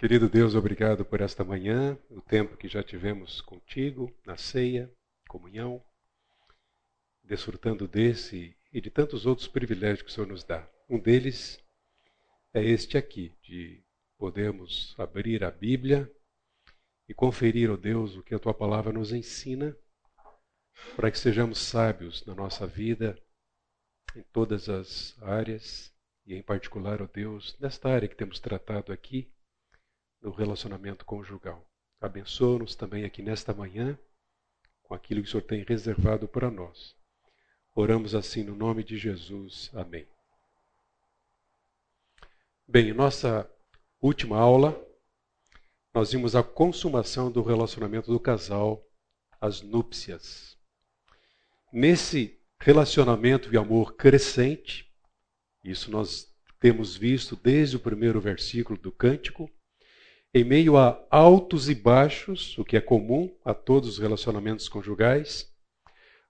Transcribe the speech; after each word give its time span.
Querido 0.00 0.28
Deus, 0.28 0.54
obrigado 0.54 1.04
por 1.04 1.20
esta 1.20 1.42
manhã, 1.42 1.98
o 2.08 2.20
tempo 2.20 2.56
que 2.56 2.68
já 2.68 2.84
tivemos 2.84 3.40
contigo, 3.40 4.16
na 4.24 4.36
ceia, 4.36 4.88
comunhão, 5.28 5.84
desfrutando 7.24 7.88
desse 7.88 8.56
e 8.72 8.80
de 8.80 8.92
tantos 8.92 9.26
outros 9.26 9.48
privilégios 9.48 10.02
que 10.02 10.08
o 10.08 10.12
Senhor 10.12 10.28
nos 10.28 10.44
dá. 10.44 10.70
Um 10.88 11.00
deles 11.00 11.60
é 12.54 12.62
este 12.62 12.96
aqui, 12.96 13.34
de 13.42 13.82
podermos 14.16 14.94
abrir 14.96 15.42
a 15.42 15.50
Bíblia 15.50 16.08
e 17.08 17.12
conferir, 17.12 17.68
ó 17.68 17.74
oh 17.74 17.76
Deus, 17.76 18.14
o 18.14 18.22
que 18.22 18.36
a 18.36 18.38
tua 18.38 18.54
palavra 18.54 18.92
nos 18.92 19.12
ensina, 19.12 19.76
para 20.94 21.10
que 21.10 21.18
sejamos 21.18 21.58
sábios 21.58 22.24
na 22.24 22.36
nossa 22.36 22.68
vida, 22.68 23.20
em 24.14 24.22
todas 24.32 24.68
as 24.68 25.20
áreas, 25.20 25.92
e 26.24 26.36
em 26.36 26.42
particular, 26.42 27.02
ó 27.02 27.04
oh 27.06 27.08
Deus, 27.08 27.58
nesta 27.58 27.88
área 27.88 28.06
que 28.06 28.14
temos 28.14 28.38
tratado 28.38 28.92
aqui 28.92 29.28
no 30.20 30.30
relacionamento 30.30 31.04
conjugal. 31.04 31.66
Abençoa-nos 32.00 32.74
também 32.74 33.04
aqui 33.04 33.22
nesta 33.22 33.52
manhã 33.52 33.98
com 34.82 34.94
aquilo 34.94 35.22
que 35.22 35.28
o 35.28 35.30
Senhor 35.30 35.42
tem 35.42 35.62
reservado 35.62 36.26
para 36.26 36.50
nós. 36.50 36.96
Oramos 37.74 38.14
assim 38.14 38.42
no 38.42 38.56
nome 38.56 38.82
de 38.82 38.96
Jesus. 38.96 39.70
Amém. 39.74 40.08
Bem, 42.66 42.92
nossa 42.92 43.48
última 44.00 44.38
aula, 44.38 44.78
nós 45.94 46.12
vimos 46.12 46.34
a 46.34 46.42
consumação 46.42 47.30
do 47.30 47.42
relacionamento 47.42 48.10
do 48.10 48.20
casal, 48.20 48.84
as 49.40 49.62
núpcias. 49.62 50.58
Nesse 51.72 52.40
relacionamento 52.60 53.50
de 53.50 53.56
amor 53.56 53.94
crescente, 53.94 54.90
isso 55.62 55.90
nós 55.90 56.34
temos 56.58 56.96
visto 56.96 57.36
desde 57.36 57.76
o 57.76 57.80
primeiro 57.80 58.20
versículo 58.20 58.78
do 58.78 58.90
cântico, 58.90 59.50
em 60.34 60.44
meio 60.44 60.76
a 60.76 61.06
altos 61.10 61.68
e 61.68 61.74
baixos, 61.74 62.56
o 62.58 62.64
que 62.64 62.76
é 62.76 62.80
comum 62.80 63.34
a 63.44 63.54
todos 63.54 63.88
os 63.88 63.98
relacionamentos 63.98 64.68
conjugais, 64.68 65.50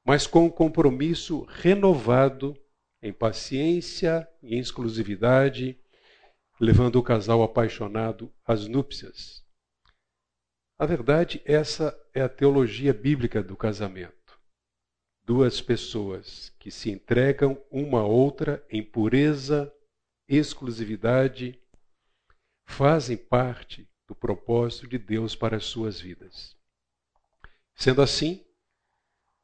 mas 0.04 0.26
com 0.26 0.46
um 0.46 0.50
compromisso 0.50 1.42
renovado 1.48 2.56
em 3.02 3.12
paciência 3.12 4.28
e 4.42 4.54
em 4.54 4.58
exclusividade, 4.58 5.78
levando 6.60 6.96
o 6.96 7.02
casal 7.02 7.42
apaixonado 7.42 8.32
às 8.44 8.66
núpcias. 8.66 9.44
A 10.78 10.86
verdade, 10.86 11.42
essa 11.44 11.96
é 12.14 12.22
a 12.22 12.28
teologia 12.28 12.94
bíblica 12.94 13.42
do 13.42 13.56
casamento. 13.56 14.38
Duas 15.24 15.60
pessoas 15.60 16.50
que 16.58 16.70
se 16.70 16.90
entregam 16.90 17.60
uma 17.70 18.00
a 18.00 18.06
outra 18.06 18.64
em 18.70 18.82
pureza, 18.82 19.72
exclusividade 20.28 21.60
fazem 22.68 23.16
parte 23.16 23.88
do 24.06 24.14
propósito 24.14 24.86
de 24.86 24.98
Deus 24.98 25.34
para 25.34 25.56
as 25.56 25.64
suas 25.64 26.00
vidas. 26.00 26.56
Sendo 27.74 28.02
assim, 28.02 28.44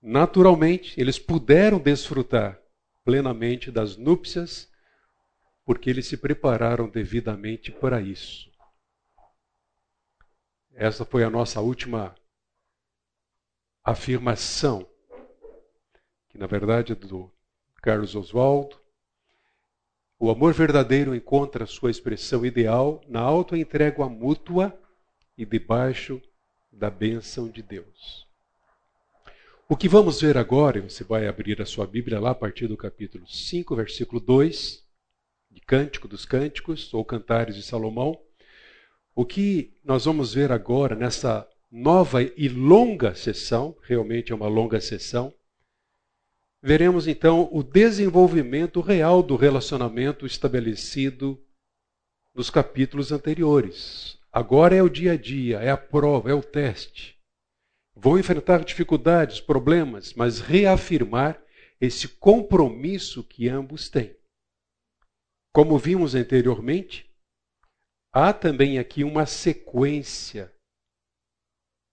naturalmente, 0.01 1.01
eles 1.01 1.19
puderam 1.19 1.79
desfrutar 1.81 2.61
plenamente 3.03 3.71
das 3.71 3.97
núpcias, 3.97 4.71
porque 5.65 5.91
eles 5.91 6.07
se 6.07 6.17
prepararam 6.17 6.89
devidamente 6.89 7.73
para 7.73 8.01
isso. 8.01 8.53
Essa 10.73 11.05
foi 11.05 11.25
a 11.25 11.31
nossa 11.31 11.61
última 11.61 12.15
afirmação, 13.83 14.89
que 16.29 16.37
na 16.37 16.47
verdade 16.47 16.93
é 16.93 16.95
do 16.95 17.33
Carlos 17.83 18.15
Oswaldo, 18.15 18.84
o 20.25 20.31
amor 20.31 20.55
verdadeiro 20.55 21.15
encontra 21.15 21.67
sua 21.67 21.91
expressão 21.91 22.47
ideal 22.47 23.03
na 23.07 23.21
auto-entrega 23.21 24.09
mútua 24.09 24.75
e 25.37 25.45
debaixo 25.45 26.19
da 26.73 26.89
bênção 26.89 27.47
de 27.47 27.63
Deus. 27.63 28.27
O 29.69 29.77
que 29.77 29.87
vamos 29.87 30.23
ver 30.23 30.39
agora, 30.39 30.81
você 30.81 31.05
vai 31.05 31.29
abrir 31.29 31.61
a 31.61 31.67
sua 31.67 31.87
Bíblia 31.87 32.19
lá 32.19 32.31
a 32.31 32.35
partir 32.35 32.67
do 32.67 32.75
capítulo 32.75 33.29
5, 33.29 33.77
versículo 33.77 34.19
2, 34.19 34.83
de 35.51 35.61
Cântico 35.61 36.09
dos 36.09 36.25
Cânticos, 36.25 36.95
ou 36.95 37.05
Cantares 37.05 37.55
de 37.55 37.63
Salomão. 37.63 38.19
O 39.15 39.27
que 39.27 39.75
nós 39.85 40.07
vamos 40.07 40.33
ver 40.33 40.51
agora 40.51 40.97
nessa 40.97 41.47
nova 41.71 42.23
e 42.23 42.49
longa 42.49 43.15
sessão, 43.15 43.77
realmente 43.83 44.33
é 44.33 44.35
uma 44.35 44.49
longa 44.49 44.81
sessão, 44.81 45.35
veremos 46.65 47.07
então 47.07 47.47
o 47.53 47.63
desenvolvimento 47.63 48.81
real 48.81 49.23
do 49.23 49.37
relacionamento 49.37 50.25
estabelecido 50.25 51.39
nos 52.35 52.49
capítulos 52.49 53.13
anteriores. 53.13 54.19
Agora 54.33 54.75
é 54.75 54.83
o 54.83 54.89
dia 54.89 55.13
a 55.13 55.17
dia, 55.17 55.59
é 55.59 55.69
a 55.69 55.77
prova, 55.77 56.31
é 56.31 56.35
o 56.35 56.43
teste. 56.43 57.21
Vão 57.95 58.19
enfrentar 58.19 58.65
dificuldades, 58.65 59.43
problemas, 59.43 60.15
mas 60.15 60.41
reafirmar 60.41 61.39
esse 61.79 62.09
compromisso 62.09 63.23
que 63.23 63.47
ambos 63.47 63.91
têm. 63.91 64.17
Como 65.53 65.79
vimos 65.79 66.15
anteriormente, 66.15 67.15
há 68.11 68.33
também 68.33 68.79
aqui 68.79 69.05
uma 69.05 69.27
sequência 69.27 70.51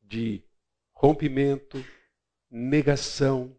de 0.02 0.42
rompimento, 0.96 1.84
negação, 2.50 3.54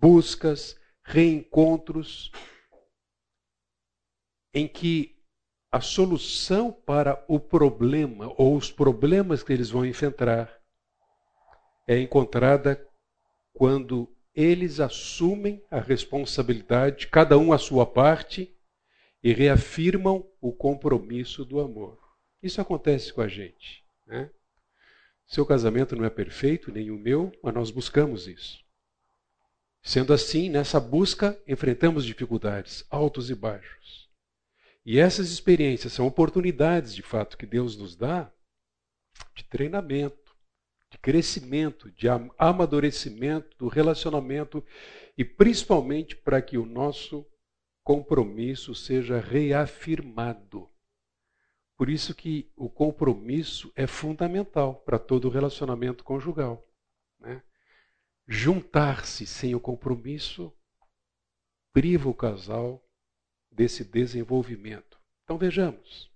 buscas, 0.00 0.78
reencontros, 1.02 2.30
em 4.54 4.66
que 4.66 5.16
a 5.70 5.80
solução 5.80 6.72
para 6.72 7.22
o 7.28 7.38
problema 7.38 8.32
ou 8.38 8.56
os 8.56 8.72
problemas 8.72 9.42
que 9.42 9.52
eles 9.52 9.70
vão 9.70 9.84
enfrentar 9.84 10.58
é 11.86 11.98
encontrada 11.98 12.86
quando 13.52 14.08
eles 14.34 14.78
assumem 14.78 15.64
a 15.70 15.80
responsabilidade, 15.80 17.08
cada 17.08 17.36
um 17.36 17.52
a 17.52 17.58
sua 17.58 17.84
parte, 17.84 18.54
e 19.22 19.32
reafirmam 19.32 20.24
o 20.40 20.52
compromisso 20.52 21.44
do 21.44 21.58
amor. 21.58 21.98
Isso 22.42 22.60
acontece 22.60 23.12
com 23.12 23.20
a 23.20 23.26
gente. 23.26 23.84
Né? 24.06 24.30
Seu 25.26 25.44
casamento 25.44 25.96
não 25.96 26.04
é 26.04 26.10
perfeito, 26.10 26.70
nem 26.70 26.90
o 26.90 26.96
meu, 26.96 27.32
mas 27.42 27.52
nós 27.52 27.70
buscamos 27.70 28.28
isso. 28.28 28.64
Sendo 29.88 30.12
assim, 30.12 30.50
nessa 30.50 30.78
busca, 30.78 31.40
enfrentamos 31.48 32.04
dificuldades, 32.04 32.84
altos 32.90 33.30
e 33.30 33.34
baixos. 33.34 34.06
E 34.84 34.98
essas 34.98 35.30
experiências 35.30 35.94
são 35.94 36.06
oportunidades, 36.06 36.94
de 36.94 37.00
fato, 37.00 37.38
que 37.38 37.46
Deus 37.46 37.74
nos 37.74 37.96
dá 37.96 38.30
de 39.34 39.44
treinamento, 39.44 40.36
de 40.90 40.98
crescimento, 40.98 41.90
de 41.92 42.06
amadurecimento 42.36 43.56
do 43.56 43.66
relacionamento 43.66 44.62
e 45.16 45.24
principalmente 45.24 46.14
para 46.14 46.42
que 46.42 46.58
o 46.58 46.66
nosso 46.66 47.24
compromisso 47.82 48.74
seja 48.74 49.18
reafirmado. 49.18 50.68
Por 51.78 51.88
isso 51.88 52.14
que 52.14 52.52
o 52.54 52.68
compromisso 52.68 53.72
é 53.74 53.86
fundamental 53.86 54.82
para 54.84 54.98
todo 54.98 55.30
relacionamento 55.30 56.04
conjugal. 56.04 56.62
Né? 57.18 57.42
Juntar-se 58.28 59.26
sem 59.26 59.54
o 59.54 59.60
compromisso 59.60 60.52
priva 61.72 62.10
o 62.10 62.14
casal 62.14 62.84
desse 63.50 63.82
desenvolvimento. 63.82 65.00
Então 65.24 65.38
vejamos, 65.38 66.10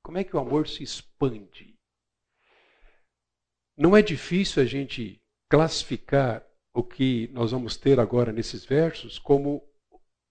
como 0.00 0.18
é 0.18 0.24
que 0.24 0.36
o 0.36 0.38
amor 0.38 0.68
se 0.68 0.84
expande? 0.84 1.74
Não 3.76 3.96
é 3.96 4.00
difícil 4.00 4.62
a 4.62 4.66
gente 4.66 5.20
classificar 5.50 6.46
o 6.72 6.84
que 6.84 7.28
nós 7.32 7.50
vamos 7.50 7.76
ter 7.76 7.98
agora 7.98 8.32
nesses 8.32 8.64
versos 8.64 9.18
como 9.18 9.68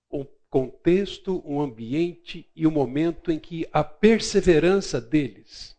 um 0.09 0.25
contexto, 0.50 1.44
um 1.45 1.59
ambiente 1.59 2.50
e 2.56 2.66
um 2.66 2.72
momento 2.72 3.31
em 3.31 3.39
que 3.39 3.68
a 3.74 3.83
perseverança 3.83 5.01
deles 5.01 5.75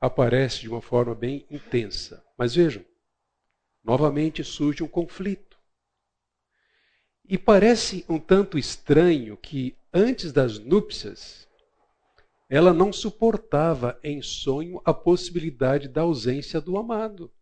aparece 0.00 0.60
de 0.60 0.68
uma 0.68 0.82
forma 0.82 1.14
bem 1.14 1.46
intensa. 1.50 2.24
Mas 2.36 2.54
vejam, 2.54 2.84
novamente 3.82 4.44
surge 4.44 4.82
um 4.82 4.88
conflito. 4.88 5.58
E 7.24 7.38
parece 7.38 8.04
um 8.08 8.18
tanto 8.18 8.58
estranho 8.58 9.36
que, 9.36 9.76
antes 9.92 10.32
das 10.32 10.58
núpcias, 10.58 11.48
ela 12.48 12.74
não 12.74 12.92
suportava 12.92 13.98
em 14.02 14.20
sonho 14.20 14.82
a 14.84 14.92
possibilidade 14.92 15.86
da 15.86 16.00
ausência 16.00 16.60
do 16.60 16.76
amado. 16.76 17.32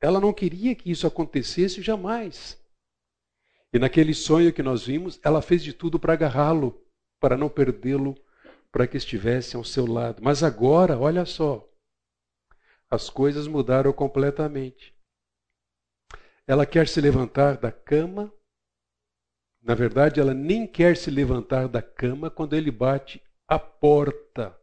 Ela 0.00 0.20
não 0.20 0.32
queria 0.32 0.74
que 0.74 0.90
isso 0.90 1.06
acontecesse 1.06 1.82
jamais. 1.82 2.60
E 3.72 3.78
naquele 3.78 4.14
sonho 4.14 4.52
que 4.52 4.62
nós 4.62 4.84
vimos, 4.84 5.18
ela 5.24 5.42
fez 5.42 5.62
de 5.62 5.72
tudo 5.72 5.98
para 5.98 6.12
agarrá-lo, 6.12 6.80
para 7.18 7.36
não 7.36 7.48
perdê-lo, 7.48 8.16
para 8.70 8.86
que 8.86 8.96
estivesse 8.96 9.56
ao 9.56 9.64
seu 9.64 9.86
lado. 9.86 10.22
Mas 10.22 10.42
agora, 10.42 10.98
olha 10.98 11.24
só, 11.24 11.68
as 12.92 13.08
coisas 13.08 13.46
mudaram 13.46 13.90
completamente. 13.90 14.94
Ela 16.46 16.66
quer 16.66 16.86
se 16.86 17.00
levantar 17.00 17.56
da 17.56 17.72
cama. 17.72 18.30
Na 19.62 19.74
verdade, 19.74 20.20
ela 20.20 20.34
nem 20.34 20.66
quer 20.66 20.94
se 20.94 21.10
levantar 21.10 21.68
da 21.68 21.80
cama 21.80 22.30
quando 22.30 22.54
ele 22.54 22.70
bate 22.70 23.22
a 23.48 23.58
porta 23.58 24.54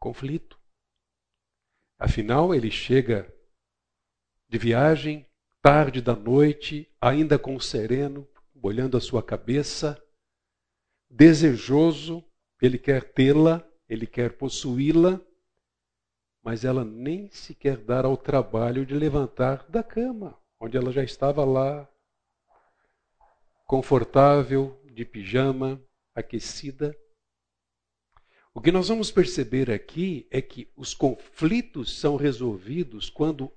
conflito. 0.00 0.60
Afinal, 2.00 2.52
ele 2.52 2.68
chega 2.68 3.32
de 4.48 4.58
viagem, 4.58 5.24
tarde 5.62 6.02
da 6.02 6.16
noite, 6.16 6.92
ainda 7.00 7.38
com 7.38 7.54
o 7.54 7.60
sereno, 7.60 8.28
olhando 8.60 8.96
a 8.96 9.00
sua 9.00 9.22
cabeça, 9.22 10.04
desejoso, 11.08 12.24
ele 12.60 12.76
quer 12.76 13.12
tê-la, 13.12 13.64
ele 13.88 14.06
quer 14.06 14.36
possuí-la, 14.36 15.24
mas 16.48 16.64
ela 16.64 16.82
nem 16.82 17.30
sequer 17.30 17.76
dar 17.76 18.06
ao 18.06 18.16
trabalho 18.16 18.86
de 18.86 18.94
levantar 18.94 19.66
da 19.68 19.82
cama, 19.82 20.34
onde 20.58 20.78
ela 20.78 20.90
já 20.90 21.04
estava 21.04 21.44
lá, 21.44 21.86
confortável, 23.66 24.80
de 24.86 25.04
pijama, 25.04 25.78
aquecida. 26.14 26.96
O 28.54 28.62
que 28.62 28.72
nós 28.72 28.88
vamos 28.88 29.10
perceber 29.10 29.70
aqui 29.70 30.26
é 30.30 30.40
que 30.40 30.72
os 30.74 30.94
conflitos 30.94 32.00
são 32.00 32.16
resolvidos 32.16 33.10
quando 33.10 33.52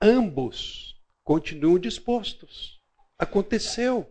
ambos 0.00 0.98
continuam 1.22 1.78
dispostos. 1.78 2.80
Aconteceu. 3.18 4.10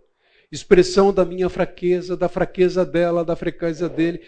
Expressão 0.52 1.12
da 1.12 1.26
minha 1.26 1.50
fraqueza, 1.50 2.16
da 2.16 2.30
fraqueza 2.30 2.86
dela, 2.86 3.26
da 3.26 3.36
fraqueza 3.36 3.90
dele. 3.90 4.24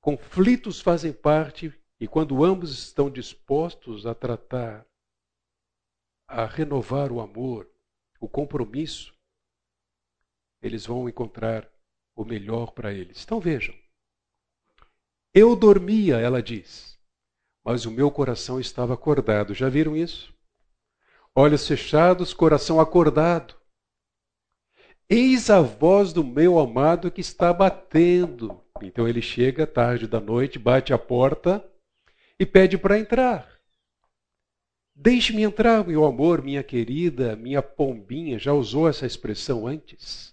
Conflitos 0.00 0.80
fazem 0.80 1.12
parte 1.12 1.72
e 2.00 2.08
quando 2.08 2.42
ambos 2.42 2.72
estão 2.72 3.10
dispostos 3.10 4.06
a 4.06 4.14
tratar, 4.14 4.86
a 6.26 6.46
renovar 6.46 7.12
o 7.12 7.20
amor, 7.20 7.70
o 8.18 8.26
compromisso, 8.26 9.14
eles 10.62 10.86
vão 10.86 11.10
encontrar 11.10 11.70
o 12.16 12.24
melhor 12.24 12.72
para 12.72 12.90
eles. 12.90 13.22
Então 13.22 13.38
vejam. 13.38 13.74
Eu 15.34 15.54
dormia, 15.54 16.16
ela 16.16 16.42
diz, 16.42 16.98
mas 17.62 17.84
o 17.84 17.90
meu 17.90 18.10
coração 18.10 18.58
estava 18.58 18.94
acordado. 18.94 19.52
Já 19.52 19.68
viram 19.68 19.94
isso? 19.94 20.34
Olhos 21.34 21.68
fechados, 21.68 22.32
coração 22.32 22.80
acordado. 22.80 23.54
Eis 25.06 25.50
a 25.50 25.60
voz 25.60 26.14
do 26.14 26.24
meu 26.24 26.58
amado 26.58 27.10
que 27.10 27.20
está 27.20 27.52
batendo. 27.52 28.58
Então 28.80 29.06
ele 29.06 29.20
chega 29.20 29.66
tarde 29.66 30.06
da 30.06 30.20
noite, 30.20 30.58
bate 30.58 30.94
a 30.94 30.98
porta 30.98 31.69
e 32.40 32.46
pede 32.46 32.78
para 32.78 32.98
entrar. 32.98 33.46
Deixe-me 34.96 35.42
entrar, 35.42 35.86
meu 35.86 36.06
amor, 36.06 36.42
minha 36.42 36.62
querida, 36.62 37.36
minha 37.36 37.60
pombinha. 37.60 38.38
Já 38.38 38.54
usou 38.54 38.88
essa 38.88 39.04
expressão 39.04 39.66
antes? 39.66 40.32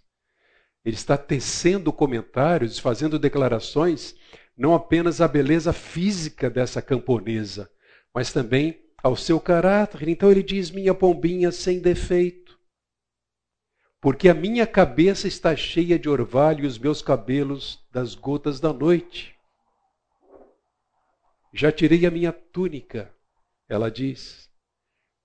Ele 0.85 0.95
está 0.95 1.17
tecendo 1.17 1.91
comentários, 1.91 2.79
fazendo 2.79 3.19
declarações, 3.19 4.15
não 4.57 4.73
apenas 4.73 5.19
à 5.19 5.27
beleza 5.27 5.73
física 5.73 6.49
dessa 6.49 6.81
camponesa, 6.81 7.69
mas 8.13 8.31
também 8.31 8.81
ao 9.03 9.17
seu 9.17 9.37
caráter. 9.37 10.07
Então 10.07 10.31
ele 10.31 10.43
diz: 10.43 10.71
Minha 10.71 10.93
pombinha 10.93 11.51
sem 11.51 11.81
defeito, 11.81 12.57
porque 13.99 14.29
a 14.29 14.33
minha 14.33 14.65
cabeça 14.65 15.27
está 15.27 15.57
cheia 15.57 15.99
de 15.99 16.07
orvalho 16.07 16.63
e 16.63 16.67
os 16.67 16.79
meus 16.79 17.01
cabelos 17.01 17.85
das 17.91 18.15
gotas 18.15 18.61
da 18.61 18.71
noite. 18.71 19.36
Já 21.57 21.71
tirei 21.71 22.05
a 22.05 22.11
minha 22.11 22.31
túnica, 22.31 23.11
ela 23.67 23.89
diz. 23.89 24.47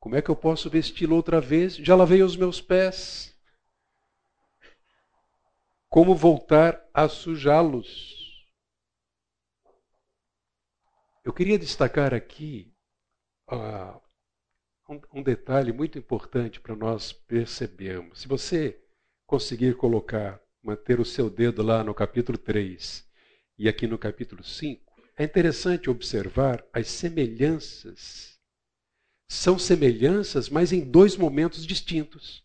Como 0.01 0.17
é 0.17 0.23
que 0.23 0.31
eu 0.31 0.35
posso 0.35 0.71
vesti-la 0.71 1.15
outra 1.15 1.43
vez? 1.43 1.77
Já 1.77 1.95
lavei 1.95 2.23
os 2.23 2.37
meus 2.37 2.59
pés. 2.59 3.39
Como 5.91 6.17
voltar 6.17 6.83
a 6.95 7.07
sujá-los? 7.07 8.49
Eu 11.23 11.35
queria 11.35 11.59
destacar 11.59 12.15
aqui 12.15 12.75
uh, 13.51 14.01
um, 14.89 15.21
um 15.21 15.23
detalhe 15.23 15.71
muito 15.71 15.99
importante 15.99 16.59
para 16.61 16.75
nós 16.75 17.13
percebermos. 17.13 18.23
Se 18.23 18.27
você 18.27 18.83
conseguir 19.27 19.77
colocar, 19.77 20.41
manter 20.63 20.99
o 20.99 21.05
seu 21.05 21.29
dedo 21.29 21.63
lá 21.63 21.85
no 21.85 21.93
capítulo 21.93 22.39
3 22.39 23.07
e 23.59 23.69
aqui 23.69 23.87
no 23.87 23.99
capítulo 23.99 24.43
5, 24.43 24.92
é 25.23 25.25
interessante 25.25 25.89
observar 25.89 26.67
as 26.73 26.89
semelhanças. 26.89 28.41
São 29.29 29.59
semelhanças, 29.59 30.49
mas 30.49 30.73
em 30.73 30.85
dois 30.85 31.17
momentos 31.17 31.65
distintos. 31.65 32.45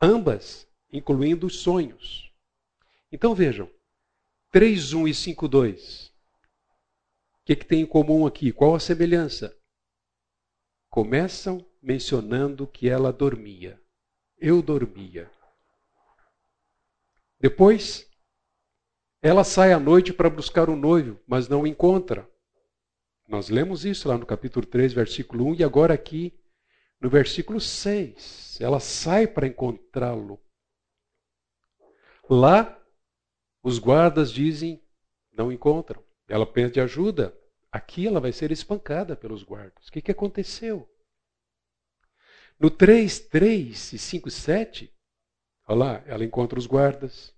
Ambas 0.00 0.66
incluindo 0.92 1.46
os 1.46 1.56
sonhos. 1.56 2.30
Então 3.10 3.34
vejam, 3.34 3.70
3.1 4.52 5.08
e 5.08 5.34
5.2. 5.34 6.10
O 6.10 6.12
que, 7.44 7.56
que 7.56 7.64
tem 7.64 7.80
em 7.80 7.86
comum 7.86 8.26
aqui? 8.26 8.52
Qual 8.52 8.74
a 8.74 8.80
semelhança? 8.80 9.56
Começam 10.90 11.66
mencionando 11.82 12.66
que 12.66 12.88
ela 12.88 13.12
dormia. 13.12 13.82
Eu 14.38 14.62
dormia. 14.62 15.30
Depois, 17.40 18.08
ela 19.22 19.44
sai 19.44 19.72
à 19.72 19.78
noite 19.78 20.12
para 20.12 20.28
buscar 20.28 20.68
o 20.68 20.74
noivo, 20.74 21.20
mas 21.26 21.48
não 21.48 21.62
o 21.62 21.66
encontra. 21.66 22.28
Nós 23.28 23.48
lemos 23.48 23.84
isso 23.84 24.08
lá 24.08 24.18
no 24.18 24.26
capítulo 24.26 24.66
3, 24.66 24.92
versículo 24.92 25.46
1, 25.46 25.54
e 25.54 25.64
agora 25.64 25.94
aqui 25.94 26.36
no 27.00 27.08
versículo 27.08 27.60
6. 27.60 28.58
Ela 28.60 28.80
sai 28.80 29.28
para 29.28 29.46
encontrá-lo. 29.46 30.40
Lá, 32.28 32.78
os 33.62 33.78
guardas 33.78 34.32
dizem, 34.32 34.82
não 35.32 35.52
encontram. 35.52 36.02
Ela 36.28 36.44
pede 36.44 36.80
ajuda. 36.80 37.36
Aqui 37.70 38.06
ela 38.06 38.20
vai 38.20 38.32
ser 38.32 38.50
espancada 38.50 39.14
pelos 39.14 39.44
guardas. 39.44 39.86
O 39.86 39.92
que, 39.92 40.02
que 40.02 40.10
aconteceu? 40.10 40.88
No 42.58 42.70
3, 42.70 43.20
3 43.20 43.92
e 43.92 43.98
5, 43.98 44.30
7, 44.30 44.92
olha 45.68 45.78
lá, 45.78 46.02
ela 46.06 46.24
encontra 46.24 46.58
os 46.58 46.66
guardas. 46.66 47.34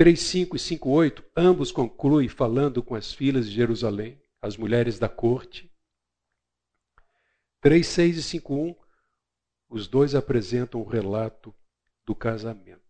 3, 0.00 0.18
5 0.18 0.56
e 0.56 0.58
5, 0.58 0.88
8, 0.88 1.24
ambos 1.36 1.70
concluem 1.70 2.26
falando 2.26 2.82
com 2.82 2.94
as 2.94 3.12
filhas 3.12 3.46
de 3.46 3.54
Jerusalém, 3.54 4.18
as 4.40 4.56
mulheres 4.56 4.98
da 4.98 5.10
corte. 5.10 5.70
3, 7.60 7.86
6 7.86 8.16
e 8.16 8.22
5, 8.22 8.54
1, 8.54 8.76
os 9.68 9.86
dois 9.86 10.14
apresentam 10.14 10.80
o 10.80 10.88
relato 10.88 11.54
do 12.06 12.14
casamento. 12.14 12.80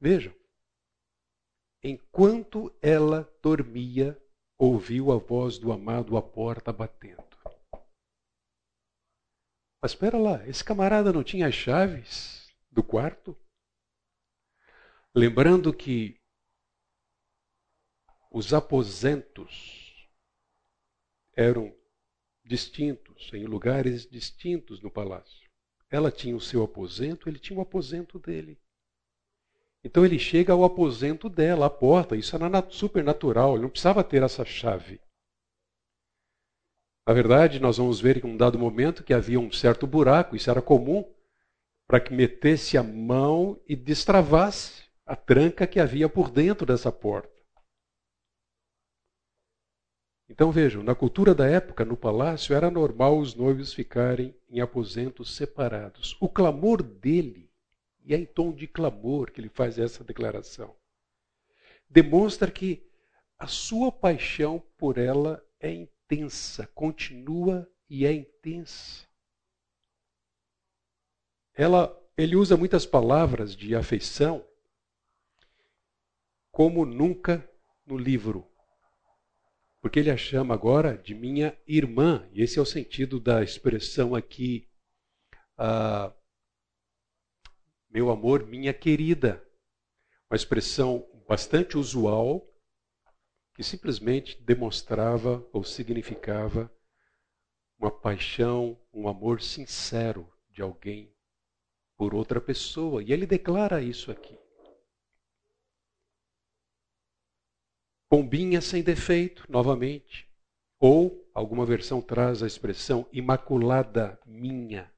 Vejam, 0.00 0.34
enquanto 1.82 2.74
ela 2.80 3.30
dormia, 3.42 4.18
ouviu 4.56 5.12
a 5.12 5.18
voz 5.18 5.58
do 5.58 5.70
amado 5.70 6.16
à 6.16 6.22
porta 6.22 6.72
batendo. 6.72 7.22
Mas 9.82 9.90
espera 9.90 10.16
lá, 10.16 10.48
esse 10.48 10.64
camarada 10.64 11.12
não 11.12 11.22
tinha 11.22 11.46
as 11.46 11.54
chaves 11.54 12.50
do 12.70 12.82
quarto? 12.82 13.36
Lembrando 15.14 15.74
que 15.74 16.18
os 18.30 18.54
aposentos 18.54 20.08
eram 21.36 21.74
distintos, 22.42 23.30
em 23.34 23.44
lugares 23.44 24.08
distintos 24.08 24.80
no 24.80 24.90
palácio. 24.90 25.50
Ela 25.90 26.10
tinha 26.10 26.34
o 26.34 26.40
seu 26.40 26.62
aposento, 26.62 27.28
ele 27.28 27.38
tinha 27.38 27.58
o 27.58 27.62
aposento 27.62 28.18
dele. 28.18 28.58
Então 29.84 30.02
ele 30.02 30.18
chega 30.18 30.54
ao 30.54 30.64
aposento 30.64 31.28
dela, 31.28 31.66
à 31.66 31.70
porta. 31.70 32.16
Isso 32.16 32.34
era 32.34 32.70
super 32.70 33.04
natural, 33.04 33.54
ele 33.54 33.64
não 33.64 33.70
precisava 33.70 34.02
ter 34.02 34.22
essa 34.22 34.46
chave. 34.46 34.98
Na 37.06 37.12
verdade, 37.12 37.60
nós 37.60 37.76
vamos 37.76 38.00
ver 38.00 38.24
em 38.24 38.26
um 38.26 38.36
dado 38.36 38.58
momento 38.58 39.04
que 39.04 39.12
havia 39.12 39.38
um 39.38 39.52
certo 39.52 39.86
buraco, 39.86 40.34
isso 40.36 40.48
era 40.48 40.62
comum, 40.62 41.04
para 41.86 42.00
que 42.00 42.14
metesse 42.14 42.78
a 42.78 42.82
mão 42.82 43.60
e 43.68 43.76
destravasse 43.76 44.90
a 45.12 45.16
tranca 45.16 45.66
que 45.66 45.78
havia 45.78 46.08
por 46.08 46.30
dentro 46.30 46.64
dessa 46.64 46.90
porta. 46.90 47.38
Então 50.26 50.50
vejam, 50.50 50.82
na 50.82 50.94
cultura 50.94 51.34
da 51.34 51.46
época, 51.46 51.84
no 51.84 51.98
palácio, 51.98 52.54
era 52.54 52.70
normal 52.70 53.18
os 53.18 53.34
noivos 53.34 53.74
ficarem 53.74 54.34
em 54.48 54.62
aposentos 54.62 55.36
separados. 55.36 56.16
O 56.18 56.30
clamor 56.30 56.82
dele 56.82 57.52
e 58.02 58.14
é 58.14 58.16
em 58.16 58.24
tom 58.24 58.54
de 58.54 58.66
clamor 58.66 59.30
que 59.30 59.38
ele 59.38 59.50
faz 59.50 59.78
essa 59.78 60.02
declaração. 60.02 60.74
Demonstra 61.90 62.50
que 62.50 62.82
a 63.38 63.46
sua 63.46 63.92
paixão 63.92 64.62
por 64.78 64.96
ela 64.96 65.44
é 65.60 65.70
intensa, 65.74 66.66
continua 66.68 67.70
e 67.86 68.06
é 68.06 68.14
intensa. 68.14 69.06
Ela, 71.52 71.94
ele 72.16 72.34
usa 72.34 72.56
muitas 72.56 72.86
palavras 72.86 73.54
de 73.54 73.76
afeição, 73.76 74.42
como 76.52 76.84
nunca 76.84 77.50
no 77.86 77.96
livro. 77.96 78.46
Porque 79.80 79.98
ele 79.98 80.10
a 80.10 80.16
chama 80.16 80.54
agora 80.54 80.96
de 80.96 81.14
minha 81.14 81.58
irmã, 81.66 82.28
e 82.32 82.42
esse 82.42 82.58
é 82.58 82.62
o 82.62 82.66
sentido 82.66 83.18
da 83.18 83.42
expressão 83.42 84.14
aqui. 84.14 84.68
Uh, 85.58 86.14
meu 87.90 88.10
amor, 88.10 88.46
minha 88.46 88.72
querida. 88.72 89.44
Uma 90.30 90.36
expressão 90.36 91.08
bastante 91.26 91.76
usual, 91.76 92.46
que 93.54 93.62
simplesmente 93.62 94.40
demonstrava 94.40 95.46
ou 95.52 95.64
significava 95.64 96.72
uma 97.78 97.90
paixão, 97.90 98.80
um 98.92 99.08
amor 99.08 99.42
sincero 99.42 100.32
de 100.50 100.62
alguém 100.62 101.12
por 101.96 102.14
outra 102.14 102.40
pessoa. 102.40 103.02
E 103.02 103.12
ele 103.12 103.26
declara 103.26 103.82
isso 103.82 104.10
aqui. 104.10 104.41
Pombinha 108.12 108.60
sem 108.60 108.82
defeito, 108.82 109.42
novamente. 109.48 110.28
Ou, 110.78 111.26
alguma 111.32 111.64
versão 111.64 112.02
traz 112.02 112.42
a 112.42 112.46
expressão 112.46 113.08
imaculada 113.10 114.20
minha. 114.26 114.92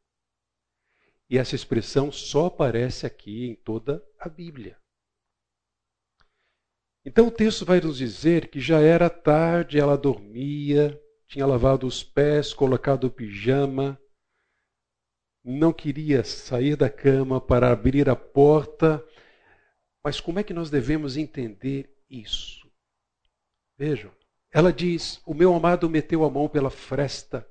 E 1.31 1.39
essa 1.39 1.55
expressão 1.55 2.11
só 2.11 2.47
aparece 2.47 3.07
aqui 3.07 3.47
em 3.47 3.55
toda 3.55 4.05
a 4.19 4.29
Bíblia. 4.29 4.77
Então 7.05 7.29
o 7.29 7.31
texto 7.31 7.65
vai 7.65 7.81
nos 7.81 7.99
dizer 7.99 8.49
que 8.51 8.59
já 8.59 8.81
era 8.81 9.09
tarde, 9.09 9.79
ela 9.79 9.97
dormia, 9.97 11.01
tinha 11.29 11.47
lavado 11.47 11.87
os 11.87 12.03
pés, 12.03 12.53
colocado 12.53 13.05
o 13.05 13.13
pijama, 13.13 13.97
não 15.45 15.73
queria 15.73 16.25
sair 16.25 16.75
da 16.75 16.91
cama 16.91 17.41
para 17.41 17.71
abrir 17.71 18.11
a 18.11 18.17
porta. 18.17 19.07
Mas 20.03 20.19
como 20.19 20.41
é 20.41 20.43
que 20.43 20.53
nós 20.53 20.69
devemos 20.69 21.17
entender 21.17 21.97
isso? 22.11 22.64
Vejam, 23.77 24.13
ela 24.51 24.73
diz: 24.73 25.21
O 25.27 25.35
meu 25.35 25.55
amado 25.55 25.91
meteu 25.91 26.25
a 26.25 26.31
mão 26.31 26.49
pela 26.49 26.71
fresta, 26.71 27.49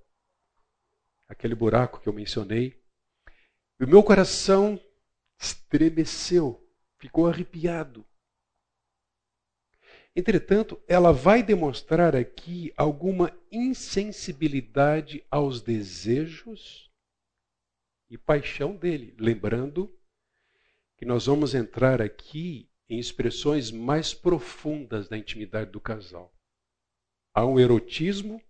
aquele 1.27 1.53
buraco 1.53 2.00
que 2.00 2.08
eu 2.08 2.13
mencionei, 2.13 2.82
e 3.80 3.84
o 3.84 3.88
meu 3.88 4.01
coração 4.01 4.80
estremeceu, 5.38 6.65
ficou 6.98 7.27
arrepiado. 7.27 8.06
Entretanto, 10.15 10.80
ela 10.88 11.12
vai 11.12 11.42
demonstrar 11.42 12.15
aqui 12.15 12.72
alguma 12.77 13.36
insensibilidade 13.51 15.25
aos 15.30 15.60
desejos 15.60 16.92
e 18.10 18.18
paixão 18.18 18.75
dele. 18.75 19.15
Lembrando 19.18 19.92
que 20.96 21.03
nós 21.03 21.25
vamos 21.25 21.56
entrar 21.56 22.00
aqui 22.00 22.70
em 22.90 23.00
expressões 23.00 23.72
mais 23.72 24.13
profundas 24.13 25.08
da 25.08 25.18
intimidade 25.18 25.72
do 25.72 25.80
casal. 25.80 26.34
Há 27.34 27.46
um 27.46 27.60
erotismo, 27.60 28.42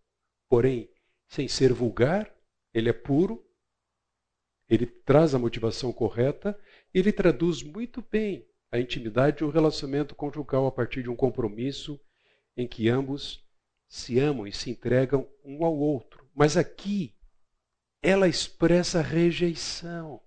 porém, 0.49 0.89
sem 1.27 1.47
ser 1.47 1.71
vulgar, 1.71 2.33
ele 2.73 2.89
é 2.89 2.93
puro, 2.93 3.45
ele 4.69 4.85
traz 4.85 5.35
a 5.35 5.39
motivação 5.39 5.93
correta, 5.93 6.59
ele 6.93 7.11
traduz 7.11 7.61
muito 7.61 8.01
bem 8.01 8.47
a 8.71 8.79
intimidade 8.79 9.43
e 9.43 9.45
o 9.45 9.49
relacionamento 9.49 10.15
conjugal 10.15 10.65
a 10.65 10.71
partir 10.71 11.03
de 11.03 11.09
um 11.09 11.15
compromisso 11.15 11.99
em 12.57 12.67
que 12.67 12.89
ambos 12.89 13.43
se 13.87 14.17
amam 14.19 14.47
e 14.47 14.51
se 14.51 14.71
entregam 14.71 15.29
um 15.43 15.63
ao 15.63 15.77
outro. 15.77 16.27
Mas 16.33 16.57
aqui 16.57 17.15
ela 18.01 18.27
expressa 18.27 19.01
rejeição. 19.01 20.21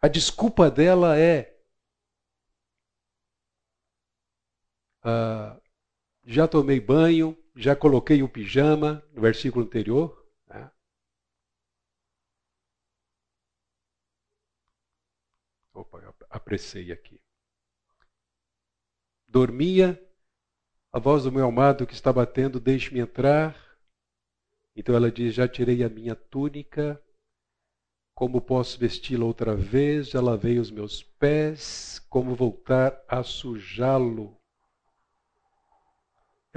A 0.00 0.08
desculpa 0.08 0.70
dela 0.70 1.18
é: 1.18 1.57
ah, 5.02 5.60
já 6.24 6.46
tomei 6.46 6.80
banho, 6.80 7.36
já 7.56 7.74
coloquei 7.74 8.22
o 8.22 8.28
pijama, 8.28 9.02
no 9.12 9.20
versículo 9.22 9.64
anterior. 9.64 10.26
Né? 10.46 10.70
Opa, 15.72 16.14
apressei 16.30 16.92
aqui. 16.92 17.20
Dormia, 19.26 20.00
a 20.92 20.98
voz 20.98 21.24
do 21.24 21.32
meu 21.32 21.46
amado 21.46 21.86
que 21.86 21.94
está 21.94 22.12
batendo, 22.12 22.58
deixe-me 22.58 23.00
entrar. 23.00 23.56
Então 24.74 24.94
ela 24.94 25.10
diz: 25.10 25.34
Já 25.34 25.48
tirei 25.48 25.82
a 25.82 25.88
minha 25.88 26.14
túnica, 26.14 27.02
como 28.14 28.40
posso 28.40 28.78
vesti-la 28.78 29.24
outra 29.24 29.54
vez? 29.54 30.08
Já 30.08 30.20
lavei 30.20 30.58
os 30.58 30.70
meus 30.70 31.02
pés, 31.02 31.98
como 32.08 32.34
voltar 32.34 33.04
a 33.06 33.22
sujá-lo? 33.22 34.37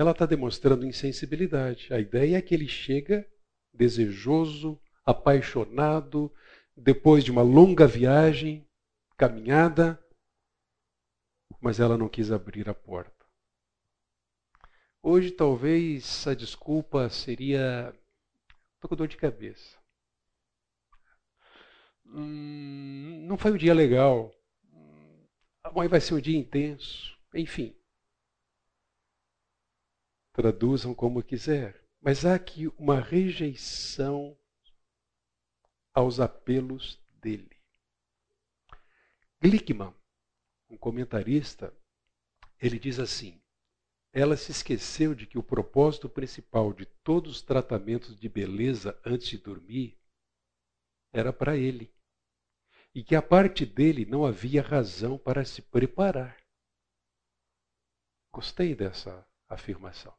Ela 0.01 0.13
está 0.13 0.25
demonstrando 0.25 0.84
insensibilidade. 0.84 1.93
A 1.93 2.00
ideia 2.00 2.38
é 2.38 2.41
que 2.41 2.55
ele 2.55 2.67
chega 2.67 3.24
desejoso, 3.72 4.81
apaixonado, 5.05 6.34
depois 6.75 7.24
de 7.24 7.29
uma 7.29 7.43
longa 7.43 7.86
viagem, 7.86 8.67
caminhada, 9.15 10.03
mas 11.62 11.79
ela 11.79 12.00
não 12.00 12.10
quis 12.10 12.31
abrir 12.31 12.67
a 12.67 12.74
porta. 12.74 13.27
Hoje, 15.03 15.29
talvez 15.29 16.25
a 16.25 16.34
desculpa 16.34 17.08
seria 17.08 17.93
Estou 18.74 18.89
com 18.89 18.96
dor 18.96 19.08
de 19.08 19.17
cabeça. 19.17 19.77
Hum, 22.08 23.24
não 23.27 23.38
foi 23.38 23.51
um 23.51 23.58
dia 23.58 23.75
legal. 23.75 24.34
Amanhã 25.63 25.89
vai 25.89 26.01
ser 26.01 26.15
um 26.15 26.20
dia 26.20 26.39
intenso. 26.39 27.15
Enfim. 27.36 27.79
Traduzam 30.33 30.93
como 30.93 31.23
quiser. 31.23 31.81
Mas 32.00 32.25
há 32.25 32.35
aqui 32.35 32.67
uma 32.77 33.00
rejeição 33.00 34.38
aos 35.93 36.19
apelos 36.19 37.00
dele. 37.21 37.61
Glickman, 39.39 39.93
um 40.69 40.77
comentarista, 40.77 41.75
ele 42.59 42.79
diz 42.79 43.00
assim: 43.00 43.41
ela 44.13 44.35
se 44.35 44.51
esqueceu 44.51 45.15
de 45.15 45.25
que 45.25 45.38
o 45.38 45.43
propósito 45.43 46.09
principal 46.09 46.73
de 46.73 46.85
todos 46.85 47.38
os 47.38 47.41
tratamentos 47.41 48.19
de 48.19 48.27
beleza 48.27 49.00
antes 49.05 49.27
de 49.27 49.38
dormir 49.38 49.97
era 51.13 51.31
para 51.31 51.55
ele. 51.55 51.93
E 52.93 53.03
que 53.03 53.15
a 53.15 53.21
parte 53.21 53.65
dele 53.65 54.05
não 54.05 54.25
havia 54.25 54.61
razão 54.61 55.17
para 55.17 55.45
se 55.45 55.61
preparar. 55.61 56.38
Gostei 58.33 58.75
dessa 58.75 59.25
afirmação. 59.47 60.13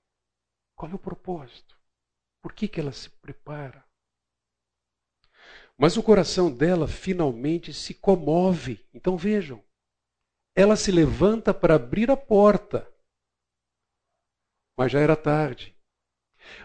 Qual 0.77 0.91
é 0.91 0.95
o 0.95 0.99
propósito? 0.99 1.79
Por 2.43 2.53
que, 2.53 2.67
que 2.67 2.81
ela 2.81 2.93
se 2.93 3.09
prepara? 3.09 3.85
Mas 5.79 5.97
o 5.97 6.03
coração 6.03 6.51
dela 6.55 6.87
finalmente 6.87 7.73
se 7.73 7.95
comove. 7.95 8.85
Então 8.93 9.17
vejam, 9.17 9.63
ela 10.57 10.77
se 10.77 10.91
levanta 10.91 11.55
para 11.55 11.77
abrir 11.77 12.11
a 12.11 12.17
porta 12.17 12.93
mas 14.77 14.91
já 14.93 15.01
era 15.01 15.17
tarde. 15.17 15.77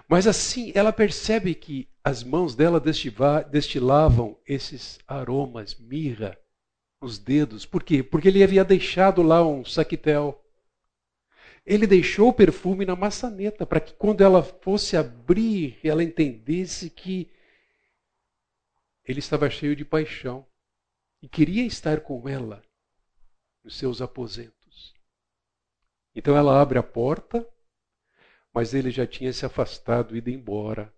Mas 0.08 0.26
assim, 0.26 0.72
ela 0.74 0.92
percebe 0.92 1.54
que 1.54 1.88
as 2.04 2.24
mãos 2.24 2.56
dela 2.56 2.80
destilavam 2.80 4.40
esses 4.48 5.00
aromas, 5.08 5.76
mirra, 5.76 6.38
nos 7.02 7.20
dedos. 7.20 7.66
Por 7.66 7.84
quê? 7.84 8.02
Porque 8.02 8.30
ele 8.30 8.44
havia 8.44 8.66
deixado 8.66 9.22
lá 9.22 9.46
um 9.46 9.64
saquitel. 9.64 10.44
Ele 11.68 11.86
deixou 11.86 12.30
o 12.30 12.34
perfume 12.34 12.86
na 12.86 12.96
maçaneta 12.96 13.66
para 13.66 13.80
que 13.80 13.94
quando 13.94 14.24
ela 14.24 14.42
fosse 14.42 14.98
abrir, 14.98 15.78
ela 15.84 16.04
entendesse 16.04 16.90
que 16.90 17.30
ele 19.04 19.20
estava 19.20 19.50
cheio 19.50 19.76
de 19.76 19.86
paixão 19.86 20.48
e 21.22 21.28
queria 21.28 21.66
estar 21.66 22.02
com 22.02 22.28
ela 22.28 22.64
nos 23.64 23.78
seus 23.78 24.02
aposentos. 24.02 24.96
Então 26.16 26.36
ela 26.36 26.60
abre 26.62 26.80
a 26.80 26.84
porta 26.84 27.46
mas 28.58 28.74
ele 28.74 28.90
já 28.90 29.06
tinha 29.06 29.32
se 29.32 29.46
afastado 29.46 30.16
e 30.16 30.18
ido 30.18 30.32
embora. 30.32 30.92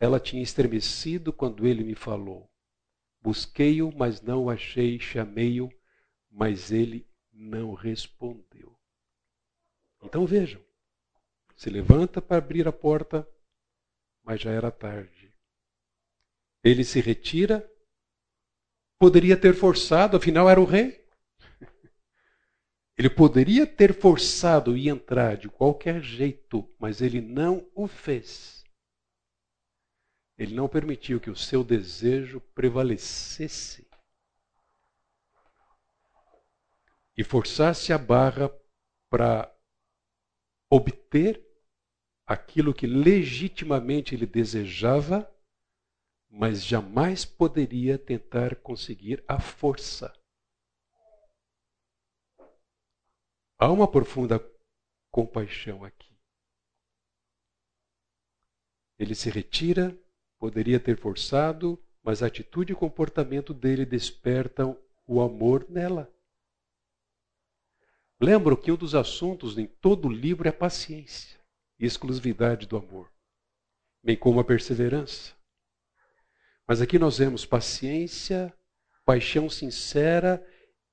Ela 0.00 0.18
tinha 0.18 0.42
estremecido 0.42 1.32
quando 1.32 1.66
ele 1.66 1.84
me 1.84 1.94
falou. 1.94 2.50
Busquei-o, 3.20 3.96
mas 3.96 4.20
não 4.20 4.44
o 4.44 4.50
achei, 4.50 4.98
chamei-o, 4.98 5.70
mas 6.30 6.72
ele 6.72 7.08
não 7.32 7.72
respondeu. 7.74 8.77
Então 10.08 10.24
vejam, 10.24 10.58
se 11.54 11.68
levanta 11.68 12.22
para 12.22 12.38
abrir 12.38 12.66
a 12.66 12.72
porta, 12.72 13.28
mas 14.24 14.40
já 14.40 14.50
era 14.50 14.70
tarde. 14.70 15.30
Ele 16.64 16.82
se 16.82 16.98
retira, 16.98 17.70
poderia 18.98 19.38
ter 19.38 19.54
forçado, 19.54 20.16
afinal 20.16 20.48
era 20.48 20.58
o 20.58 20.64
rei. 20.64 21.06
Ele 22.96 23.10
poderia 23.10 23.66
ter 23.66 23.92
forçado 23.92 24.78
e 24.78 24.88
entrar 24.88 25.36
de 25.36 25.50
qualquer 25.50 26.00
jeito, 26.00 26.66
mas 26.78 27.02
ele 27.02 27.20
não 27.20 27.70
o 27.74 27.86
fez. 27.86 28.64
Ele 30.38 30.54
não 30.54 30.70
permitiu 30.70 31.20
que 31.20 31.28
o 31.28 31.36
seu 31.36 31.62
desejo 31.62 32.40
prevalecesse 32.54 33.86
e 37.14 37.22
forçasse 37.22 37.92
a 37.92 37.98
barra 37.98 38.50
para 39.10 39.54
obter 40.70 41.44
aquilo 42.26 42.74
que 42.74 42.86
legitimamente 42.86 44.14
ele 44.14 44.26
desejava, 44.26 45.30
mas 46.28 46.64
jamais 46.64 47.24
poderia 47.24 47.98
tentar 47.98 48.56
conseguir 48.56 49.24
à 49.26 49.40
força. 49.40 50.12
Há 53.58 53.72
uma 53.72 53.90
profunda 53.90 54.38
compaixão 55.10 55.84
aqui. 55.84 56.16
Ele 58.98 59.14
se 59.14 59.30
retira, 59.30 59.98
poderia 60.38 60.78
ter 60.78 60.98
forçado, 60.98 61.82
mas 62.02 62.22
a 62.22 62.26
atitude 62.26 62.72
e 62.72 62.76
comportamento 62.76 63.54
dele 63.54 63.86
despertam 63.86 64.78
o 65.06 65.20
amor 65.20 65.68
nela. 65.70 66.12
Lembro 68.20 68.56
que 68.56 68.72
um 68.72 68.76
dos 68.76 68.96
assuntos 68.96 69.56
em 69.56 69.66
todo 69.66 70.08
o 70.08 70.12
livro 70.12 70.48
é 70.48 70.52
paciência 70.52 71.38
e 71.78 71.86
exclusividade 71.86 72.66
do 72.66 72.76
amor, 72.76 73.12
bem 74.02 74.16
como 74.16 74.40
a 74.40 74.44
perseverança. 74.44 75.34
Mas 76.66 76.80
aqui 76.80 76.98
nós 76.98 77.18
vemos 77.18 77.46
paciência, 77.46 78.52
paixão 79.04 79.48
sincera 79.48 80.44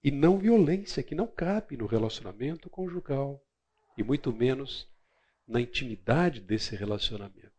e 0.04 0.12
não 0.12 0.38
violência, 0.38 1.02
que 1.02 1.16
não 1.16 1.26
cabe 1.26 1.76
no 1.76 1.88
relacionamento 1.88 2.70
conjugal 2.70 3.44
e 3.98 4.04
muito 4.04 4.32
menos 4.32 4.88
na 5.48 5.60
intimidade 5.60 6.40
desse 6.40 6.76
relacionamento. 6.76 7.52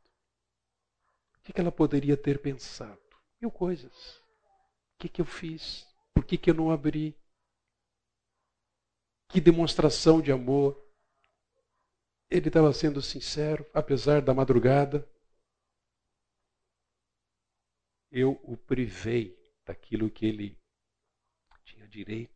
O 1.38 1.52
que 1.52 1.60
ela 1.60 1.72
poderia 1.72 2.16
ter 2.16 2.40
pensado? 2.40 3.00
Mil 3.40 3.50
coisas. 3.50 4.18
O 4.94 4.98
que, 5.00 5.08
que 5.08 5.20
eu 5.20 5.26
fiz? 5.26 5.86
Por 6.14 6.24
que, 6.24 6.38
que 6.38 6.50
eu 6.50 6.54
não 6.54 6.70
abri? 6.70 7.16
Que 9.28 9.40
demonstração 9.40 10.20
de 10.20 10.30
amor. 10.30 10.82
Ele 12.30 12.48
estava 12.48 12.72
sendo 12.72 13.00
sincero, 13.00 13.64
apesar 13.72 14.20
da 14.20 14.34
madrugada. 14.34 15.08
Eu 18.10 18.40
o 18.44 18.56
privei 18.56 19.36
daquilo 19.64 20.10
que 20.10 20.26
ele 20.26 20.58
tinha 21.64 21.86
direito. 21.88 22.34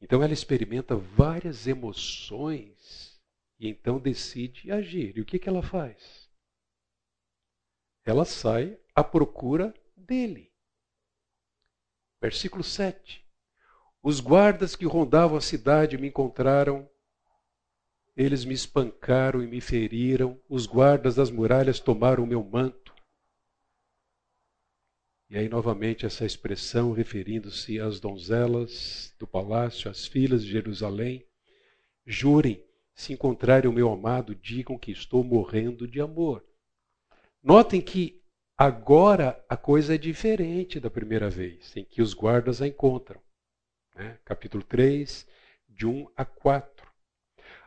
Então 0.00 0.22
ela 0.22 0.32
experimenta 0.32 0.94
várias 0.94 1.66
emoções 1.66 3.20
e 3.58 3.68
então 3.68 4.00
decide 4.00 4.70
agir. 4.70 5.16
E 5.16 5.20
o 5.20 5.26
que, 5.26 5.38
que 5.38 5.48
ela 5.48 5.62
faz? 5.62 6.30
Ela 8.04 8.24
sai 8.24 8.80
à 8.94 9.02
procura 9.02 9.74
dele. 9.96 10.52
Versículo 12.20 12.62
7. 12.62 13.27
Os 14.08 14.20
guardas 14.20 14.74
que 14.74 14.86
rondavam 14.86 15.36
a 15.36 15.40
cidade 15.42 15.98
me 15.98 16.08
encontraram. 16.08 16.88
Eles 18.16 18.42
me 18.42 18.54
espancaram 18.54 19.42
e 19.42 19.46
me 19.46 19.60
feriram. 19.60 20.40
Os 20.48 20.64
guardas 20.64 21.16
das 21.16 21.30
muralhas 21.30 21.78
tomaram 21.78 22.24
o 22.24 22.26
meu 22.26 22.42
manto. 22.42 22.94
E 25.28 25.36
aí, 25.36 25.46
novamente, 25.46 26.06
essa 26.06 26.24
expressão 26.24 26.92
referindo-se 26.92 27.78
às 27.78 28.00
donzelas 28.00 29.14
do 29.18 29.26
palácio, 29.26 29.90
às 29.90 30.06
filhas 30.06 30.42
de 30.42 30.52
Jerusalém. 30.52 31.26
Jurem, 32.06 32.64
se 32.94 33.12
encontrarem 33.12 33.68
o 33.68 33.74
meu 33.74 33.92
amado, 33.92 34.34
digam 34.34 34.78
que 34.78 34.90
estou 34.90 35.22
morrendo 35.22 35.86
de 35.86 36.00
amor. 36.00 36.42
Notem 37.42 37.82
que 37.82 38.22
agora 38.56 39.38
a 39.46 39.56
coisa 39.58 39.96
é 39.96 39.98
diferente 39.98 40.80
da 40.80 40.88
primeira 40.88 41.28
vez, 41.28 41.76
em 41.76 41.84
que 41.84 42.00
os 42.00 42.14
guardas 42.14 42.62
a 42.62 42.66
encontram 42.66 43.20
né? 43.98 44.18
capítulo 44.24 44.62
3, 44.62 45.26
de 45.68 45.84
1 45.84 46.10
a 46.16 46.24
4. 46.24 46.88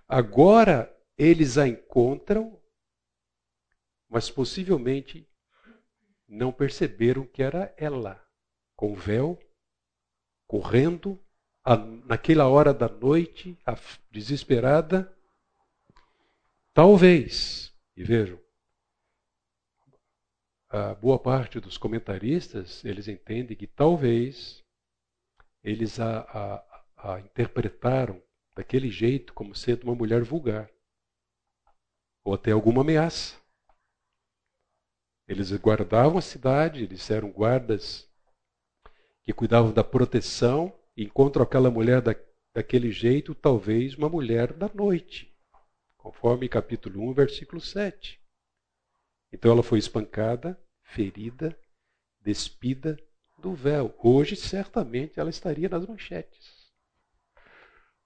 Agora 0.08 0.92
eles 1.18 1.58
a 1.58 1.68
encontram, 1.68 2.60
mas 4.10 4.32
possivelmente 4.32 5.28
não 6.28 6.52
perceberam 6.52 7.28
que 7.28 7.44
era 7.44 7.74
ela, 7.78 8.26
com 8.76 8.94
o 8.94 8.96
véu, 8.96 9.38
correndo, 10.48 11.22
a, 11.64 11.76
naquela 11.76 12.48
hora 12.48 12.74
da 12.74 12.88
noite, 12.88 13.58
a, 13.66 13.78
desesperada. 14.10 15.16
Talvez, 16.74 17.76
e 17.96 18.04
vejam, 18.04 18.40
a 20.70 20.96
boa 20.96 21.20
parte 21.20 21.60
dos 21.60 21.78
comentaristas, 21.78 22.84
eles 22.86 23.10
entendem 23.10 23.58
que 23.58 23.68
talvez 23.68 24.64
eles 25.64 26.00
a, 26.00 26.22
a, 26.22 27.14
a 27.14 27.20
interpretaram 27.20 28.22
daquele 28.56 28.90
jeito 28.90 29.34
como 29.34 29.56
sendo 29.56 29.84
uma 29.84 29.96
mulher 29.96 30.24
vulgar 30.24 30.70
ou 32.24 32.34
até 32.34 32.52
alguma 32.52 32.82
ameaça. 32.82 33.40
Eles 35.28 35.52
guardavam 35.54 36.18
a 36.18 36.22
cidade, 36.22 36.84
eles 36.84 37.10
eram 37.10 37.32
guardas 37.32 38.10
que 39.24 39.34
cuidavam 39.34 39.72
da 39.72 39.84
proteção, 39.84 40.78
e 40.96 41.04
encontram 41.04 41.44
aquela 41.44 41.72
mulher 41.72 42.02
da, 42.02 42.16
daquele 42.54 42.92
jeito, 42.92 43.34
talvez 43.34 43.96
uma 43.96 44.10
mulher 44.10 44.54
da 44.54 44.70
noite, 44.74 45.34
conforme 45.98 46.50
capítulo 46.50 47.10
1, 47.10 47.14
versículo 47.14 47.62
7. 47.62 48.22
Então 49.32 49.52
ela 49.52 49.64
foi 49.64 49.80
espancada, 49.80 50.62
ferida, 50.84 51.58
despida, 52.20 52.98
do 53.42 53.54
véu. 53.54 53.94
Hoje, 53.98 54.36
certamente, 54.36 55.20
ela 55.20 55.30
estaria 55.30 55.68
nas 55.68 55.86
manchetes, 55.86 56.72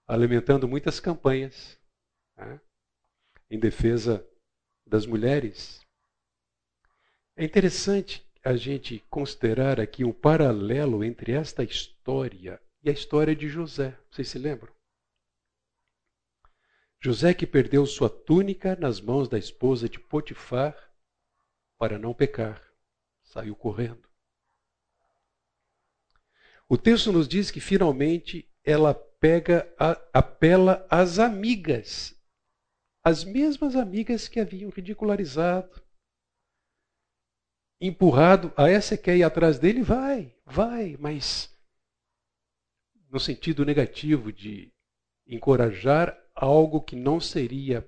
alimentando 0.07 0.67
muitas 0.67 0.99
campanhas 0.99 1.77
né, 2.35 2.59
em 3.49 3.59
defesa 3.59 4.25
das 4.85 5.05
mulheres. 5.05 5.85
É 7.35 7.43
interessante 7.43 8.25
a 8.43 8.55
gente 8.55 9.03
considerar 9.09 9.79
aqui 9.79 10.03
um 10.03 10.13
paralelo 10.13 11.03
entre 11.03 11.31
esta 11.31 11.63
história 11.63 12.61
e 12.81 12.89
a 12.89 12.93
história 12.93 13.35
de 13.35 13.49
José. 13.49 13.97
Vocês 14.09 14.29
se 14.29 14.39
lembram? 14.39 14.73
José 17.01 17.33
que 17.33 17.45
perdeu 17.45 17.85
sua 17.85 18.09
túnica 18.09 18.75
nas 18.75 19.01
mãos 19.01 19.27
da 19.27 19.37
esposa 19.37 19.89
de 19.89 19.99
Potifar 19.99 20.75
para 21.77 21.99
não 21.99 22.13
pecar, 22.13 22.61
saiu 23.21 23.55
correndo. 23.55 24.14
O 26.69 26.77
texto 26.77 27.11
nos 27.11 27.27
diz 27.27 27.51
que 27.51 27.59
finalmente 27.59 28.49
ela 28.63 28.93
pega, 28.93 29.71
a, 29.79 29.91
apela 30.13 30.85
às 30.89 31.19
amigas, 31.19 32.15
as 33.03 33.23
mesmas 33.23 33.75
amigas 33.75 34.27
que 34.27 34.39
haviam 34.39 34.69
ridicularizado, 34.69 35.83
empurrado. 37.79 38.51
A 38.57 38.69
essa 38.69 38.97
quer 38.97 39.17
ir 39.17 39.23
atrás 39.23 39.59
dele, 39.59 39.83
vai, 39.83 40.35
vai, 40.45 40.97
mas 40.97 41.55
no 43.09 43.19
sentido 43.19 43.63
negativo 43.63 44.31
de 44.31 44.73
encorajar 45.27 46.17
algo 46.33 46.81
que 46.81 46.95
não 46.95 47.19
seria 47.19 47.87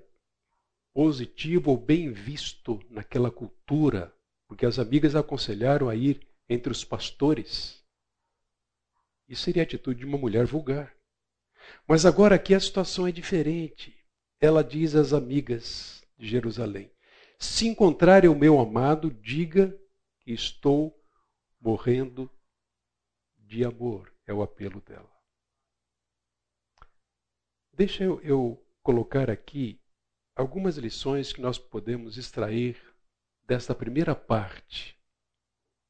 positivo 0.94 1.70
ou 1.70 1.76
bem 1.76 2.10
visto 2.10 2.80
naquela 2.90 3.30
cultura, 3.30 4.14
porque 4.48 4.64
as 4.64 4.78
amigas 4.78 5.14
aconselharam 5.14 5.88
a 5.88 5.94
ir 5.94 6.26
entre 6.48 6.72
os 6.72 6.84
pastores. 6.84 7.77
Isso 9.28 9.42
seria 9.42 9.62
a 9.62 9.64
atitude 9.64 10.00
de 10.00 10.06
uma 10.06 10.16
mulher 10.16 10.46
vulgar. 10.46 10.96
Mas 11.86 12.06
agora 12.06 12.34
aqui 12.34 12.54
a 12.54 12.60
situação 12.60 13.06
é 13.06 13.12
diferente. 13.12 13.94
Ela 14.40 14.64
diz 14.64 14.94
às 14.94 15.12
amigas 15.12 16.02
de 16.16 16.26
Jerusalém: 16.26 16.90
Se 17.38 17.66
encontrarem 17.66 18.30
o 18.30 18.38
meu 18.38 18.58
amado, 18.58 19.10
diga 19.10 19.78
que 20.20 20.32
estou 20.32 20.98
morrendo 21.60 22.30
de 23.36 23.64
amor. 23.64 24.12
É 24.26 24.32
o 24.32 24.42
apelo 24.42 24.80
dela. 24.80 25.10
Deixa 27.72 28.04
eu, 28.04 28.20
eu 28.22 28.66
colocar 28.82 29.30
aqui 29.30 29.80
algumas 30.34 30.76
lições 30.76 31.32
que 31.32 31.40
nós 31.40 31.58
podemos 31.58 32.16
extrair 32.16 32.76
desta 33.44 33.74
primeira 33.74 34.14
parte 34.14 34.98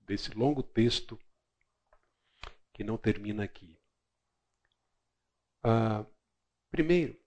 desse 0.00 0.30
longo 0.32 0.62
texto 0.62 1.18
que 2.78 2.84
não 2.84 2.96
termina 2.96 3.42
aqui. 3.42 3.76
Ah, 5.64 6.06
primeiro, 6.70 7.20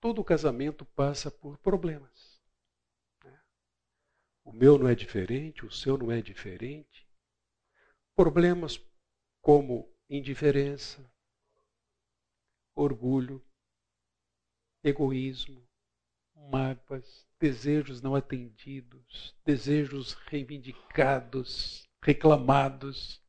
todo 0.00 0.22
casamento 0.22 0.84
passa 0.84 1.32
por 1.32 1.58
problemas. 1.58 2.40
Né? 3.24 3.42
O 4.44 4.52
meu 4.52 4.78
não 4.78 4.86
é 4.86 4.94
diferente, 4.94 5.66
o 5.66 5.70
seu 5.72 5.98
não 5.98 6.12
é 6.12 6.22
diferente. 6.22 7.10
Problemas 8.14 8.80
como 9.42 9.92
indiferença, 10.08 11.04
orgulho, 12.72 13.44
egoísmo, 14.84 15.68
mágoas, 16.36 17.26
desejos 17.40 18.00
não 18.00 18.14
atendidos, 18.14 19.36
desejos 19.44 20.12
reivindicados, 20.12 21.82
reclamados, 22.00 23.23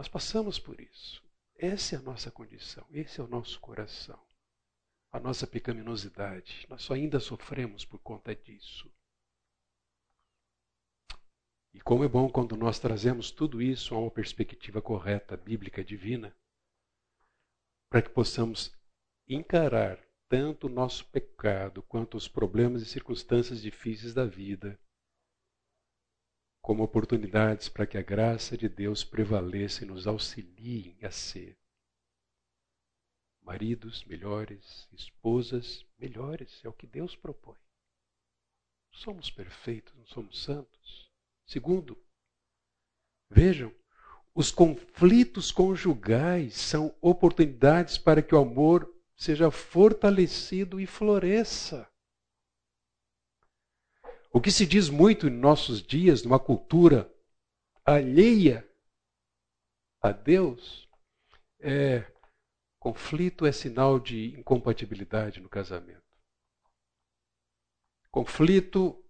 nós 0.00 0.08
passamos 0.08 0.58
por 0.58 0.80
isso. 0.80 1.22
Essa 1.54 1.94
é 1.94 1.98
a 1.98 2.00
nossa 2.00 2.30
condição, 2.30 2.86
esse 2.90 3.20
é 3.20 3.22
o 3.22 3.26
nosso 3.26 3.60
coração, 3.60 4.18
a 5.12 5.20
nossa 5.20 5.46
pecaminosidade. 5.46 6.66
Nós 6.70 6.80
só 6.84 6.94
ainda 6.94 7.20
sofremos 7.20 7.84
por 7.84 7.98
conta 7.98 8.34
disso. 8.34 8.90
E 11.74 11.82
como 11.82 12.02
é 12.02 12.08
bom 12.08 12.30
quando 12.30 12.56
nós 12.56 12.78
trazemos 12.78 13.30
tudo 13.30 13.60
isso 13.60 13.94
a 13.94 13.98
uma 13.98 14.10
perspectiva 14.10 14.80
correta, 14.80 15.36
bíblica, 15.36 15.84
divina, 15.84 16.34
para 17.90 18.00
que 18.00 18.08
possamos 18.08 18.74
encarar 19.28 20.02
tanto 20.30 20.66
o 20.66 20.70
nosso 20.70 21.04
pecado 21.10 21.82
quanto 21.82 22.16
os 22.16 22.26
problemas 22.26 22.80
e 22.80 22.86
circunstâncias 22.86 23.60
difíceis 23.60 24.14
da 24.14 24.24
vida 24.24 24.80
como 26.60 26.82
oportunidades 26.82 27.68
para 27.68 27.86
que 27.86 27.98
a 27.98 28.02
graça 28.02 28.56
de 28.56 28.68
Deus 28.68 29.02
prevaleça 29.04 29.84
e 29.84 29.86
nos 29.86 30.06
auxiliem 30.06 30.96
a 31.02 31.10
ser 31.10 31.56
maridos 33.42 34.04
melhores, 34.04 34.88
esposas 34.92 35.84
melhores, 35.98 36.64
é 36.64 36.68
o 36.68 36.72
que 36.72 36.86
Deus 36.86 37.16
propõe. 37.16 37.58
Somos 38.92 39.28
perfeitos, 39.28 39.92
não 39.96 40.06
somos 40.06 40.40
santos. 40.42 41.10
Segundo, 41.44 42.00
vejam, 43.28 43.74
os 44.32 44.52
conflitos 44.52 45.50
conjugais 45.50 46.54
são 46.54 46.94
oportunidades 47.00 47.98
para 47.98 48.22
que 48.22 48.34
o 48.34 48.38
amor 48.38 48.88
seja 49.16 49.50
fortalecido 49.50 50.78
e 50.78 50.86
floresça. 50.86 51.89
O 54.32 54.40
que 54.40 54.52
se 54.52 54.64
diz 54.64 54.88
muito 54.88 55.26
em 55.26 55.30
nossos 55.30 55.82
dias, 55.82 56.22
numa 56.22 56.38
cultura 56.38 57.12
alheia 57.84 58.68
a 60.00 60.12
Deus, 60.12 60.88
é 61.58 62.10
conflito 62.78 63.44
é 63.44 63.52
sinal 63.52 63.98
de 63.98 64.38
incompatibilidade 64.38 65.40
no 65.40 65.48
casamento. 65.48 66.00
Conflito 68.10 69.04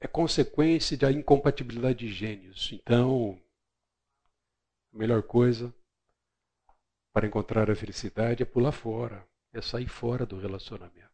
é 0.00 0.08
consequência 0.08 0.96
da 0.96 1.12
incompatibilidade 1.12 1.98
de 1.98 2.08
gênios. 2.12 2.70
Então, 2.72 3.40
a 4.92 4.96
melhor 4.96 5.22
coisa 5.22 5.74
para 7.12 7.26
encontrar 7.26 7.70
a 7.70 7.76
felicidade 7.76 8.42
é 8.42 8.46
pular 8.46 8.72
fora, 8.72 9.26
é 9.52 9.60
sair 9.60 9.88
fora 9.88 10.24
do 10.26 10.38
relacionamento. 10.38 11.10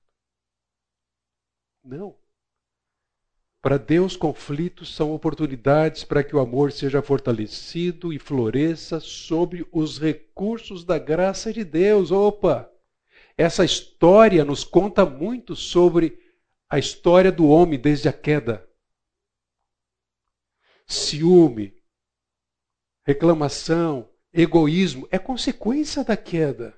Não. 1.84 2.21
Para 3.62 3.78
Deus, 3.78 4.16
conflitos 4.16 4.92
são 4.92 5.14
oportunidades 5.14 6.02
para 6.02 6.24
que 6.24 6.34
o 6.34 6.40
amor 6.40 6.72
seja 6.72 7.00
fortalecido 7.00 8.12
e 8.12 8.18
floresça 8.18 8.98
sobre 8.98 9.64
os 9.70 10.00
recursos 10.00 10.84
da 10.84 10.98
graça 10.98 11.52
de 11.52 11.62
Deus. 11.62 12.10
Opa! 12.10 12.68
Essa 13.38 13.64
história 13.64 14.44
nos 14.44 14.64
conta 14.64 15.06
muito 15.06 15.54
sobre 15.54 16.20
a 16.68 16.76
história 16.76 17.30
do 17.30 17.46
homem 17.46 17.78
desde 17.78 18.08
a 18.08 18.12
queda. 18.12 18.68
Ciúme, 20.84 21.72
reclamação, 23.06 24.10
egoísmo 24.32 25.06
é 25.08 25.20
consequência 25.20 26.02
da 26.02 26.16
queda. 26.16 26.76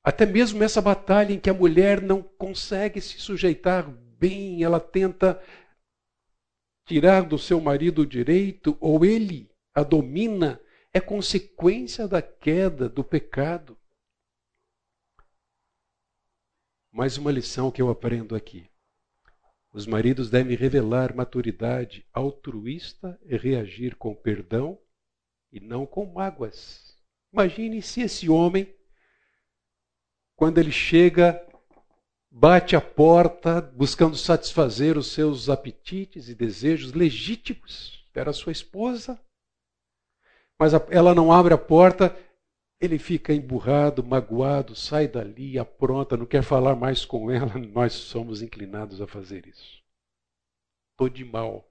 Até 0.00 0.24
mesmo 0.24 0.62
essa 0.62 0.80
batalha 0.80 1.32
em 1.32 1.40
que 1.40 1.50
a 1.50 1.54
mulher 1.54 2.00
não 2.00 2.22
consegue 2.22 3.00
se 3.00 3.18
sujeitar 3.18 3.92
bem, 4.20 4.62
ela 4.62 4.78
tenta 4.78 5.42
tirar 6.84 7.22
do 7.22 7.38
seu 7.38 7.58
marido 7.58 8.02
o 8.02 8.06
direito, 8.06 8.76
ou 8.78 9.02
ele 9.04 9.50
a 9.74 9.82
domina, 9.82 10.60
é 10.92 11.00
consequência 11.00 12.06
da 12.06 12.20
queda, 12.20 12.88
do 12.88 13.02
pecado. 13.02 13.78
Mais 16.92 17.16
uma 17.16 17.32
lição 17.32 17.70
que 17.70 17.80
eu 17.80 17.88
aprendo 17.88 18.36
aqui. 18.36 18.68
Os 19.72 19.86
maridos 19.86 20.28
devem 20.28 20.56
revelar 20.56 21.14
maturidade 21.14 22.04
altruísta 22.12 23.18
e 23.22 23.36
reagir 23.36 23.94
com 23.94 24.14
perdão 24.14 24.78
e 25.52 25.60
não 25.60 25.86
com 25.86 26.04
mágoas. 26.12 27.00
Imagine 27.32 27.80
se 27.80 28.00
esse 28.00 28.28
homem, 28.28 28.74
quando 30.34 30.58
ele 30.58 30.72
chega, 30.72 31.40
bate 32.30 32.76
a 32.76 32.80
porta 32.80 33.60
buscando 33.60 34.16
satisfazer 34.16 34.96
os 34.96 35.08
seus 35.08 35.48
apetites 35.48 36.28
e 36.28 36.34
desejos 36.34 36.92
legítimos. 36.92 38.06
Era 38.14 38.32
sua 38.32 38.52
esposa, 38.52 39.18
mas 40.58 40.72
ela 40.90 41.14
não 41.14 41.32
abre 41.32 41.54
a 41.54 41.58
porta, 41.58 42.14
ele 42.80 42.98
fica 42.98 43.32
emburrado, 43.32 44.04
magoado, 44.04 44.74
sai 44.74 45.08
dali, 45.08 45.58
apronta, 45.58 46.16
não 46.16 46.26
quer 46.26 46.42
falar 46.42 46.76
mais 46.76 47.04
com 47.04 47.30
ela. 47.30 47.54
Nós 47.72 47.92
somos 47.92 48.42
inclinados 48.42 49.00
a 49.00 49.06
fazer 49.06 49.46
isso. 49.46 49.82
Estou 50.92 51.08
de 51.08 51.24
mal. 51.24 51.66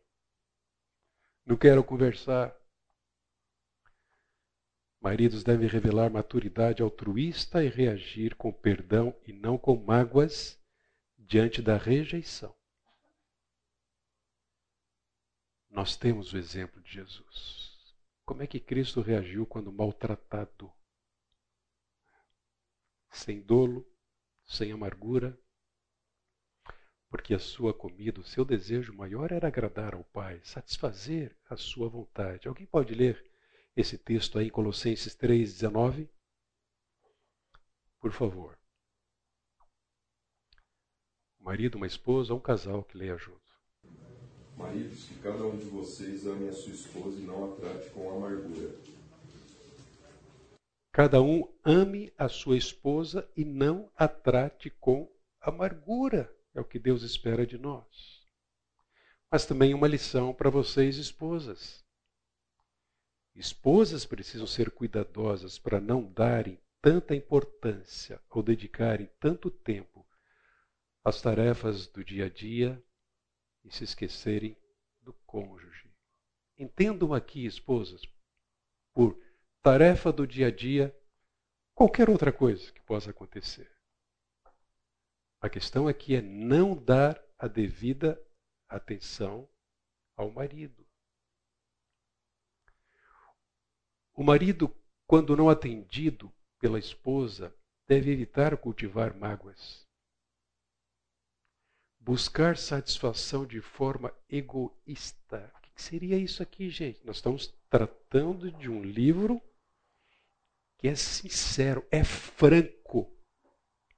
Não 1.45 1.55
quero 1.55 1.83
conversar. 1.83 2.55
Maridos 5.01 5.43
devem 5.43 5.67
revelar 5.67 6.09
maturidade 6.09 6.81
altruísta 6.81 7.63
e 7.63 7.69
reagir 7.69 8.35
com 8.35 8.51
perdão 8.51 9.15
e 9.25 9.31
não 9.31 9.57
com 9.57 9.75
mágoas 9.77 10.59
diante 11.17 11.61
da 11.61 11.77
rejeição. 11.77 12.55
Nós 15.69 15.95
temos 15.95 16.33
o 16.33 16.37
exemplo 16.37 16.81
de 16.81 16.91
Jesus. 16.91 17.95
Como 18.25 18.43
é 18.43 18.47
que 18.47 18.59
Cristo 18.59 19.01
reagiu 19.01 19.45
quando 19.45 19.71
maltratado? 19.71 20.71
sem 23.11 23.41
dolo, 23.41 23.85
sem 24.45 24.71
amargura, 24.71 25.37
porque 27.09 27.33
a 27.33 27.39
sua 27.39 27.73
comida, 27.73 28.19
o 28.19 28.25
seu 28.25 28.45
desejo 28.45 28.93
maior 28.93 29.31
era 29.31 29.47
agradar 29.47 29.95
ao 29.95 30.03
Pai, 30.03 30.39
satisfazer 30.43 31.35
a 31.49 31.57
sua 31.57 31.89
vontade. 31.89 32.47
Alguém 32.47 32.67
pode 32.67 32.93
ler 32.93 33.28
esse 33.75 33.97
texto 33.97 34.37
aí 34.37 34.47
em 34.47 34.51
Colossenses 34.51 35.15
3,19? 35.15 36.09
Por 37.99 38.11
favor. 38.11 38.57
Um 41.39 41.45
marido, 41.45 41.75
uma 41.75 41.87
esposa, 41.87 42.33
um 42.33 42.39
casal 42.39 42.83
que 42.83 42.97
leia 42.97 43.17
junto. 43.17 43.39
Maridos, 44.57 45.05
que 45.05 45.19
cada 45.19 45.45
um 45.45 45.57
de 45.57 45.65
vocês 45.65 46.27
ame 46.27 46.49
a 46.49 46.53
sua 46.53 46.73
esposa 46.73 47.17
e 47.19 47.23
não 47.23 47.53
a 47.53 47.55
trate 47.55 47.89
com 47.91 48.09
amargura 48.09 48.77
Cada 50.91 51.21
um 51.21 51.47
ame 51.63 52.11
a 52.17 52.27
sua 52.27 52.57
esposa 52.57 53.25
e 53.37 53.45
não 53.45 53.89
a 53.95 54.07
trate 54.07 54.69
com 54.69 55.09
amargura. 55.39 56.29
É 56.53 56.59
o 56.59 56.65
que 56.65 56.79
Deus 56.79 57.03
espera 57.03 57.45
de 57.45 57.57
nós. 57.57 58.27
Mas 59.31 59.45
também 59.45 59.73
uma 59.73 59.87
lição 59.87 60.33
para 60.33 60.49
vocês, 60.49 60.97
esposas. 60.97 61.85
Esposas 63.35 64.05
precisam 64.05 64.47
ser 64.47 64.71
cuidadosas 64.71 65.57
para 65.57 65.79
não 65.79 66.03
darem 66.11 66.59
tanta 66.81 67.15
importância 67.15 68.21
ou 68.29 68.41
dedicarem 68.41 69.09
tanto 69.19 69.49
tempo 69.49 70.05
às 71.03 71.21
tarefas 71.21 71.87
do 71.87 72.03
dia 72.03 72.25
a 72.25 72.29
dia 72.29 72.81
e 73.63 73.71
se 73.71 73.83
esquecerem 73.83 74.57
do 75.01 75.13
cônjuge. 75.25 75.89
Entendam 76.57 77.13
aqui, 77.13 77.45
esposas, 77.45 78.01
por 78.93 79.17
tarefa 79.61 80.11
do 80.11 80.27
dia 80.27 80.47
a 80.47 80.51
dia, 80.51 80.95
qualquer 81.73 82.09
outra 82.09 82.31
coisa 82.31 82.71
que 82.71 82.81
possa 82.81 83.11
acontecer. 83.11 83.71
A 85.41 85.49
questão 85.49 85.87
aqui 85.87 86.15
é 86.15 86.21
não 86.21 86.75
dar 86.75 87.23
a 87.37 87.47
devida 87.47 88.21
atenção 88.67 89.47
ao 90.17 90.29
marido. 90.29 90.85
O 94.19 94.23
marido, 94.23 94.69
quando 95.07 95.33
não 95.33 95.47
atendido 95.47 96.29
pela 96.59 96.77
esposa, 96.77 97.55
deve 97.87 98.11
evitar 98.11 98.57
cultivar 98.57 99.15
mágoas. 99.15 99.87
Buscar 101.97 102.57
satisfação 102.57 103.45
de 103.45 103.61
forma 103.61 104.13
egoísta. 104.27 105.49
O 105.55 105.61
que 105.61 105.81
seria 105.81 106.17
isso 106.17 106.43
aqui, 106.43 106.69
gente? 106.69 106.99
Nós 107.05 107.15
estamos 107.15 107.57
tratando 107.69 108.51
de 108.51 108.69
um 108.69 108.83
livro 108.83 109.41
que 110.77 110.89
é 110.89 110.95
sincero, 110.95 111.87
é 111.89 112.03
franco 112.03 113.09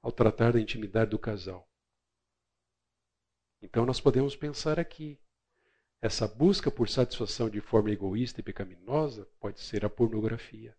ao 0.00 0.12
tratar 0.12 0.52
da 0.52 0.60
intimidade 0.60 1.10
do 1.10 1.18
casal. 1.18 1.68
Então 3.60 3.84
nós 3.84 4.00
podemos 4.00 4.36
pensar 4.36 4.78
aqui. 4.78 5.18
Essa 6.04 6.26
busca 6.26 6.68
por 6.68 6.88
satisfação 6.88 7.48
de 7.48 7.60
forma 7.60 7.92
egoísta 7.92 8.40
e 8.40 8.42
pecaminosa 8.42 9.24
pode 9.38 9.60
ser 9.60 9.84
a 9.84 9.88
pornografia, 9.88 10.76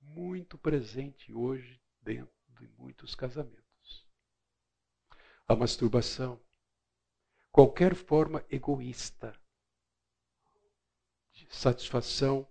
muito 0.00 0.58
presente 0.58 1.32
hoje 1.32 1.80
dentro 2.02 2.34
de 2.58 2.66
muitos 2.66 3.14
casamentos. 3.14 4.08
A 5.46 5.54
masturbação, 5.54 6.44
qualquer 7.52 7.94
forma 7.94 8.44
egoísta 8.50 9.40
de 11.32 11.46
satisfação 11.48 12.44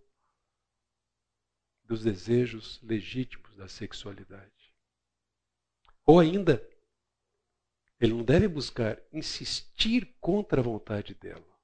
dos 1.83 2.01
desejos 2.01 2.81
legítimos 2.81 3.53
da 3.57 3.67
sexualidade. 3.67 4.73
Ou 6.05 6.17
ainda, 6.17 6.65
ele 7.99 8.13
não 8.13 8.23
deve 8.23 8.47
buscar 8.47 9.01
insistir 9.11 10.15
contra 10.21 10.61
a 10.61 10.63
vontade 10.63 11.13
dela. 11.13 11.58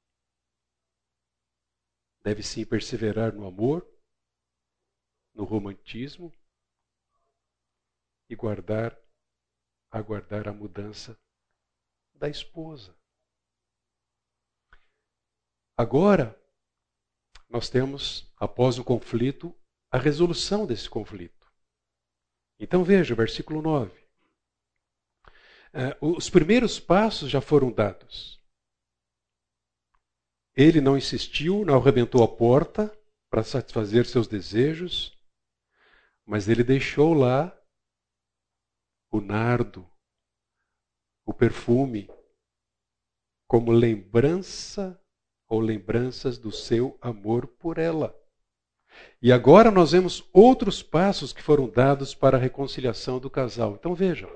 Deve 2.26 2.42
sim 2.42 2.66
perseverar 2.66 3.32
no 3.36 3.46
amor, 3.46 3.88
no 5.32 5.44
romantismo, 5.44 6.34
e 8.28 8.36
guardar, 8.36 9.00
aguardar 9.92 10.48
a 10.48 10.52
mudança 10.52 11.16
da 12.16 12.28
esposa. 12.28 12.98
Agora, 15.78 16.36
nós 17.48 17.70
temos, 17.70 18.28
após 18.38 18.80
o 18.80 18.84
conflito, 18.84 19.56
a 19.92 20.00
resolução 20.00 20.66
desse 20.66 20.90
conflito. 20.90 21.54
Então 22.60 22.84
veja, 22.84 23.14
versículo 23.14 23.62
9. 23.62 24.04
Uh, 26.02 26.18
os 26.18 26.28
primeiros 26.28 26.80
passos 26.80 27.30
já 27.30 27.40
foram 27.40 27.72
dados. 27.72 28.44
Ele 30.56 30.80
não 30.80 30.98
insistiu, 30.98 31.66
não 31.66 31.76
arrebentou 31.76 32.24
a 32.24 32.28
porta 32.28 32.96
para 33.30 33.44
satisfazer 33.44 34.06
seus 34.06 34.28
desejos, 34.28 35.18
mas 36.26 36.48
ele 36.48 36.64
deixou 36.64 37.14
lá 37.14 37.56
o 39.12 39.20
nardo, 39.20 39.90
o 41.26 41.34
perfume, 41.34 42.10
como 43.48 43.72
lembrança 43.72 45.00
ou 45.48 45.60
lembranças 45.60 46.38
do 46.38 46.52
seu 46.52 46.98
amor 47.02 47.48
por 47.48 47.78
ela. 47.78 48.18
E 49.22 49.32
agora 49.32 49.70
nós 49.70 49.92
vemos 49.92 50.28
outros 50.32 50.82
passos 50.82 51.34
que 51.34 51.42
foram 51.42 51.70
dados 51.70 52.16
para 52.16 52.38
a 52.38 52.40
reconciliação 52.40 53.20
do 53.20 53.30
casal. 53.30 53.74
Então 53.74 53.94
vejam. 53.94 54.30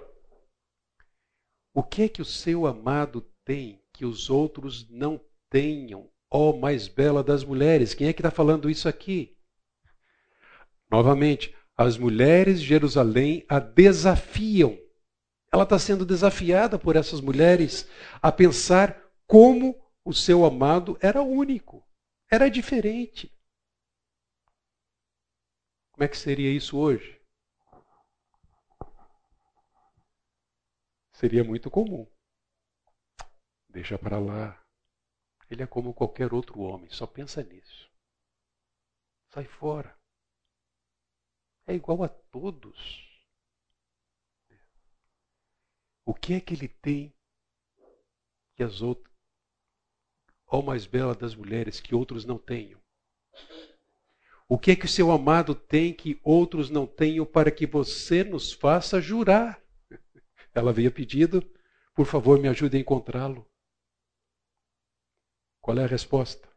O 1.73 1.83
que 1.83 2.03
é 2.03 2.09
que 2.09 2.21
o 2.21 2.25
seu 2.25 2.65
amado 2.67 3.21
tem 3.45 3.81
que 3.93 4.05
os 4.05 4.29
outros 4.29 4.87
não 4.89 5.17
tenham? 5.49 6.09
Ó 6.29 6.55
mais 6.55 6.87
bela 6.87 7.23
das 7.23 7.43
mulheres. 7.43 7.93
Quem 7.93 8.07
é 8.07 8.13
que 8.13 8.21
está 8.21 8.31
falando 8.31 8.69
isso 8.69 8.87
aqui? 8.87 9.37
Novamente, 10.89 11.55
as 11.77 11.97
mulheres 11.97 12.59
de 12.59 12.67
Jerusalém 12.67 13.45
a 13.47 13.59
desafiam. 13.59 14.77
Ela 15.51 15.63
está 15.63 15.79
sendo 15.79 16.05
desafiada 16.05 16.77
por 16.77 16.95
essas 16.95 17.21
mulheres 17.21 17.89
a 18.21 18.31
pensar 18.31 19.01
como 19.25 19.79
o 20.03 20.13
seu 20.13 20.45
amado 20.45 20.97
era 21.01 21.21
único, 21.21 21.87
era 22.29 22.49
diferente. 22.49 23.31
Como 25.91 26.03
é 26.03 26.07
que 26.07 26.17
seria 26.17 26.51
isso 26.51 26.77
hoje? 26.77 27.19
Seria 31.13 31.43
muito 31.43 31.69
comum. 31.69 32.07
Deixa 33.69 33.97
para 33.97 34.17
lá. 34.19 34.58
Ele 35.49 35.63
é 35.63 35.67
como 35.67 35.93
qualquer 35.93 36.33
outro 36.33 36.59
homem, 36.59 36.89
só 36.89 37.07
pensa 37.07 37.43
nisso. 37.43 37.89
Sai 39.29 39.45
fora. 39.45 39.97
É 41.65 41.73
igual 41.73 42.03
a 42.03 42.09
todos. 42.09 43.07
O 46.05 46.13
que 46.13 46.33
é 46.33 46.41
que 46.41 46.53
ele 46.53 46.67
tem 46.67 47.13
que 48.55 48.63
as 48.63 48.81
outras 48.81 49.09
ó 50.49 50.61
mais 50.61 50.85
bela 50.85 51.13
das 51.13 51.35
mulheres, 51.35 51.79
que 51.79 51.95
outros 51.95 52.25
não 52.25 52.37
tenham? 52.37 52.79
O 54.47 54.57
que 54.57 54.71
é 54.71 54.75
que 54.75 54.85
o 54.85 54.89
seu 54.89 55.11
amado 55.11 55.53
tem 55.53 55.93
que 55.93 56.19
outros 56.23 56.69
não 56.69 56.87
tenham 56.87 57.25
para 57.25 57.51
que 57.51 57.67
você 57.67 58.23
nos 58.23 58.51
faça 58.51 58.99
jurar? 58.99 59.63
Ela 60.53 60.71
havia 60.71 60.89
pedido, 60.89 61.47
por 61.93 62.07
favor, 62.07 62.39
me 62.39 62.47
ajude 62.47 62.77
a 62.77 62.79
encontrá-lo. 62.79 63.48
Qual 65.61 65.77
é 65.77 65.83
a 65.83 65.87
resposta? 65.87 66.49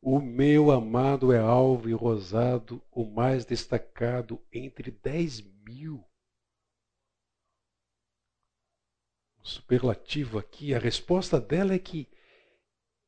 O 0.00 0.20
meu 0.20 0.70
amado 0.70 1.32
é 1.32 1.38
alvo 1.38 1.88
e 1.88 1.92
rosado, 1.92 2.82
o 2.90 3.04
mais 3.04 3.44
destacado 3.44 4.40
entre 4.52 4.90
dez 4.90 5.40
mil. 5.40 6.04
superlativo 9.42 10.38
aqui, 10.38 10.74
a 10.74 10.78
resposta 10.78 11.40
dela 11.40 11.74
é 11.74 11.78
que 11.78 12.08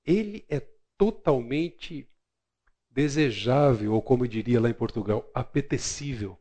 ele 0.04 0.44
é 0.48 0.60
totalmente 0.98 2.08
desejável, 2.90 3.94
ou 3.94 4.02
como 4.02 4.28
diria 4.28 4.60
lá 4.60 4.68
em 4.68 4.74
Portugal, 4.74 5.28
apetecível. 5.34 6.38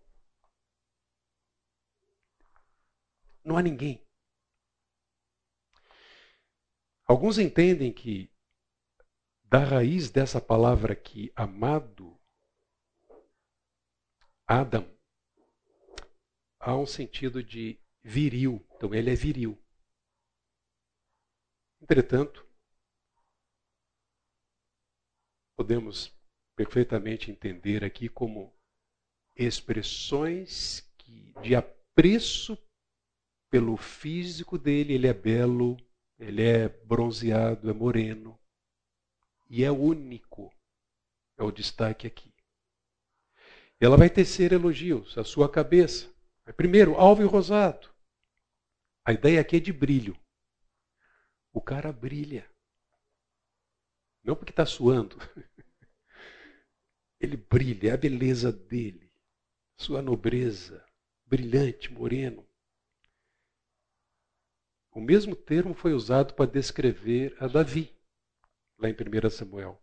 Não 3.43 3.57
há 3.57 3.61
ninguém. 3.61 4.02
Alguns 7.13 7.37
entendem 7.37 7.93
que 7.93 8.27
da 9.43 9.63
raiz 9.63 10.09
dessa 10.09 10.41
palavra 10.41 10.93
aqui, 10.93 11.31
amado, 11.35 12.19
Adam, 14.47 14.91
há 16.59 16.75
um 16.75 16.87
sentido 16.87 17.43
de 17.43 17.79
viril. 18.01 18.67
Então 18.75 18.95
ele 18.95 19.11
é 19.11 19.15
viril. 19.15 19.63
Entretanto, 21.79 22.43
podemos 25.55 26.11
perfeitamente 26.55 27.29
entender 27.29 27.83
aqui 27.83 28.09
como 28.09 28.51
expressões 29.35 30.91
de 31.43 31.53
apreço 31.53 32.57
pelo 33.51 33.77
físico 33.77 34.57
dele, 34.57 34.93
ele 34.93 35.05
é 35.05 35.13
belo, 35.13 35.77
ele 36.19 36.43
é 36.43 36.69
bronzeado, 36.69 37.69
é 37.69 37.73
moreno 37.73 38.39
e 39.49 39.63
é 39.63 39.71
único. 39.71 40.53
É 41.37 41.43
o 41.43 41.51
destaque 41.51 42.05
aqui. 42.05 42.33
Ela 43.79 43.97
vai 43.97 44.09
tecer 44.09 44.51
elogios 44.53 45.17
à 45.17 45.23
sua 45.23 45.49
cabeça. 45.49 46.13
Primeiro, 46.55 46.95
alvo 46.95 47.21
e 47.21 47.25
rosado. 47.25 47.93
A 49.05 49.11
ideia 49.11 49.41
aqui 49.41 49.57
é 49.57 49.59
de 49.59 49.73
brilho. 49.73 50.17
O 51.51 51.61
cara 51.61 51.91
brilha. 51.91 52.49
Não 54.23 54.35
porque 54.35 54.51
está 54.51 54.65
suando. 54.65 55.17
Ele 57.19 57.37
brilha, 57.37 57.89
é 57.89 57.93
a 57.93 57.97
beleza 57.97 58.51
dele, 58.51 59.09
sua 59.77 60.01
nobreza, 60.01 60.85
brilhante, 61.25 61.89
moreno. 61.89 62.45
O 64.93 65.01
mesmo 65.01 65.35
termo 65.35 65.73
foi 65.73 65.93
usado 65.93 66.33
para 66.35 66.49
descrever 66.49 67.35
a 67.39 67.47
Davi, 67.47 67.95
lá 68.77 68.89
em 68.89 68.93
1 68.93 69.29
Samuel. 69.31 69.81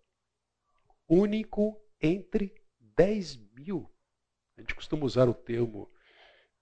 Único 1.09 1.77
entre 2.01 2.55
dez 2.79 3.37
mil. 3.53 3.91
A 4.57 4.61
gente 4.61 4.75
costuma 4.75 5.05
usar 5.05 5.29
o 5.29 5.35
termo 5.35 5.91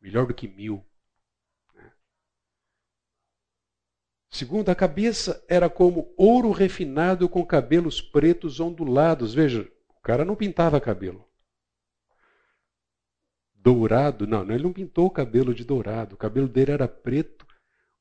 melhor 0.01 0.27
do 0.27 0.33
que 0.33 0.49
mil. 0.49 0.85
Segundo, 4.31 4.69
a 4.69 4.75
cabeça 4.75 5.45
era 5.49 5.69
como 5.69 6.15
ouro 6.17 6.53
refinado 6.53 7.29
com 7.29 7.45
cabelos 7.45 8.01
pretos 8.01 8.61
ondulados. 8.61 9.35
Veja, 9.35 9.71
o 9.89 10.01
cara 10.01 10.25
não 10.25 10.37
pintava 10.37 10.81
cabelo. 10.81 11.29
Dourado, 13.53 14.27
não, 14.27 14.43
ele 14.51 14.63
não 14.63 14.73
pintou 14.73 15.07
o 15.07 15.11
cabelo 15.11 15.53
de 15.53 15.65
dourado. 15.65 16.15
O 16.15 16.19
cabelo 16.19 16.49
dele 16.49 16.71
era 16.71 16.87
preto, 16.87 17.48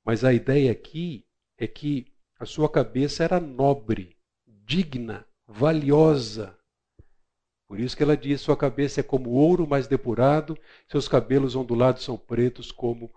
mas 0.08 0.24
a 0.24 0.32
ideia 0.32 0.72
aqui 0.72 1.28
é 1.58 1.67
que 1.67 2.15
a 2.39 2.46
sua 2.46 2.72
cabeça 2.72 3.26
era 3.26 3.41
nobre, 3.41 4.17
digna, 4.48 5.28
valiosa. 5.46 6.58
Por 7.67 7.78
isso 7.78 7.98
que 7.98 8.04
ela 8.04 8.15
diz: 8.15 8.39
sua 8.39 8.56
cabeça 8.56 9.02
é 9.02 9.04
como 9.04 9.32
ouro 9.32 9.67
mais 9.67 9.86
depurado, 9.86 10.58
seus 10.88 11.10
cabelos 11.10 11.58
ondulados 11.58 12.06
são 12.06 12.17
pretos 12.17 12.72
como 12.72 13.13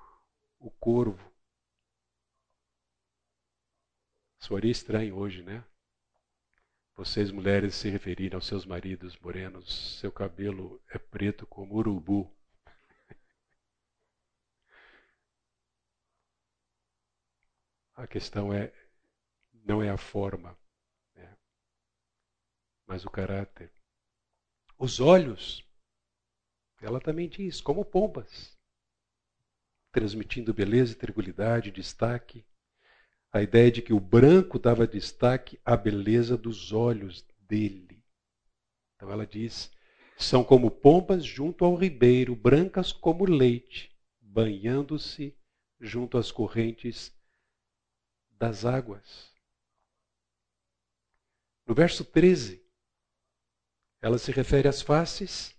o 0.59 0.68
corvo. 0.68 1.33
Soaria 4.40 4.72
estranho 4.72 5.14
hoje, 5.14 5.44
né? 5.44 5.62
Vocês 6.96 7.31
mulheres 7.31 7.76
se 7.76 7.88
referirem 7.88 8.35
aos 8.35 8.48
seus 8.48 8.66
maridos 8.66 9.16
morenos, 9.20 10.00
seu 10.00 10.11
cabelo 10.11 10.83
é 10.88 10.98
preto 10.98 11.46
como 11.46 11.76
urubu. 11.76 12.29
A 18.00 18.06
questão 18.06 18.50
é 18.50 18.72
não 19.52 19.82
é 19.82 19.90
a 19.90 19.98
forma, 19.98 20.58
né? 21.14 21.36
mas 22.86 23.04
o 23.04 23.10
caráter. 23.10 23.70
Os 24.78 25.00
olhos, 25.00 25.62
ela 26.80 26.98
também 26.98 27.28
diz, 27.28 27.60
como 27.60 27.84
pombas, 27.84 28.58
transmitindo 29.92 30.54
beleza 30.54 30.94
tranquilidade, 30.94 31.70
destaque 31.70 32.42
a 33.30 33.42
ideia 33.42 33.70
de 33.70 33.82
que 33.82 33.92
o 33.92 34.00
branco 34.00 34.58
dava 34.58 34.86
destaque 34.86 35.60
à 35.62 35.76
beleza 35.76 36.38
dos 36.38 36.72
olhos 36.72 37.22
dele. 37.38 38.02
Então 38.96 39.10
ela 39.10 39.26
diz: 39.26 39.70
são 40.16 40.42
como 40.42 40.70
pombas 40.70 41.22
junto 41.22 41.66
ao 41.66 41.74
ribeiro, 41.74 42.34
brancas 42.34 42.92
como 42.92 43.26
leite, 43.26 43.94
banhando-se 44.22 45.36
junto 45.78 46.16
às 46.16 46.32
correntes 46.32 47.19
das 48.40 48.64
águas. 48.64 49.31
No 51.66 51.74
verso 51.74 52.05
13, 52.05 52.66
ela 54.00 54.18
se 54.18 54.33
refere 54.33 54.66
às 54.66 54.81
faces 54.81 55.55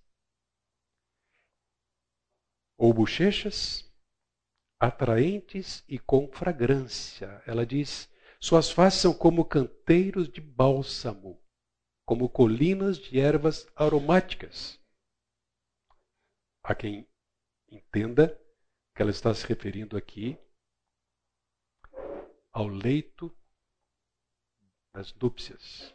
ou 2.75 2.91
bochechas, 2.91 3.87
atraentes 4.79 5.85
e 5.87 5.99
com 5.99 6.27
fragrância. 6.27 7.41
Ela 7.45 7.67
diz: 7.67 8.09
Suas 8.39 8.71
faces 8.71 8.99
são 8.99 9.13
como 9.13 9.45
canteiros 9.45 10.27
de 10.27 10.41
bálsamo, 10.41 11.39
como 12.03 12.27
colinas 12.27 12.97
de 12.97 13.19
ervas 13.19 13.67
aromáticas. 13.75 14.81
Há 16.63 16.73
quem 16.73 17.07
entenda 17.69 18.35
que 18.95 19.03
ela 19.03 19.11
está 19.11 19.33
se 19.35 19.45
referindo 19.45 19.95
aqui 19.95 20.37
ao 22.51 22.67
leito 22.67 23.33
das 24.93 25.13
núpcias. 25.13 25.93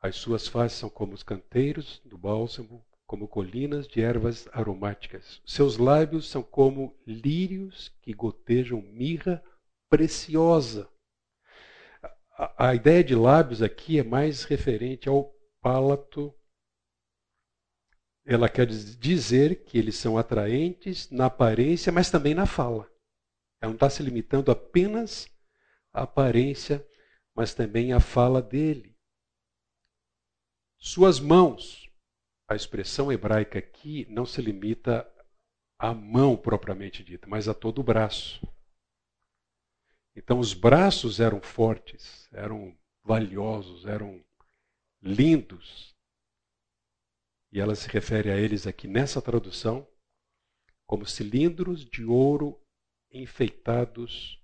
As 0.00 0.16
suas 0.16 0.46
faces 0.46 0.78
são 0.78 0.90
como 0.90 1.14
os 1.14 1.22
canteiros 1.22 2.00
do 2.04 2.18
bálsamo, 2.18 2.84
como 3.06 3.28
colinas 3.28 3.86
de 3.86 4.02
ervas 4.02 4.48
aromáticas. 4.52 5.40
Seus 5.46 5.78
lábios 5.78 6.28
são 6.28 6.42
como 6.42 6.94
lírios 7.06 7.88
que 8.02 8.12
gotejam 8.12 8.82
mirra 8.82 9.42
preciosa. 9.88 10.90
A, 12.36 12.68
a 12.68 12.74
ideia 12.74 13.04
de 13.04 13.14
lábios 13.14 13.62
aqui 13.62 13.98
é 13.98 14.02
mais 14.02 14.44
referente 14.44 15.08
ao 15.08 15.32
palato. 15.60 16.34
Ela 18.26 18.48
quer 18.48 18.66
dizer 18.66 19.64
que 19.64 19.78
eles 19.78 19.96
são 19.96 20.18
atraentes 20.18 21.10
na 21.10 21.26
aparência, 21.26 21.92
mas 21.92 22.10
também 22.10 22.34
na 22.34 22.46
fala. 22.46 22.93
Ela 23.64 23.70
não 23.70 23.76
está 23.76 23.88
se 23.88 24.02
limitando 24.02 24.50
apenas 24.50 25.26
à 25.90 26.02
aparência, 26.02 26.86
mas 27.34 27.54
também 27.54 27.94
à 27.94 27.98
fala 27.98 28.42
dele. 28.42 28.94
Suas 30.76 31.18
mãos, 31.18 31.90
a 32.46 32.54
expressão 32.54 33.10
hebraica 33.10 33.58
aqui 33.58 34.06
não 34.10 34.26
se 34.26 34.42
limita 34.42 35.10
à 35.78 35.94
mão 35.94 36.36
propriamente 36.36 37.02
dita, 37.02 37.26
mas 37.26 37.48
a 37.48 37.54
todo 37.54 37.78
o 37.78 37.82
braço. 37.82 38.46
Então 40.14 40.38
os 40.38 40.52
braços 40.52 41.18
eram 41.18 41.40
fortes, 41.40 42.28
eram 42.34 42.76
valiosos, 43.02 43.86
eram 43.86 44.22
lindos. 45.00 45.96
E 47.50 47.58
ela 47.58 47.74
se 47.74 47.88
refere 47.88 48.30
a 48.30 48.36
eles 48.36 48.66
aqui 48.66 48.86
nessa 48.86 49.22
tradução 49.22 49.88
como 50.86 51.06
cilindros 51.06 51.82
de 51.82 52.04
ouro 52.04 52.60
enfeitados 53.14 54.42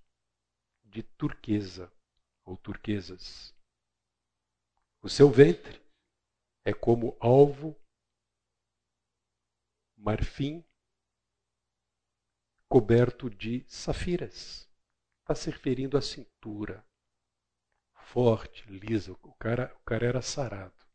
de 0.85 1.03
turquesa 1.03 1.93
ou 2.45 2.57
turquesas. 2.57 3.55
O 5.03 5.09
seu 5.09 5.31
ventre 5.31 5.83
é 6.65 6.73
como 6.73 7.17
alvo, 7.21 7.77
marfim, 9.97 10.65
coberto 12.69 13.29
de 13.29 13.65
safiras. 13.67 14.71
Está 15.23 15.35
se 15.35 15.51
referindo 15.51 15.99
à 15.99 16.03
cintura. 16.03 16.87
Forte, 18.13 18.65
lisa. 18.71 19.13
O 19.13 19.35
cara, 19.35 19.75
o 19.77 19.85
cara 19.85 20.07
era 20.07 20.23
sarado. 20.23 20.87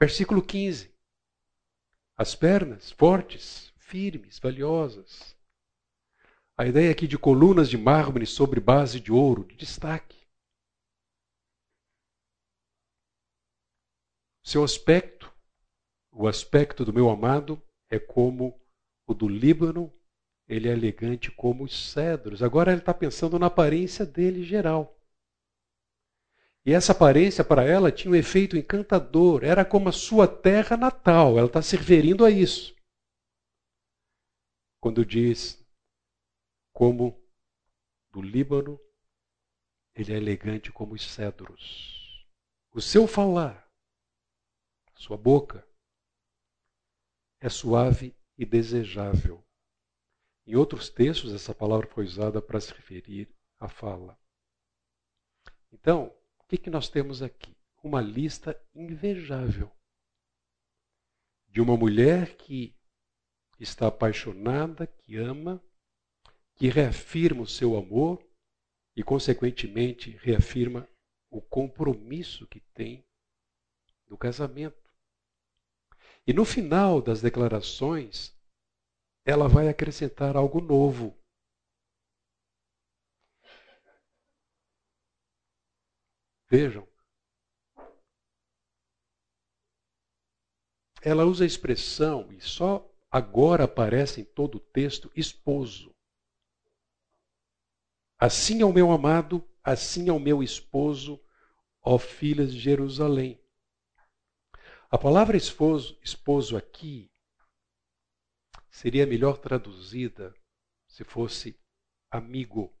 Versículo 0.00 0.44
15. 0.44 0.94
As 2.16 2.34
pernas 2.34 2.90
fortes, 2.90 3.69
firmes, 3.90 4.38
valiosas. 4.38 5.36
A 6.56 6.64
ideia 6.64 6.92
aqui 6.92 7.08
de 7.08 7.18
colunas 7.18 7.68
de 7.68 7.76
mármore 7.76 8.24
sobre 8.24 8.60
base 8.60 9.00
de 9.00 9.10
ouro, 9.10 9.44
de 9.44 9.56
destaque. 9.56 10.16
Seu 14.44 14.62
aspecto, 14.62 15.32
o 16.12 16.28
aspecto 16.28 16.84
do 16.84 16.92
meu 16.92 17.10
amado, 17.10 17.60
é 17.90 17.98
como 17.98 18.60
o 19.08 19.12
do 19.12 19.28
Líbano, 19.28 19.92
ele 20.46 20.68
é 20.68 20.72
elegante 20.72 21.30
como 21.30 21.64
os 21.64 21.90
cedros. 21.90 22.42
Agora 22.44 22.70
ele 22.70 22.80
está 22.80 22.94
pensando 22.94 23.40
na 23.40 23.46
aparência 23.46 24.06
dele 24.06 24.44
geral. 24.44 24.96
E 26.64 26.72
essa 26.72 26.92
aparência 26.92 27.42
para 27.42 27.64
ela 27.64 27.90
tinha 27.90 28.12
um 28.12 28.16
efeito 28.16 28.56
encantador, 28.56 29.42
era 29.42 29.64
como 29.64 29.88
a 29.88 29.92
sua 29.92 30.28
terra 30.28 30.76
natal, 30.76 31.38
ela 31.38 31.46
está 31.46 31.62
se 31.62 31.76
referindo 31.76 32.24
a 32.24 32.30
isso 32.30 32.78
quando 34.80 35.04
diz 35.04 35.62
como 36.72 37.22
do 38.10 38.22
Líbano 38.22 38.80
ele 39.94 40.12
é 40.12 40.16
elegante 40.16 40.72
como 40.72 40.94
os 40.94 41.02
cedros. 41.02 42.26
O 42.72 42.80
seu 42.80 43.06
falar, 43.06 43.68
sua 44.94 45.16
boca, 45.16 45.66
é 47.40 47.48
suave 47.48 48.16
e 48.38 48.46
desejável. 48.46 49.44
Em 50.46 50.56
outros 50.56 50.88
textos, 50.88 51.34
essa 51.34 51.54
palavra 51.54 51.86
foi 51.88 52.04
usada 52.04 52.40
para 52.40 52.60
se 52.60 52.72
referir 52.72 53.34
à 53.58 53.68
fala. 53.68 54.18
Então, 55.72 56.14
o 56.38 56.44
que, 56.44 56.56
que 56.56 56.70
nós 56.70 56.88
temos 56.88 57.22
aqui? 57.22 57.56
Uma 57.82 58.00
lista 58.00 58.60
invejável 58.74 59.70
de 61.48 61.60
uma 61.60 61.76
mulher 61.76 62.36
que 62.36 62.76
está 63.62 63.88
apaixonada, 63.88 64.86
que 64.86 65.16
ama, 65.16 65.62
que 66.56 66.68
reafirma 66.68 67.42
o 67.42 67.46
seu 67.46 67.76
amor 67.76 68.26
e, 68.96 69.02
consequentemente, 69.02 70.10
reafirma 70.18 70.88
o 71.30 71.40
compromisso 71.40 72.46
que 72.46 72.60
tem 72.74 73.04
do 74.06 74.16
casamento. 74.16 74.90
E 76.26 76.32
no 76.32 76.44
final 76.44 77.00
das 77.00 77.22
declarações, 77.22 78.36
ela 79.24 79.48
vai 79.48 79.68
acrescentar 79.68 80.36
algo 80.36 80.60
novo. 80.60 81.16
Vejam. 86.48 86.86
Ela 91.02 91.24
usa 91.24 91.44
a 91.44 91.46
expressão, 91.46 92.30
e 92.32 92.40
só 92.40 92.89
agora 93.10 93.64
aparece 93.64 94.20
em 94.20 94.24
todo 94.24 94.56
o 94.56 94.60
texto 94.60 95.10
esposo. 95.16 95.94
Assim 98.18 98.60
é 98.60 98.64
o 98.64 98.72
meu 98.72 98.90
amado, 98.90 99.48
assim 99.64 100.08
é 100.08 100.12
o 100.12 100.20
meu 100.20 100.42
esposo, 100.42 101.20
ó 101.82 101.98
filhas 101.98 102.52
de 102.52 102.60
Jerusalém. 102.60 103.42
A 104.90 104.98
palavra 104.98 105.36
esposo, 105.36 105.98
esposo 106.02 106.56
aqui 106.56 107.10
seria 108.70 109.06
melhor 109.06 109.38
traduzida 109.38 110.34
se 110.86 111.04
fosse 111.04 111.58
amigo. 112.10 112.74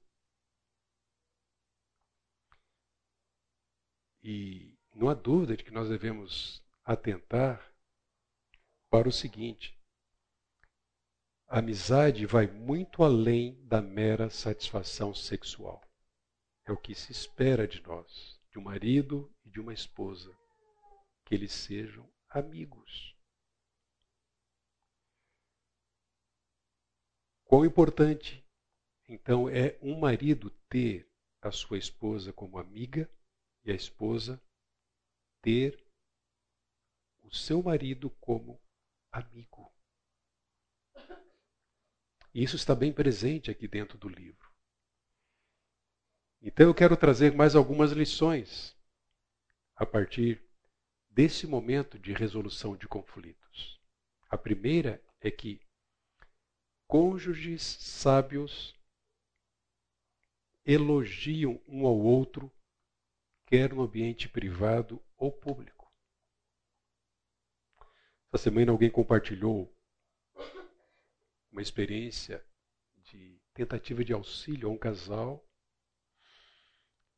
E 4.22 4.76
não 4.94 5.08
há 5.08 5.14
dúvida 5.14 5.56
de 5.56 5.64
que 5.64 5.70
nós 5.70 5.88
devemos 5.88 6.62
atentar 6.84 7.74
para 8.90 9.08
o 9.08 9.12
seguinte: 9.12 9.79
a 11.50 11.58
amizade 11.58 12.24
vai 12.26 12.46
muito 12.46 13.02
além 13.02 13.60
da 13.66 13.82
mera 13.82 14.30
satisfação 14.30 15.12
sexual. 15.12 15.82
É 16.64 16.70
o 16.70 16.76
que 16.76 16.94
se 16.94 17.10
espera 17.10 17.66
de 17.66 17.82
nós, 17.82 18.40
de 18.52 18.58
um 18.60 18.62
marido 18.62 19.28
e 19.44 19.50
de 19.50 19.58
uma 19.58 19.74
esposa, 19.74 20.32
que 21.24 21.34
eles 21.34 21.50
sejam 21.50 22.08
amigos. 22.28 23.16
Quão 27.44 27.64
importante, 27.64 28.46
então, 29.08 29.48
é 29.48 29.76
um 29.82 29.98
marido 29.98 30.50
ter 30.68 31.12
a 31.42 31.50
sua 31.50 31.78
esposa 31.78 32.32
como 32.32 32.58
amiga 32.58 33.10
e 33.64 33.72
a 33.72 33.74
esposa 33.74 34.40
ter 35.42 35.84
o 37.24 37.34
seu 37.34 37.60
marido 37.60 38.08
como 38.20 38.62
amigo. 39.10 39.79
E 42.32 42.42
isso 42.42 42.56
está 42.56 42.74
bem 42.74 42.92
presente 42.92 43.50
aqui 43.50 43.66
dentro 43.66 43.98
do 43.98 44.08
livro. 44.08 44.48
Então 46.42 46.66
eu 46.66 46.74
quero 46.74 46.96
trazer 46.96 47.34
mais 47.34 47.54
algumas 47.54 47.92
lições 47.92 48.76
a 49.74 49.84
partir 49.84 50.42
desse 51.10 51.46
momento 51.46 51.98
de 51.98 52.12
resolução 52.12 52.76
de 52.76 52.86
conflitos. 52.86 53.80
A 54.28 54.38
primeira 54.38 55.02
é 55.20 55.30
que 55.30 55.60
cônjuges 56.86 57.62
sábios 57.62 58.74
elogiam 60.64 61.60
um 61.66 61.86
ao 61.86 61.98
outro, 61.98 62.50
quer 63.46 63.74
no 63.74 63.82
ambiente 63.82 64.28
privado 64.28 65.02
ou 65.16 65.32
público. 65.32 65.92
Essa 68.32 68.44
semana 68.44 68.70
alguém 68.70 68.90
compartilhou 68.90 69.74
uma 71.50 71.62
experiência 71.62 72.44
de 73.02 73.40
tentativa 73.54 74.04
de 74.04 74.12
auxílio 74.12 74.68
a 74.68 74.72
um 74.72 74.78
casal 74.78 75.44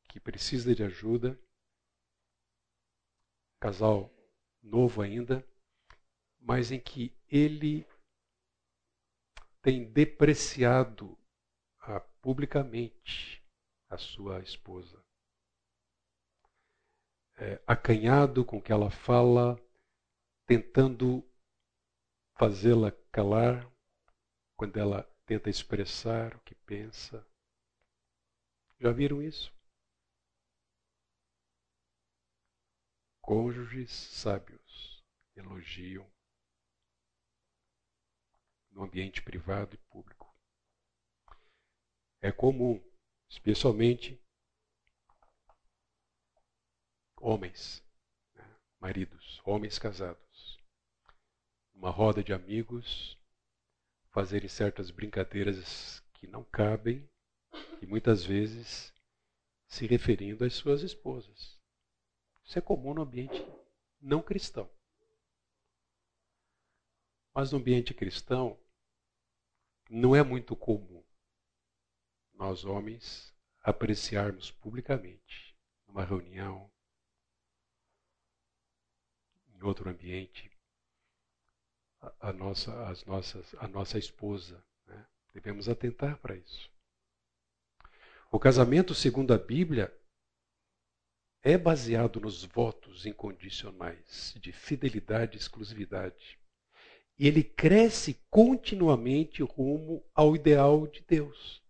que 0.08 0.20
precisa 0.20 0.74
de 0.74 0.82
ajuda. 0.82 1.38
Casal 3.60 4.12
novo 4.62 5.02
ainda, 5.02 5.46
mas 6.40 6.70
em 6.70 6.80
que 6.80 7.16
ele 7.28 7.86
tem 9.62 9.90
depreciado 9.90 11.16
ah, 11.78 12.00
publicamente 12.20 13.42
a 13.88 13.96
sua 13.96 14.40
esposa. 14.40 15.02
É, 17.36 17.62
acanhado 17.66 18.44
com 18.44 18.58
o 18.58 18.62
que 18.62 18.72
ela 18.72 18.90
fala, 18.90 19.56
tentando 20.46 21.24
fazê-la 22.36 22.92
calar 23.10 23.71
quando 24.62 24.78
ela 24.78 25.02
tenta 25.26 25.50
expressar 25.50 26.36
o 26.36 26.40
que 26.42 26.54
pensa. 26.54 27.26
Já 28.78 28.92
viram 28.92 29.20
isso? 29.20 29.52
Cônjuges 33.20 33.90
sábios 33.90 35.02
elogiam 35.34 36.08
no 38.70 38.84
ambiente 38.84 39.20
privado 39.20 39.74
e 39.74 39.78
público. 39.90 40.32
É 42.20 42.30
comum, 42.30 42.80
especialmente 43.28 44.24
homens, 47.20 47.84
né? 48.32 48.60
maridos, 48.78 49.42
homens 49.44 49.76
casados, 49.76 50.62
uma 51.74 51.90
roda 51.90 52.22
de 52.22 52.32
amigos, 52.32 53.20
fazerem 54.12 54.48
certas 54.48 54.90
brincadeiras 54.90 56.00
que 56.12 56.26
não 56.26 56.44
cabem 56.44 57.08
e 57.80 57.86
muitas 57.86 58.24
vezes 58.24 58.92
se 59.66 59.86
referindo 59.86 60.44
às 60.44 60.54
suas 60.54 60.82
esposas. 60.82 61.58
Isso 62.44 62.58
é 62.58 62.62
comum 62.62 62.94
no 62.94 63.02
ambiente 63.02 63.44
não 64.00 64.20
cristão. 64.20 64.70
Mas 67.34 67.52
no 67.52 67.58
ambiente 67.58 67.94
cristão, 67.94 68.58
não 69.88 70.14
é 70.14 70.22
muito 70.22 70.54
comum 70.54 71.02
nós 72.34 72.64
homens 72.64 73.32
apreciarmos 73.62 74.50
publicamente, 74.50 75.56
numa 75.86 76.04
reunião, 76.04 76.70
em 79.54 79.62
outro 79.62 79.88
ambiente, 79.88 80.51
a, 82.20 82.32
nossa, 82.32 82.88
as 82.88 83.04
nossas, 83.04 83.54
a 83.58 83.68
nossa 83.68 83.98
esposa. 83.98 84.62
Né? 84.86 85.06
Devemos 85.34 85.68
atentar 85.68 86.18
para 86.18 86.36
isso. 86.36 86.70
O 88.30 88.38
casamento, 88.38 88.94
segundo 88.94 89.32
a 89.34 89.38
Bíblia, 89.38 89.94
é 91.42 91.58
baseado 91.58 92.20
nos 92.20 92.44
votos 92.44 93.04
incondicionais 93.04 94.34
de 94.40 94.52
fidelidade 94.52 95.36
e 95.36 95.40
exclusividade. 95.40 96.38
E 97.18 97.26
ele 97.26 97.44
cresce 97.44 98.14
continuamente 98.30 99.42
rumo 99.42 100.04
ao 100.14 100.34
ideal 100.34 100.86
de 100.86 101.02
Deus. 101.02 101.62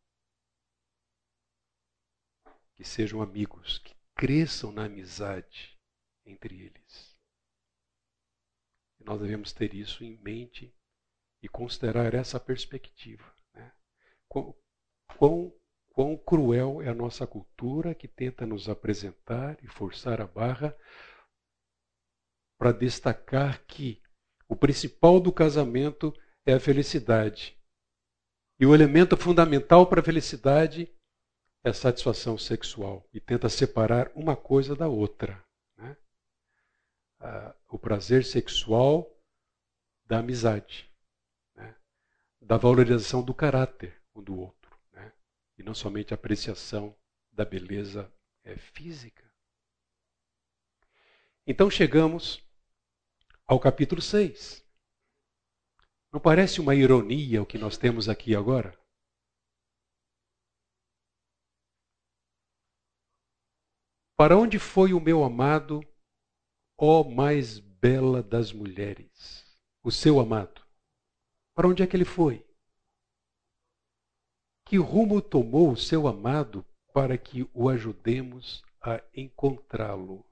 Que 2.76 2.85
sejam 2.85 3.20
amigos, 3.20 3.78
que 3.78 3.95
cresçam 4.14 4.72
na 4.72 4.85
amizade 4.85 5.78
entre 6.24 6.61
eles. 6.61 7.12
Nós 9.05 9.20
devemos 9.20 9.53
ter 9.53 9.74
isso 9.74 10.05
em 10.05 10.16
mente 10.22 10.74
e 11.42 11.48
considerar 11.48 12.14
essa 12.14 12.38
perspectiva. 12.38 13.24
Né? 13.55 13.72
Quão, 14.28 14.55
quão 15.18 15.53
quão 15.92 16.16
cruel 16.16 16.82
é 16.82 16.88
a 16.88 16.94
nossa 16.94 17.26
cultura 17.26 17.94
que 17.94 18.09
tenta 18.09 18.46
nos 18.46 18.68
apresentar 18.68 19.59
e 19.62 19.68
forçar 19.68 20.20
a 20.20 20.26
barra 20.26 20.76
para 22.59 22.72
destacar 22.72 23.64
que 23.66 24.03
o 24.48 24.57
principal 24.57 25.20
do 25.20 25.32
casamento 25.32 26.12
é 26.46 26.55
a 26.55 26.61
felicidade. 26.61 27.59
E 28.59 28.66
o 28.66 28.74
elemento 28.74 29.16
fundamental 29.16 29.86
para 29.86 30.00
a 30.00 30.05
felicidade 30.05 30.92
é 31.64 31.70
a 31.70 31.74
satisfação 31.74 32.38
sexual. 32.38 33.09
E 33.12 33.20
tenta 33.20 33.48
separar 33.48 34.11
uma 34.14 34.36
coisa 34.36 34.76
da 34.76 34.88
outra. 34.88 35.42
Né? 37.23 37.29
Ah, 37.29 37.55
o 37.68 37.79
prazer 37.79 38.25
sexual 38.25 39.09
da 40.05 40.18
amizade, 40.18 40.91
né? 41.55 41.75
da 42.41 42.57
valorização 42.57 43.23
do 43.23 43.33
caráter 43.33 44.03
um 44.14 44.23
do 44.23 44.39
outro 44.39 44.62
e 45.57 45.62
não 45.62 45.75
somente 45.75 46.12
a 46.12 46.16
apreciação 46.16 46.97
da 47.31 47.45
beleza 47.45 48.12
é, 48.43 48.57
física. 48.57 49.23
Então 51.47 51.70
chegamos 51.70 52.45
ao 53.47 53.59
capítulo 53.59 54.03
6. 54.03 54.64
Não 56.12 56.20
parece 56.20 56.61
uma 56.61 56.75
ironia 56.75 57.43
o 57.43 57.47
que 57.47 57.59
nós 57.59 57.77
temos 57.79 58.09
aqui 58.09 58.35
agora? 58.35 58.79
Para 64.16 64.37
onde 64.37 64.59
foi 64.59 64.93
o 64.93 65.01
meu 65.01 65.25
amado, 65.25 65.81
ó 66.85 67.05
mais 67.05 67.61
bela 67.61 68.20
das 68.24 68.53
mulheres? 68.53 69.47
O 69.85 69.91
seu 69.93 70.18
amado. 70.18 70.61
Para 71.55 71.68
onde 71.68 71.80
é 71.80 71.87
que 71.87 71.95
ele 71.97 72.05
foi? 72.05 72.45
Que 74.66 74.78
rumo 74.78 75.22
tomou 75.22 75.70
o 75.70 75.76
seu 75.76 76.09
amado 76.09 76.66
para 76.93 77.16
que 77.16 77.49
o 77.55 77.68
ajudemos 77.68 78.64
a 78.83 79.01
encontrá-lo? 79.14 80.26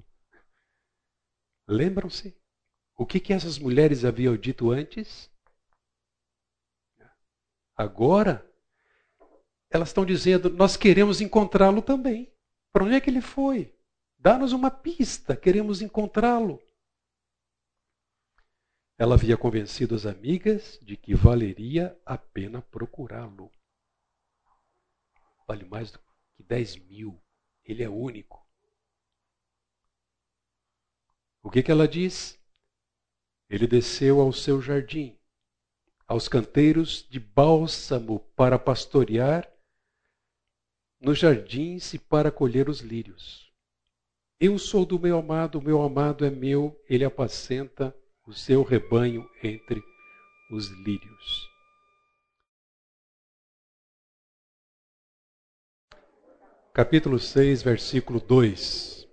Lembram-se? 1.68 2.36
O 2.96 3.06
que, 3.06 3.20
que 3.20 3.32
essas 3.32 3.56
mulheres 3.56 4.04
haviam 4.04 4.36
dito 4.36 4.72
antes? 4.72 5.30
Agora, 7.76 8.44
elas 9.70 9.90
estão 9.90 10.04
dizendo: 10.04 10.50
Nós 10.50 10.76
queremos 10.76 11.20
encontrá-lo 11.20 11.80
também. 11.80 12.32
Para 12.72 12.84
onde 12.84 12.96
é 12.96 13.00
que 13.00 13.08
ele 13.08 13.20
foi? 13.20 13.72
Dá-nos 14.20 14.52
uma 14.52 14.70
pista, 14.70 15.36
queremos 15.36 15.82
encontrá-lo. 15.82 16.62
Ela 18.96 19.14
havia 19.14 19.36
convencido 19.36 19.94
as 19.94 20.06
amigas 20.06 20.78
de 20.82 20.96
que 20.96 21.14
valeria 21.14 21.98
a 22.04 22.16
pena 22.16 22.60
procurá-lo 22.60 23.50
vale 25.50 25.64
mais 25.64 25.90
do 25.90 25.98
que 26.36 26.44
10 26.44 26.76
mil. 26.86 27.20
Ele 27.64 27.82
é 27.82 27.88
único. 27.88 28.46
O 31.42 31.50
que, 31.50 31.60
que 31.60 31.72
ela 31.72 31.88
diz? 31.88 32.38
Ele 33.48 33.66
desceu 33.66 34.20
ao 34.20 34.32
seu 34.32 34.62
jardim, 34.62 35.18
aos 36.06 36.28
canteiros 36.28 37.04
de 37.08 37.18
bálsamo 37.18 38.20
para 38.36 38.60
pastorear 38.60 39.52
nos 41.00 41.18
jardins 41.18 41.94
e 41.94 41.98
para 41.98 42.30
colher 42.30 42.68
os 42.68 42.78
lírios. 42.78 43.49
Eu 44.40 44.58
sou 44.58 44.86
do 44.86 44.98
meu 44.98 45.18
amado, 45.18 45.58
o 45.58 45.62
meu 45.62 45.82
amado 45.82 46.24
é 46.24 46.30
meu, 46.30 46.74
ele 46.88 47.04
apacenta 47.04 47.94
o 48.26 48.32
seu 48.32 48.62
rebanho 48.62 49.28
entre 49.42 49.82
os 50.50 50.70
lírios. 50.84 51.50
capítulo 56.72 57.18
6, 57.18 57.62
versículo 57.62 58.18
2. 58.18 59.06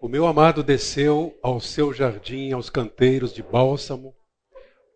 O 0.00 0.08
meu 0.08 0.26
amado 0.26 0.62
desceu 0.62 1.38
ao 1.42 1.60
seu 1.60 1.92
jardim, 1.92 2.52
aos 2.52 2.70
canteiros 2.70 3.34
de 3.34 3.42
bálsamo, 3.42 4.16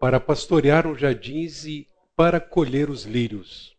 para 0.01 0.19
pastorear 0.19 0.87
os 0.87 0.99
jardins 0.99 1.67
e 1.67 1.87
para 2.17 2.41
colher 2.41 2.89
os 2.89 3.05
lírios. 3.05 3.76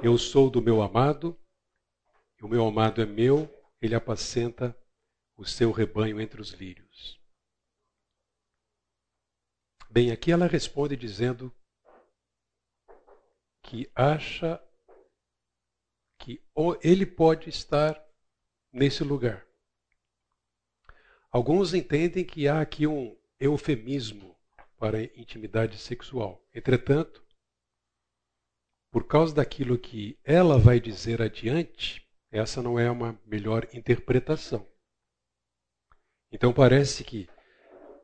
Eu 0.00 0.16
sou 0.16 0.48
do 0.48 0.62
meu 0.62 0.80
amado, 0.80 1.36
e 2.40 2.44
o 2.44 2.48
meu 2.48 2.64
amado 2.64 3.02
é 3.02 3.06
meu, 3.06 3.52
ele 3.82 3.96
apacenta 3.96 4.78
o 5.36 5.44
seu 5.44 5.72
rebanho 5.72 6.20
entre 6.20 6.40
os 6.40 6.50
lírios. 6.50 7.20
Bem, 9.90 10.12
aqui 10.12 10.30
ela 10.30 10.46
responde 10.46 10.96
dizendo 10.96 11.52
que 13.60 13.90
acha 13.92 14.62
que 16.20 16.40
ele 16.80 17.04
pode 17.04 17.48
estar 17.48 18.00
nesse 18.72 19.02
lugar. 19.02 19.44
Alguns 21.28 21.74
entendem 21.74 22.24
que 22.24 22.46
há 22.46 22.60
aqui 22.60 22.86
um 22.86 23.18
eufemismo 23.40 24.38
para 24.78 25.02
intimidade 25.02 25.76
sexual. 25.76 26.40
Entretanto, 26.54 27.26
por 28.90 29.06
causa 29.06 29.34
daquilo 29.34 29.78
que 29.78 30.18
ela 30.24 30.58
vai 30.58 30.80
dizer 30.80 31.20
adiante, 31.20 32.06
essa 32.30 32.62
não 32.62 32.78
é 32.78 32.90
uma 32.90 33.18
melhor 33.26 33.66
interpretação. 33.72 34.66
Então 36.30 36.52
parece 36.52 37.04
que 37.04 37.28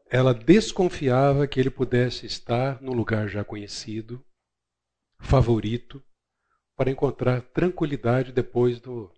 ela 0.06 0.32
desconfiava 0.32 1.46
que 1.46 1.58
ele 1.58 1.70
pudesse 1.70 2.26
estar 2.26 2.80
no 2.80 2.92
lugar 2.92 3.28
já 3.28 3.44
conhecido, 3.44 4.24
favorito 5.18 6.02
para 6.76 6.90
encontrar 6.90 7.42
tranquilidade 7.42 8.32
depois 8.32 8.80
do, 8.80 9.12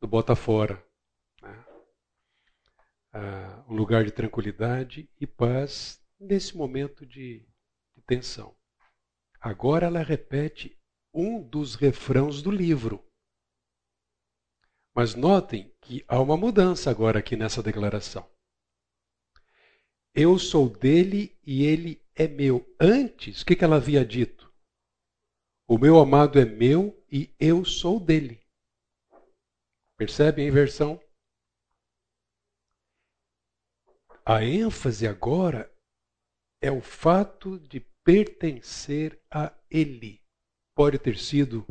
do 0.00 0.06
Botafora. 0.06 0.82
Né? 1.42 1.64
Ah, 3.12 3.64
um 3.68 3.74
lugar 3.74 4.04
de 4.04 4.12
tranquilidade 4.12 5.10
e 5.20 5.26
paz 5.26 6.00
nesse 6.20 6.56
momento 6.56 7.06
de, 7.06 7.46
de 7.96 8.02
tensão. 8.06 8.56
Agora 9.40 9.86
ela 9.86 10.02
repete 10.02 10.77
um 11.18 11.42
dos 11.42 11.74
refrãos 11.74 12.40
do 12.40 12.48
livro. 12.48 13.04
Mas 14.94 15.16
notem 15.16 15.74
que 15.80 16.04
há 16.06 16.20
uma 16.20 16.36
mudança 16.36 16.90
agora 16.90 17.18
aqui 17.18 17.34
nessa 17.34 17.60
declaração. 17.60 18.30
Eu 20.14 20.38
sou 20.38 20.68
dele 20.68 21.36
e 21.44 21.64
ele 21.64 22.00
é 22.14 22.28
meu. 22.28 22.64
Antes, 22.80 23.42
o 23.42 23.46
que 23.46 23.64
ela 23.64 23.76
havia 23.76 24.04
dito? 24.04 24.52
O 25.68 25.76
meu 25.76 25.98
amado 25.98 26.38
é 26.38 26.44
meu 26.44 27.04
e 27.10 27.34
eu 27.38 27.64
sou 27.64 27.98
dele. 27.98 28.40
Percebe 29.96 30.42
a 30.42 30.46
inversão? 30.46 31.00
A 34.24 34.44
ênfase 34.44 35.06
agora 35.06 35.72
é 36.62 36.70
o 36.70 36.80
fato 36.80 37.58
de 37.58 37.80
pertencer 38.04 39.20
a 39.28 39.52
ele. 39.68 40.27
Pode 40.78 40.96
ter 40.96 41.18
sido 41.18 41.66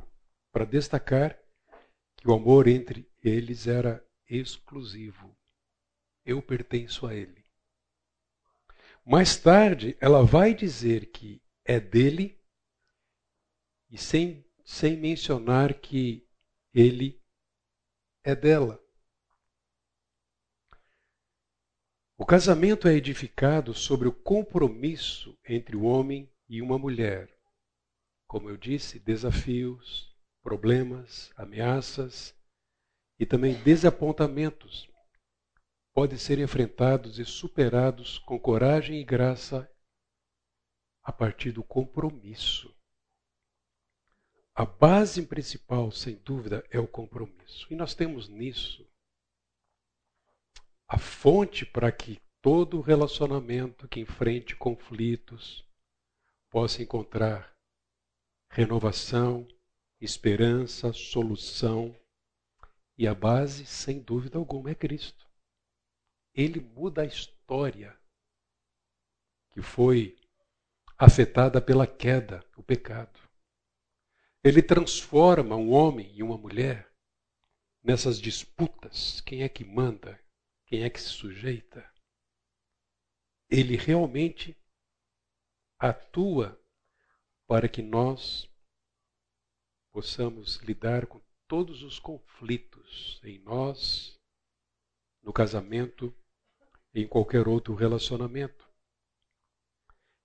para 0.52 0.66
destacar 0.66 1.42
que 2.18 2.28
o 2.28 2.34
amor 2.34 2.68
entre 2.68 3.10
eles 3.24 3.66
era 3.66 4.06
exclusivo. 4.30 5.34
Eu 6.26 6.42
pertenço 6.42 7.08
a 7.08 7.16
ele. 7.16 7.42
Mais 9.06 9.38
tarde, 9.38 9.96
ela 10.02 10.26
vai 10.26 10.54
dizer 10.54 11.06
que 11.06 11.42
é 11.64 11.80
dele 11.80 12.38
e 13.90 13.98
sem, 13.98 14.46
sem 14.66 14.98
mencionar 14.98 15.76
que 15.76 16.28
ele 16.74 17.24
é 18.26 18.36
dela. 18.36 18.78
O 22.18 22.26
casamento 22.26 22.90
é 22.90 22.94
edificado 22.94 23.74
sobre 23.74 24.10
o 24.10 24.14
compromisso 24.14 25.40
entre 25.48 25.78
o 25.78 25.84
homem 25.84 26.30
e 26.50 26.62
uma 26.62 26.78
mulher. 26.78 27.37
Como 28.28 28.50
eu 28.50 28.58
disse, 28.58 29.00
desafios, 29.00 30.14
problemas, 30.44 31.32
ameaças 31.36 32.36
e 33.20 33.26
também 33.26 33.62
desapontamentos 33.64 34.90
podem 35.94 36.18
ser 36.18 36.38
enfrentados 36.38 37.18
e 37.18 37.26
superados 37.26 38.20
com 38.20 38.40
coragem 38.40 39.00
e 39.00 39.04
graça 39.04 39.68
a 41.02 41.12
partir 41.12 41.52
do 41.52 41.64
compromisso. 41.64 42.72
A 44.54 44.66
base 44.66 45.26
principal, 45.26 45.92
sem 45.92 46.18
dúvida, 46.18 46.64
é 46.70 46.80
o 46.80 46.88
compromisso. 46.88 47.66
E 47.72 47.76
nós 47.76 47.96
temos 47.96 48.28
nisso 48.28 48.88
a 50.88 50.98
fonte 50.98 51.66
para 51.66 51.92
que 51.92 52.22
todo 52.42 52.80
relacionamento 52.80 53.88
que 53.88 54.00
enfrente 54.00 54.56
conflitos 54.56 55.68
possa 56.50 56.82
encontrar 56.82 57.57
renovação, 58.50 59.48
esperança, 60.00 60.94
solução. 60.94 61.96
E 62.98 63.08
a 63.08 63.14
base, 63.14 63.66
sem 63.66 64.00
dúvida 64.00 64.38
alguma, 64.38 64.72
é 64.72 64.76
Cristo. 64.76 65.28
Ele 66.34 66.60
muda 66.60 67.02
a 67.02 67.06
história 67.06 67.98
que 69.52 69.62
foi 69.62 70.18
afetada 70.98 71.62
pela 71.62 71.86
queda, 71.86 72.44
o 72.56 72.64
pecado. 72.64 73.20
Ele 74.44 74.62
transforma 74.62 75.56
um 75.56 75.72
homem 75.72 76.12
e 76.16 76.24
uma 76.24 76.38
mulher 76.38 76.92
nessas 77.84 78.20
disputas: 78.20 79.22
quem 79.22 79.44
é 79.44 79.50
que 79.50 79.64
manda, 79.64 80.20
quem 80.66 80.84
é 80.84 80.90
que 80.90 81.02
se 81.02 81.10
sujeita? 81.10 81.88
Ele 83.50 83.76
realmente 83.76 84.58
atua 85.80 86.60
para 87.48 87.70
que 87.70 87.82
nós 87.82 88.50
possamos 89.94 90.58
lidar 90.58 91.08
com 91.08 91.22
todos 91.48 91.82
os 91.82 91.98
conflitos 91.98 93.22
em 93.24 93.40
nós, 93.40 94.20
no 95.24 95.32
casamento 95.32 96.14
em 96.94 97.08
qualquer 97.08 97.48
outro 97.48 97.74
relacionamento. 97.74 98.68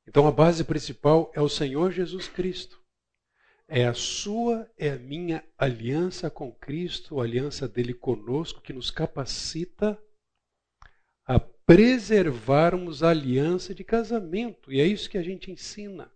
Então 0.07 0.27
a 0.27 0.33
base 0.33 0.65
principal 0.65 1.31
é 1.35 1.41
o 1.41 1.49
Senhor 1.49 1.93
Jesus 1.93 2.29
Cristo. 2.29 2.83
É 3.69 3.87
a 3.87 3.95
sua, 3.95 4.71
é 4.77 4.91
a 4.91 4.99
minha 4.99 5.43
aliança 5.57 6.29
com 6.29 6.53
Cristo, 6.53 7.21
a 7.21 7.25
aliança 7.25 7.69
dele 7.69 7.95
conosco 7.95 8.61
que 8.61 8.73
nos 8.73 8.91
capacita 8.91 9.99
a 11.25 11.39
preservarmos 11.39 13.03
a 13.03 13.11
aliança 13.11 13.75
de 13.75 13.85
casamento. 13.85 14.73
E 14.73 14.81
é 14.81 14.87
isso 14.87 15.09
que 15.09 15.17
a 15.17 15.23
gente 15.23 15.51
ensina. 15.51 16.13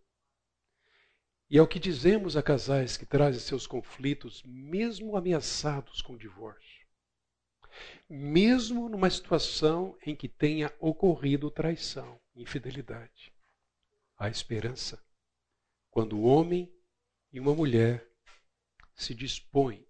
E 1.49 1.59
é 1.59 1.63
o 1.63 1.67
que 1.67 1.79
dizemos 1.79 2.37
a 2.37 2.43
casais 2.43 2.97
que 2.97 3.07
trazem 3.07 3.41
seus 3.41 3.67
conflitos, 3.67 4.43
mesmo 4.45 5.17
ameaçados 5.17 6.03
com 6.03 6.17
divórcio. 6.17 6.87
Mesmo 8.09 8.89
numa 8.89 9.11
situação 9.11 9.97
em 10.05 10.17
que 10.17 10.29
tenha 10.29 10.75
ocorrido 10.81 11.51
traição, 11.51 12.21
infidelidade. 12.35 13.33
Há 14.19 14.29
esperança. 14.29 15.03
Quando 15.91 16.17
o 16.17 16.25
homem 16.25 16.73
e 17.33 17.39
uma 17.39 17.55
mulher 17.55 18.09
se 18.95 19.15
dispõem 19.15 19.87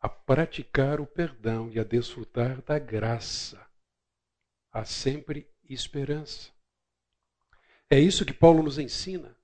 a 0.00 0.08
praticar 0.08 1.00
o 1.00 1.06
perdão 1.06 1.70
e 1.70 1.78
a 1.78 1.84
desfrutar 1.84 2.60
da 2.62 2.78
graça 2.78 3.70
há 4.72 4.84
sempre 4.84 5.48
esperança. 5.64 6.50
É 7.88 7.98
isso 7.98 8.24
que 8.24 8.32
Paulo 8.32 8.62
nos 8.62 8.78
ensina? 8.78 9.36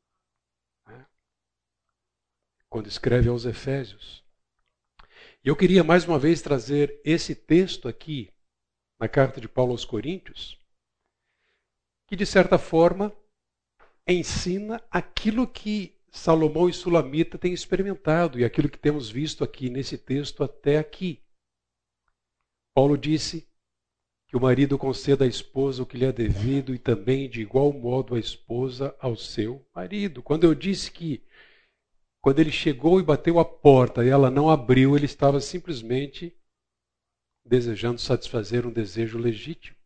Quando 2.69 2.87
escreve 2.87 3.29
aos 3.29 3.45
Efésios. 3.45 4.25
E 5.45 5.49
eu 5.49 5.57
queria 5.57 5.85
mais 5.85 6.07
uma 6.07 6.19
vez 6.19 6.43
trazer 6.43 7.01
esse 7.05 7.35
texto 7.35 7.89
aqui, 7.89 8.33
na 8.99 9.09
carta 9.09 9.41
de 9.41 9.49
Paulo 9.49 9.73
aos 9.73 9.85
Coríntios, 9.85 10.59
que 12.09 12.17
de 12.17 12.27
certa 12.27 12.59
forma 12.59 13.15
ensina 14.07 14.83
aquilo 14.91 15.47
que 15.47 15.95
Salomão 16.11 16.69
e 16.69 16.73
Sulamita 16.73 17.37
têm 17.37 17.53
experimentado 17.53 18.39
e 18.39 18.45
aquilo 18.45 18.71
que 18.71 18.79
temos 18.79 19.11
visto 19.11 19.45
aqui 19.45 19.69
nesse 19.69 19.99
texto 19.99 20.43
até 20.43 20.79
aqui. 20.79 21.23
Paulo 22.75 22.97
disse: 22.97 23.47
que 24.27 24.37
o 24.37 24.41
marido 24.41 24.77
conceda 24.77 25.25
à 25.25 25.29
esposa 25.29 25.83
o 25.83 25.87
que 25.87 25.97
lhe 25.97 26.05
é 26.05 26.13
devido 26.13 26.75
e 26.75 26.79
também, 26.79 27.29
de 27.29 27.41
igual 27.41 27.73
modo, 27.73 28.15
a 28.15 28.19
esposa 28.19 28.95
ao 28.99 29.17
seu 29.17 29.65
marido. 29.75 30.23
Quando 30.23 30.45
eu 30.45 30.55
disse 30.55 30.91
que, 30.91 31.23
quando 32.27 32.41
ele 32.41 32.51
chegou 32.51 32.99
e 32.99 33.05
bateu 33.05 33.39
a 33.39 33.45
porta 33.45 34.05
e 34.05 34.09
ela 34.09 34.29
não 34.33 34.51
abriu, 34.51 34.97
ele 34.97 35.05
estava 35.05 35.41
simplesmente 35.41 36.37
desejando 37.45 38.01
satisfazer 38.01 38.67
um 38.67 38.73
desejo 38.73 39.17
legítimo. 39.17 39.79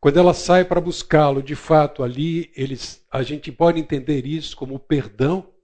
Quando 0.00 0.18
ela 0.18 0.34
sai 0.34 0.64
para 0.64 0.80
buscá-lo, 0.80 1.40
de 1.40 1.54
fato, 1.54 2.02
ali 2.02 2.52
eles, 2.56 3.06
a 3.08 3.22
gente 3.22 3.52
pode 3.52 3.78
entender 3.78 4.26
isso 4.26 4.56
como 4.56 4.80
perdão. 4.80 5.54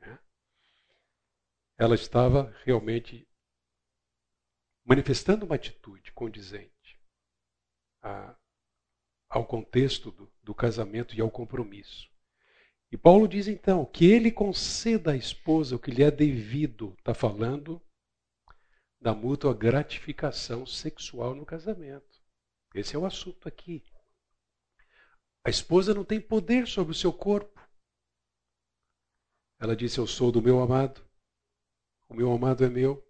Né? 0.00 0.18
Ela 1.78 1.94
estava 1.94 2.52
realmente 2.64 3.24
manifestando 4.84 5.46
uma 5.46 5.54
atitude 5.54 6.10
condizente 6.10 7.00
a, 8.02 8.34
ao 9.28 9.46
contexto 9.46 10.10
do, 10.10 10.28
do 10.42 10.52
casamento 10.52 11.14
e 11.14 11.20
ao 11.20 11.30
compromisso. 11.30 12.11
E 12.92 12.96
Paulo 12.98 13.26
diz 13.26 13.48
então 13.48 13.86
que 13.86 14.04
ele 14.04 14.30
conceda 14.30 15.12
à 15.12 15.16
esposa 15.16 15.76
o 15.76 15.78
que 15.78 15.90
lhe 15.90 16.02
é 16.02 16.10
devido, 16.10 16.94
está 16.98 17.14
falando 17.14 17.80
da 19.00 19.14
mútua 19.14 19.54
gratificação 19.54 20.66
sexual 20.66 21.34
no 21.34 21.46
casamento. 21.46 22.22
Esse 22.74 22.94
é 22.94 22.98
o 22.98 23.06
assunto 23.06 23.48
aqui. 23.48 23.82
A 25.44 25.50
esposa 25.50 25.94
não 25.94 26.04
tem 26.04 26.20
poder 26.20 26.68
sobre 26.68 26.92
o 26.92 26.94
seu 26.94 27.12
corpo. 27.12 27.60
Ela 29.58 29.74
disse: 29.74 29.98
Eu 29.98 30.06
sou 30.06 30.30
do 30.30 30.42
meu 30.42 30.60
amado, 30.60 31.04
o 32.08 32.14
meu 32.14 32.30
amado 32.30 32.62
é 32.64 32.68
meu 32.68 33.02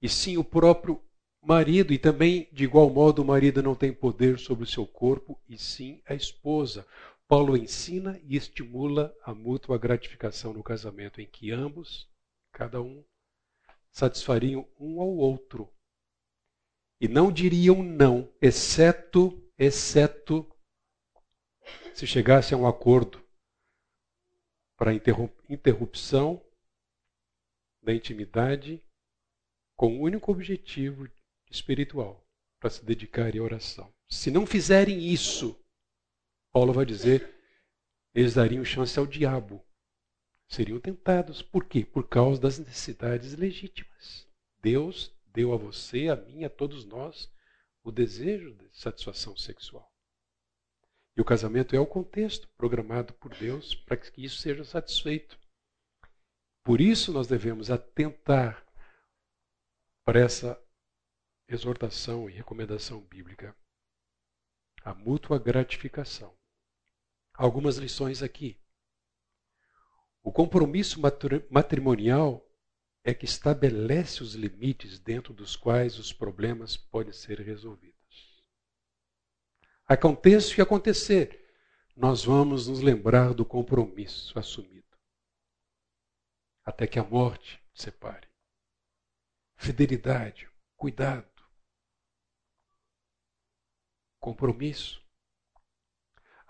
e 0.00 0.08
sim 0.08 0.36
o 0.36 0.44
próprio 0.44 1.02
marido, 1.42 1.92
e 1.92 1.98
também, 1.98 2.48
de 2.52 2.64
igual 2.64 2.88
modo, 2.90 3.22
o 3.22 3.24
marido 3.24 3.62
não 3.62 3.74
tem 3.74 3.92
poder 3.92 4.38
sobre 4.38 4.64
o 4.64 4.66
seu 4.66 4.86
corpo, 4.86 5.40
e 5.48 5.58
sim 5.58 6.00
a 6.06 6.14
esposa. 6.14 6.86
Paulo 7.28 7.54
ensina 7.58 8.18
e 8.24 8.36
estimula 8.36 9.14
a 9.22 9.34
mútua 9.34 9.76
gratificação 9.76 10.54
no 10.54 10.62
casamento, 10.62 11.20
em 11.20 11.26
que 11.26 11.52
ambos, 11.52 12.10
cada 12.50 12.80
um, 12.80 13.04
satisfariam 13.92 14.66
um 14.80 14.98
ao 14.98 15.14
outro. 15.14 15.70
E 16.98 17.06
não 17.06 17.30
diriam 17.30 17.82
não, 17.82 18.32
exceto, 18.40 19.46
exceto, 19.58 20.50
se 21.94 22.06
chegasse 22.06 22.54
a 22.54 22.56
um 22.56 22.66
acordo 22.66 23.22
para 24.78 24.94
interrupção 25.50 26.42
da 27.82 27.92
intimidade 27.92 28.82
com 29.76 29.88
o 29.88 29.98
um 29.98 30.00
único 30.00 30.32
objetivo 30.32 31.06
espiritual 31.50 32.26
para 32.58 32.70
se 32.70 32.82
dedicarem 32.82 33.38
à 33.38 33.44
oração. 33.44 33.92
Se 34.08 34.30
não 34.30 34.46
fizerem 34.46 35.12
isso, 35.12 35.62
Paulo 36.52 36.72
vai 36.72 36.84
dizer, 36.84 37.34
eles 38.14 38.34
dariam 38.34 38.64
chance 38.64 38.98
ao 38.98 39.06
diabo. 39.06 39.64
Seriam 40.48 40.80
tentados. 40.80 41.42
Por 41.42 41.64
quê? 41.64 41.84
Por 41.84 42.08
causa 42.08 42.40
das 42.40 42.58
necessidades 42.58 43.34
legítimas. 43.34 44.26
Deus 44.60 45.14
deu 45.26 45.52
a 45.52 45.56
você, 45.56 46.08
a 46.08 46.16
mim, 46.16 46.44
a 46.44 46.50
todos 46.50 46.84
nós, 46.84 47.30
o 47.84 47.92
desejo 47.92 48.54
de 48.54 48.68
satisfação 48.72 49.36
sexual. 49.36 49.92
E 51.16 51.20
o 51.20 51.24
casamento 51.24 51.74
é 51.74 51.80
o 51.80 51.86
contexto 51.86 52.48
programado 52.56 53.12
por 53.14 53.36
Deus 53.36 53.74
para 53.74 53.96
que 53.96 54.24
isso 54.24 54.38
seja 54.38 54.64
satisfeito. 54.64 55.38
Por 56.62 56.80
isso 56.80 57.12
nós 57.12 57.26
devemos 57.26 57.70
atentar 57.70 58.64
para 60.04 60.20
essa 60.20 60.62
exortação 61.48 62.30
e 62.30 62.32
recomendação 62.32 63.00
bíblica. 63.00 63.56
A 64.84 64.94
mútua 64.94 65.38
gratificação. 65.38 66.37
Algumas 67.38 67.76
lições 67.76 68.20
aqui. 68.20 68.60
O 70.24 70.32
compromisso 70.32 71.00
matrimonial 71.48 72.44
é 73.04 73.14
que 73.14 73.24
estabelece 73.24 74.24
os 74.24 74.34
limites 74.34 74.98
dentro 74.98 75.32
dos 75.32 75.54
quais 75.54 76.00
os 76.00 76.12
problemas 76.12 76.76
podem 76.76 77.12
ser 77.12 77.38
resolvidos. 77.38 78.42
Aconteça 79.86 80.50
o 80.50 80.54
que 80.56 80.60
acontecer, 80.60 81.54
nós 81.94 82.24
vamos 82.24 82.66
nos 82.66 82.80
lembrar 82.80 83.32
do 83.32 83.44
compromisso 83.44 84.36
assumido. 84.36 84.98
Até 86.64 86.88
que 86.88 86.98
a 86.98 87.04
morte 87.04 87.62
separe. 87.72 88.28
Fidelidade, 89.56 90.50
cuidado, 90.76 91.30
compromisso. 94.18 95.07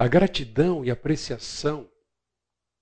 A 0.01 0.07
gratidão 0.07 0.84
e 0.84 0.92
apreciação 0.92 1.90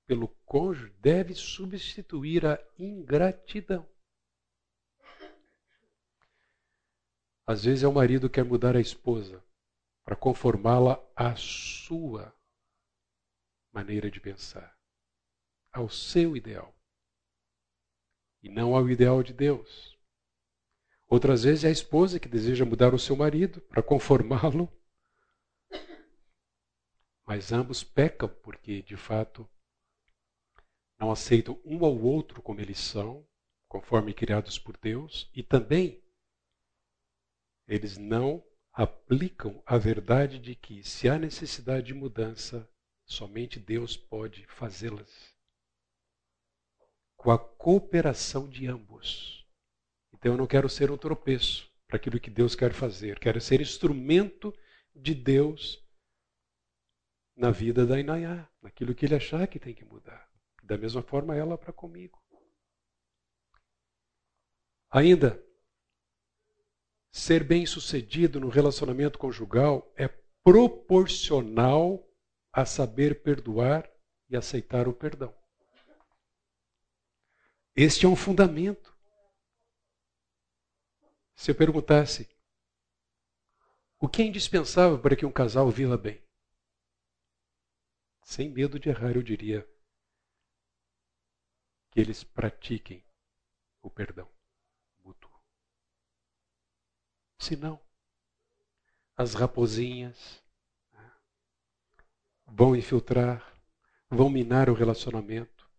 pelo 0.07 0.29
cônjuge 0.45 0.93
deve 1.01 1.35
substituir 1.35 2.45
a 2.45 2.63
ingratidão. 2.79 3.89
Às 7.47 7.65
vezes 7.65 7.85
é 7.85 7.89
o 7.89 7.93
marido 7.93 8.29
que 8.29 8.35
quer 8.35 8.45
mudar 8.45 8.77
a 8.77 8.81
esposa 8.81 9.43
para 10.05 10.15
conformá-la 10.15 11.03
à 11.17 11.35
sua 11.37 12.37
maneira 13.73 14.11
de 14.11 14.21
pensar, 14.21 14.77
ao 15.73 15.89
seu 15.89 16.37
ideal, 16.37 16.77
e 18.43 18.51
não 18.51 18.77
ao 18.77 18.91
ideal 18.91 19.23
de 19.23 19.33
Deus. 19.33 19.99
Outras 21.09 21.45
vezes 21.45 21.65
é 21.65 21.69
a 21.69 21.73
esposa 21.73 22.21
que 22.21 22.29
deseja 22.29 22.67
mudar 22.67 22.93
o 22.93 22.99
seu 22.99 23.17
marido 23.17 23.61
para 23.63 23.83
conformá-lo, 23.83 24.71
mas 27.27 27.51
ambos 27.53 27.83
pecam 27.83 28.29
porque, 28.29 28.83
de 28.83 28.97
fato, 28.97 29.49
não 30.99 31.11
aceitam 31.11 31.61
um 31.65 31.85
ao 31.85 31.99
outro 31.99 32.41
como 32.41 32.61
eles 32.61 32.79
são, 32.79 33.27
conforme 33.69 34.15
criados 34.15 34.59
por 34.59 34.77
Deus, 34.77 35.29
e 35.35 35.43
também 35.43 36.03
eles 37.67 37.99
não 37.99 38.47
aplicam 38.73 39.61
a 39.67 39.77
verdade 39.77 40.39
de 40.39 40.55
que, 40.55 40.85
se 40.85 41.09
há 41.09 41.19
necessidade 41.19 41.87
de 41.87 41.95
mudança, 41.95 42.69
somente 43.05 43.59
Deus 43.59 43.97
pode 43.97 44.47
fazê-las. 44.47 45.35
Com 47.17 47.31
a 47.31 47.39
cooperação 47.39 48.49
de 48.49 48.67
ambos. 48.67 49.45
Então 50.13 50.33
eu 50.33 50.39
não 50.39 50.47
quero 50.47 50.69
ser 50.69 50.91
um 50.91 50.97
tropeço 50.97 51.69
para 51.89 51.97
aquilo 51.97 52.21
que 52.21 52.31
Deus 52.31 52.55
quer 52.55 52.73
fazer. 52.73 53.19
Quero 53.19 53.41
ser 53.41 53.61
instrumento 53.61 54.55
de 54.95 55.15
Deus 55.15 55.86
na 57.37 57.51
vida 57.51 57.87
da 57.87 58.01
Inayá, 58.01 58.49
naquilo 58.63 58.95
que 58.95 59.05
ele 59.05 59.15
achar 59.15 59.47
que 59.47 59.61
tem 59.61 59.75
que 59.75 59.85
mudar. 59.85 60.29
Da 60.63 60.79
mesma 60.79 61.03
forma, 61.03 61.37
ela 61.37 61.59
para 61.59 61.73
comigo. 61.73 62.21
Ainda, 64.91 65.45
ser 67.13 67.45
bem-sucedido 67.45 68.41
no 68.41 68.49
relacionamento 68.49 69.19
conjugal 69.19 69.93
é 69.97 70.09
proporcional 70.43 72.09
a 72.53 72.65
saber 72.65 73.23
perdoar 73.23 73.91
e 74.29 74.37
aceitar 74.37 74.89
o 74.89 74.93
perdão. 74.93 75.35
Este 77.75 78.07
é 78.07 78.09
um 78.09 78.17
fundamento. 78.17 78.97
Se 81.35 81.51
eu 81.51 81.55
perguntasse 81.55 82.27
o 83.99 84.09
que 84.09 84.23
é 84.23 84.25
indispensável 84.25 84.99
para 84.99 85.15
que 85.15 85.27
um 85.27 85.33
casal 85.33 85.71
viva 85.71 85.99
bem? 85.99 86.26
Sem 88.27 88.51
medo 88.51 88.77
de 88.77 88.89
errar, 88.89 89.15
eu 89.15 89.23
diria 89.23 89.65
que 91.93 92.01
eles 92.01 92.25
pratiquem 92.25 93.05
o 93.81 93.89
perdão 93.89 94.29
mútuo. 95.05 95.31
Se 97.39 97.55
não, 97.55 97.81
as 99.17 99.35
raposinhas 99.35 100.43
né, 100.93 101.13
vão 102.47 102.75
infiltrar, 102.75 103.57
vão 104.11 104.29
minar 104.29 104.69
o 104.69 104.75
relacionamento, 104.75 105.71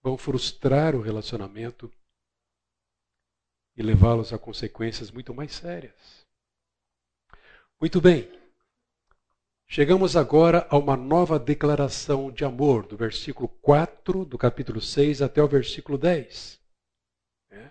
vão 0.00 0.16
frustrar 0.16 0.96
o 0.96 1.02
relacionamento 1.02 1.92
e 3.76 3.82
levá-los 3.82 4.32
a 4.32 4.38
consequências 4.38 5.10
muito 5.10 5.34
mais 5.34 5.52
sérias. 5.52 6.26
Muito 7.78 8.00
bem. 8.00 8.37
Chegamos 9.70 10.16
agora 10.16 10.66
a 10.70 10.78
uma 10.78 10.96
nova 10.96 11.38
declaração 11.38 12.32
de 12.32 12.42
amor, 12.42 12.86
do 12.86 12.96
versículo 12.96 13.48
4 13.60 14.24
do 14.24 14.38
capítulo 14.38 14.80
6 14.80 15.20
até 15.20 15.42
o 15.42 15.46
versículo 15.46 15.98
10. 15.98 16.58
É. 17.50 17.70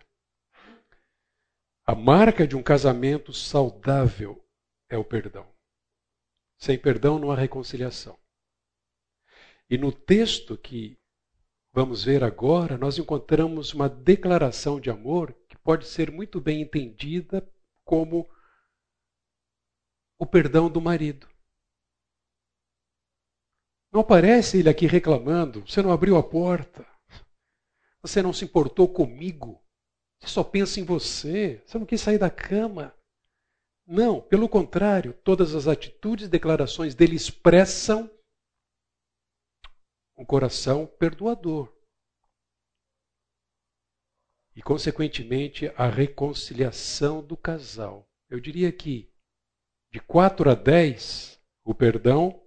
A 1.88 1.96
marca 1.96 2.48
de 2.48 2.56
um 2.56 2.62
casamento 2.62 3.34
saudável 3.34 4.46
é 4.88 4.96
o 4.96 5.04
perdão. 5.04 5.52
Sem 6.60 6.78
perdão 6.78 7.18
não 7.18 7.32
há 7.32 7.36
reconciliação. 7.36 8.16
E 9.68 9.76
no 9.76 9.92
texto 9.92 10.56
que 10.56 10.96
vamos 11.74 12.04
ver 12.04 12.24
agora, 12.24 12.78
nós 12.78 13.00
encontramos 13.00 13.74
uma 13.74 13.90
declaração 13.90 14.80
de 14.80 14.92
amor 14.92 15.34
que 15.50 15.58
pode 15.58 15.88
ser 15.88 16.12
muito 16.12 16.40
bem 16.40 16.62
entendida 16.62 17.44
como 17.84 18.30
o 20.20 20.28
perdão 20.28 20.70
do 20.70 20.80
marido. 20.80 21.28
Não 23.98 24.04
aparece 24.04 24.60
ele 24.60 24.70
aqui 24.70 24.86
reclamando: 24.86 25.62
você 25.62 25.82
não 25.82 25.92
abriu 25.92 26.18
a 26.18 26.22
porta, 26.22 26.86
você 28.00 28.22
não 28.22 28.32
se 28.32 28.46
importou 28.46 28.88
comigo, 28.88 29.60
você 30.20 30.28
só 30.28 30.44
pensa 30.44 30.80
em 30.80 30.84
você, 30.84 31.64
você 31.66 31.80
não 31.80 31.86
quis 31.88 32.00
sair 32.00 32.20
da 32.20 32.30
cama. 32.30 32.96
Não, 33.88 34.22
pelo 34.22 34.48
contrário, 34.48 35.14
todas 35.24 35.56
as 35.56 35.68
atitudes 35.68 36.28
e 36.28 36.30
declarações 36.30 36.94
dele 36.94 37.16
expressam 37.16 38.08
um 40.16 40.24
coração 40.24 40.86
perdoador. 40.86 41.76
E, 44.56 44.62
consequentemente, 44.62 45.74
a 45.76 45.90
reconciliação 45.90 47.26
do 47.26 47.36
casal. 47.36 48.08
Eu 48.30 48.40
diria 48.40 48.72
que, 48.72 49.12
de 49.92 50.00
4 50.00 50.52
a 50.52 50.54
10, 50.54 51.42
o 51.64 51.74
perdão 51.74 52.47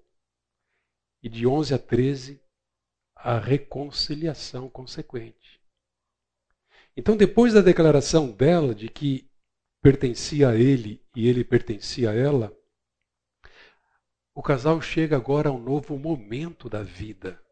e 1.23 1.29
de 1.29 1.47
11 1.47 1.75
a 1.75 1.79
13 1.79 2.41
a 3.15 3.39
reconciliação 3.39 4.69
consequente. 4.69 5.61
Então, 6.97 7.17
depois 7.17 7.53
da 7.53 7.61
declaração 7.61 8.31
dela 8.31 8.75
de 8.75 8.89
que 8.89 9.31
pertencia 9.83 10.51
a 10.51 10.57
ele 10.57 11.05
e 11.15 11.29
ele 11.29 11.45
pertencia 11.45 12.11
a 12.11 12.15
ela, 12.15 12.57
o 14.35 14.43
casal 14.43 14.81
chega 14.81 15.17
agora 15.17 15.49
a 15.49 15.53
um 15.53 15.61
novo 15.61 15.99
momento 15.99 16.69
da 16.69 16.83
vida 16.83 17.43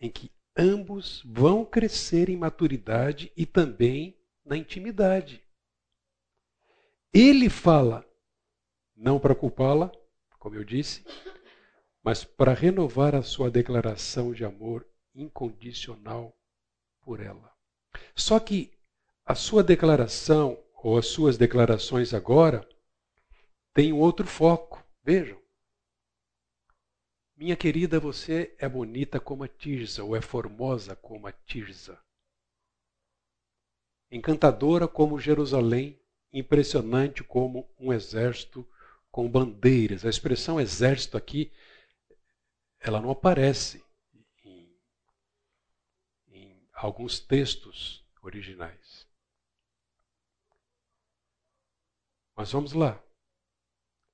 em 0.00 0.10
que 0.10 0.30
ambos 0.56 1.22
vão 1.24 1.64
crescer 1.64 2.28
em 2.28 2.36
maturidade 2.36 3.32
e 3.36 3.46
também 3.46 4.18
na 4.44 4.56
intimidade. 4.56 5.42
Ele 7.12 7.48
fala, 7.48 8.04
não 8.96 9.18
para 9.18 9.34
culpá-la, 9.34 9.92
como 10.38 10.56
eu 10.56 10.64
disse, 10.64 11.04
mas 12.04 12.22
para 12.22 12.52
renovar 12.52 13.14
a 13.14 13.22
sua 13.22 13.50
declaração 13.50 14.34
de 14.34 14.44
amor 14.44 14.86
incondicional 15.14 16.36
por 17.00 17.18
ela. 17.18 17.50
Só 18.14 18.38
que 18.38 18.70
a 19.24 19.34
sua 19.34 19.64
declaração, 19.64 20.62
ou 20.74 20.98
as 20.98 21.06
suas 21.06 21.38
declarações 21.38 22.12
agora, 22.12 22.68
têm 23.72 23.90
um 23.90 24.00
outro 24.00 24.26
foco. 24.26 24.84
Vejam. 25.02 25.40
Minha 27.34 27.56
querida, 27.56 27.98
você 27.98 28.54
é 28.58 28.68
bonita 28.68 29.18
como 29.18 29.42
a 29.42 29.48
Tirza, 29.48 30.04
ou 30.04 30.14
é 30.14 30.20
formosa 30.20 30.94
como 30.94 31.26
a 31.26 31.32
Tirza. 31.32 31.98
encantadora 34.10 34.86
como 34.86 35.18
Jerusalém, 35.18 35.98
impressionante 36.30 37.24
como 37.24 37.66
um 37.78 37.92
exército 37.92 38.68
com 39.10 39.28
bandeiras. 39.28 40.04
A 40.04 40.10
expressão 40.10 40.60
exército 40.60 41.16
aqui, 41.16 41.50
ela 42.84 43.00
não 43.00 43.10
aparece 43.10 43.82
em, 44.44 44.78
em 46.28 46.68
alguns 46.74 47.18
textos 47.18 48.06
originais. 48.20 49.08
Mas 52.36 52.52
vamos 52.52 52.74
lá. 52.74 53.02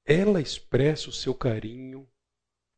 Ela 0.04 0.40
expressa 0.40 1.08
o 1.08 1.12
seu 1.12 1.34
carinho, 1.34 2.08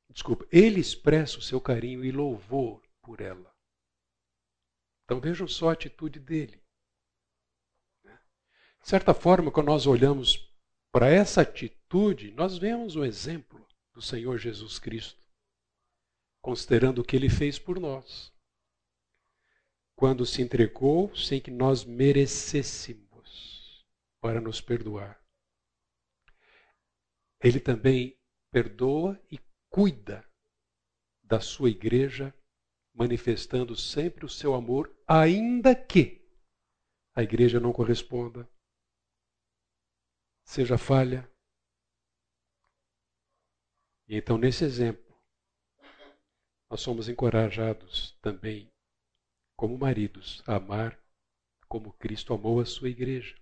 desculpa, 0.09 0.47
ele 0.51 0.81
expressa 0.81 1.39
o 1.39 1.43
seu 1.43 1.61
carinho 1.61 2.03
e 2.03 2.11
louvor 2.11 2.83
por 3.03 3.21
ela. 3.21 3.55
Então 5.05 5.21
vejam 5.21 5.47
só 5.47 5.69
a 5.69 5.73
atitude 5.75 6.19
dele. 6.19 6.63
De 8.03 8.89
certa 8.89 9.13
forma, 9.13 9.53
quando 9.53 9.67
nós 9.67 9.87
olhamos 9.87 10.51
para 10.91 11.11
essa 11.11 11.43
atitude, 11.43 12.33
nós 12.33 12.57
vemos 12.57 12.97
o 12.97 13.05
exemplo 13.05 13.65
do 13.93 14.01
Senhor 14.01 14.39
Jesus 14.39 14.79
Cristo, 14.79 15.22
considerando 16.43 16.99
o 16.99 17.05
que 17.05 17.17
ele 17.17 17.31
fez 17.31 17.59
por 17.59 17.79
nós. 17.79 18.33
Quando 19.97 20.27
se 20.27 20.43
entregou 20.43 21.15
sem 21.15 21.41
que 21.41 21.51
nós 21.51 21.85
merecêssemos 21.85 23.87
para 24.21 24.41
nos 24.41 24.61
perdoar. 24.61 25.23
Ele 27.41 27.61
também 27.61 28.19
perdoa 28.51 29.21
e 29.31 29.39
cuida 29.71 30.29
da 31.23 31.41
sua 31.41 31.71
igreja, 31.71 32.35
manifestando 32.93 33.75
sempre 33.75 34.25
o 34.25 34.29
seu 34.29 34.55
amor, 34.55 34.95
ainda 35.07 35.75
que 35.75 36.21
a 37.15 37.23
igreja 37.23 37.59
não 37.59 37.73
corresponda, 37.73 38.49
seja 40.45 40.77
falha. 40.77 41.29
E 44.07 44.17
então, 44.17 44.37
nesse 44.37 44.65
exemplo, 44.65 45.12
nós 46.73 46.81
somos 46.81 47.07
encorajados 47.07 48.17
também, 48.23 48.67
como 49.55 49.77
maridos, 49.77 50.43
a 50.47 50.57
amar 50.57 50.99
como 51.69 51.93
Cristo 51.93 52.33
amou 52.33 52.61
a 52.61 52.65
sua 52.65 52.89
igreja. 52.89 53.39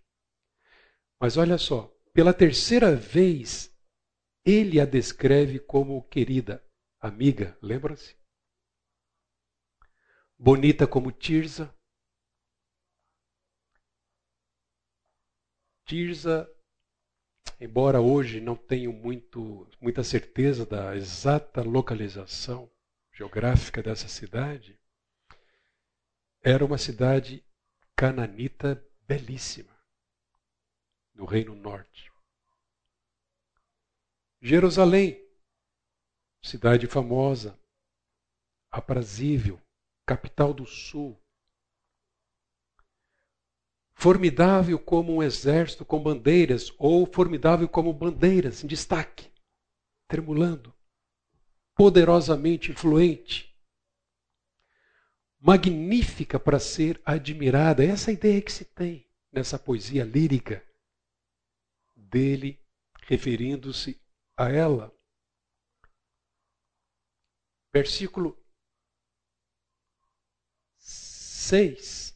Mas 1.21 1.37
olha 1.37 1.57
só, 1.57 1.87
pela 2.13 2.35
terceira 2.35 2.93
vez, 2.97 3.73
ele 4.45 4.81
a 4.81 4.85
descreve 4.85 5.61
como 5.61 6.03
querida, 6.09 6.61
amiga, 7.01 7.57
lembra-se? 7.63 8.17
Bonita 10.37 10.85
como 10.85 11.13
Tirza. 11.13 11.73
Tirza 15.85 16.53
embora 17.61 18.01
hoje 18.01 18.41
não 18.41 18.57
tenho 18.57 18.93
muito, 18.93 19.69
muita 19.81 20.03
certeza 20.03 20.67
da 20.67 20.97
exata 20.97 21.63
localização 21.63 22.69
geográfica 23.21 23.83
dessa 23.83 24.09
cidade, 24.09 24.81
era 26.43 26.65
uma 26.65 26.79
cidade 26.79 27.45
cananita 27.95 28.83
belíssima, 29.03 29.79
no 31.13 31.27
Reino 31.27 31.55
Norte. 31.55 32.11
Jerusalém, 34.41 35.23
cidade 36.43 36.87
famosa, 36.87 37.61
aprazível, 38.71 39.61
capital 40.07 40.55
do 40.55 40.65
Sul, 40.65 41.23
formidável 43.93 44.79
como 44.79 45.17
um 45.17 45.23
exército 45.23 45.85
com 45.85 46.03
bandeiras, 46.03 46.73
ou 46.79 47.05
formidável 47.05 47.69
como 47.69 47.93
bandeiras 47.93 48.65
em 48.65 48.67
destaque, 48.67 49.31
tremulando, 50.09 50.75
poderosamente 51.81 52.71
influente, 52.71 53.59
magnífica 55.41 56.39
para 56.39 56.61
ser 56.61 57.01
admirada. 57.07 57.83
Essa 57.83 58.11
é 58.11 58.13
a 58.13 58.15
ideia 58.15 58.43
que 58.43 58.53
se 58.53 58.67
tem 58.67 59.11
nessa 59.33 59.59
poesia 59.59 60.05
lírica 60.05 60.63
dele, 61.97 62.63
referindo-se 63.07 63.99
a 64.37 64.51
ela. 64.51 64.95
Versículo 67.73 68.39
6 70.77 72.15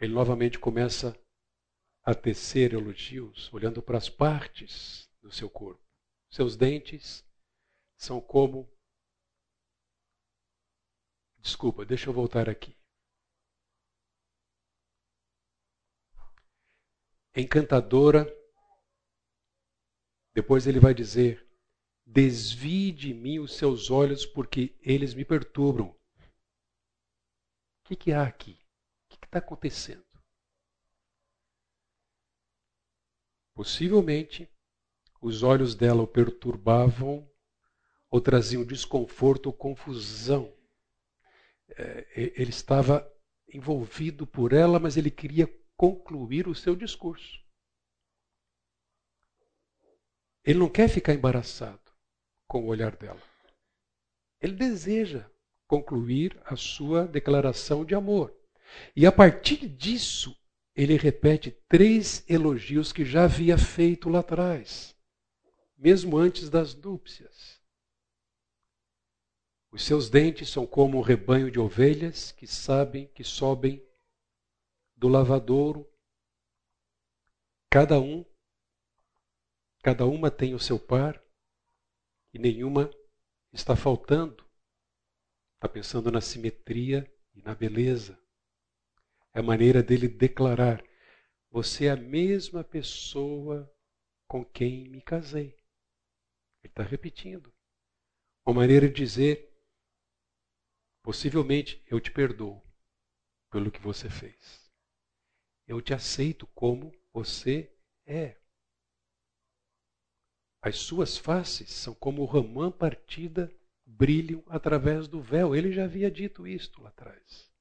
ele 0.00 0.12
novamente 0.12 0.58
começa 0.58 1.16
a 2.02 2.12
tecer 2.12 2.72
elogios, 2.72 3.48
olhando 3.52 3.80
para 3.80 3.98
as 3.98 4.08
partes 4.08 5.08
do 5.22 5.30
seu 5.30 5.48
corpo. 5.48 5.81
Seus 6.32 6.56
dentes 6.56 7.24
são 7.96 8.20
como. 8.20 8.68
Desculpa, 11.38 11.84
deixa 11.84 12.08
eu 12.08 12.14
voltar 12.14 12.48
aqui. 12.48 12.76
Encantadora. 17.36 18.26
Depois 20.34 20.66
ele 20.66 20.80
vai 20.80 20.94
dizer: 20.94 21.46
Desvie 22.04 22.90
de 22.90 23.12
mim 23.12 23.38
os 23.38 23.56
seus 23.56 23.90
olhos, 23.90 24.26
porque 24.26 24.74
eles 24.80 25.14
me 25.14 25.24
perturbam. 25.24 25.88
O 25.88 25.98
que, 27.84 27.94
que 27.94 28.12
há 28.12 28.26
aqui? 28.26 28.62
está 29.32 29.38
acontecendo? 29.38 30.04
Possivelmente, 33.54 34.51
os 35.22 35.44
olhos 35.44 35.76
dela 35.76 36.02
o 36.02 36.06
perturbavam 36.06 37.26
ou 38.10 38.20
traziam 38.20 38.64
desconforto 38.64 39.46
ou 39.46 39.52
confusão. 39.52 40.52
É, 41.70 42.32
ele 42.36 42.50
estava 42.50 43.08
envolvido 43.48 44.26
por 44.26 44.52
ela, 44.52 44.78
mas 44.80 44.96
ele 44.96 45.10
queria 45.10 45.48
concluir 45.76 46.48
o 46.48 46.54
seu 46.54 46.74
discurso. 46.74 47.40
Ele 50.44 50.58
não 50.58 50.68
quer 50.68 50.88
ficar 50.88 51.14
embaraçado 51.14 51.80
com 52.48 52.64
o 52.64 52.66
olhar 52.66 52.96
dela. 52.96 53.22
Ele 54.40 54.54
deseja 54.54 55.30
concluir 55.68 56.38
a 56.44 56.56
sua 56.56 57.06
declaração 57.06 57.84
de 57.84 57.94
amor. 57.94 58.34
E 58.96 59.06
a 59.06 59.12
partir 59.12 59.68
disso, 59.68 60.36
ele 60.74 60.96
repete 60.96 61.56
três 61.68 62.28
elogios 62.28 62.92
que 62.92 63.04
já 63.04 63.24
havia 63.24 63.56
feito 63.56 64.08
lá 64.08 64.20
atrás, 64.20 64.91
mesmo 65.82 66.16
antes 66.16 66.48
das 66.48 66.76
núpcias. 66.76 67.60
Os 69.68 69.82
seus 69.82 70.08
dentes 70.08 70.48
são 70.48 70.64
como 70.64 70.96
um 70.96 71.00
rebanho 71.00 71.50
de 71.50 71.58
ovelhas 71.58 72.30
que 72.30 72.46
sabem 72.46 73.08
que 73.08 73.24
sobem 73.24 73.84
do 74.94 75.08
lavadouro. 75.08 75.92
Cada 77.68 77.98
um, 77.98 78.24
cada 79.82 80.06
uma 80.06 80.30
tem 80.30 80.54
o 80.54 80.60
seu 80.60 80.78
par 80.78 81.20
e 82.32 82.38
nenhuma 82.38 82.88
está 83.52 83.74
faltando. 83.74 84.48
Está 85.56 85.68
pensando 85.68 86.12
na 86.12 86.20
simetria 86.20 87.12
e 87.34 87.42
na 87.42 87.56
beleza. 87.56 88.16
É 89.34 89.40
a 89.40 89.42
maneira 89.42 89.82
dele 89.82 90.06
declarar: 90.06 90.80
Você 91.50 91.86
é 91.86 91.90
a 91.90 91.96
mesma 91.96 92.62
pessoa 92.62 93.68
com 94.28 94.44
quem 94.44 94.88
me 94.88 95.02
casei. 95.02 95.61
Ele 96.62 96.70
está 96.70 96.82
repetindo. 96.82 97.52
Uma 98.46 98.60
maneira 98.60 98.88
de 98.88 98.94
dizer: 98.94 99.52
Possivelmente 101.02 101.82
eu 101.86 102.00
te 102.00 102.10
perdoo 102.10 102.62
pelo 103.50 103.70
que 103.70 103.80
você 103.80 104.08
fez. 104.08 104.70
Eu 105.66 105.80
te 105.80 105.92
aceito 105.92 106.46
como 106.48 106.92
você 107.12 107.76
é. 108.06 108.40
As 110.60 110.76
suas 110.76 111.16
faces 111.16 111.70
são 111.70 111.92
como 111.94 112.24
ramã 112.24 112.70
partida, 112.70 113.52
brilham 113.84 114.44
através 114.46 115.08
do 115.08 115.20
véu. 115.20 115.56
Ele 115.56 115.72
já 115.72 115.84
havia 115.84 116.10
dito 116.10 116.46
isto 116.46 116.80
lá 116.80 116.88
atrás. 116.88 117.52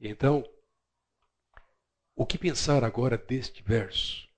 Então, 0.00 0.44
o 2.16 2.26
que 2.26 2.36
pensar 2.36 2.82
agora 2.82 3.16
deste 3.16 3.62
verso? 3.62 4.28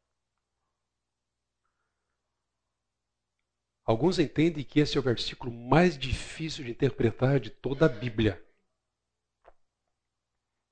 Alguns 3.86 4.18
entendem 4.18 4.64
que 4.64 4.80
esse 4.80 4.96
é 4.96 5.00
o 5.00 5.02
versículo 5.02 5.52
mais 5.52 5.96
difícil 5.96 6.64
de 6.64 6.72
interpretar 6.72 7.38
de 7.38 7.50
toda 7.50 7.86
a 7.86 7.88
Bíblia. 7.88 8.44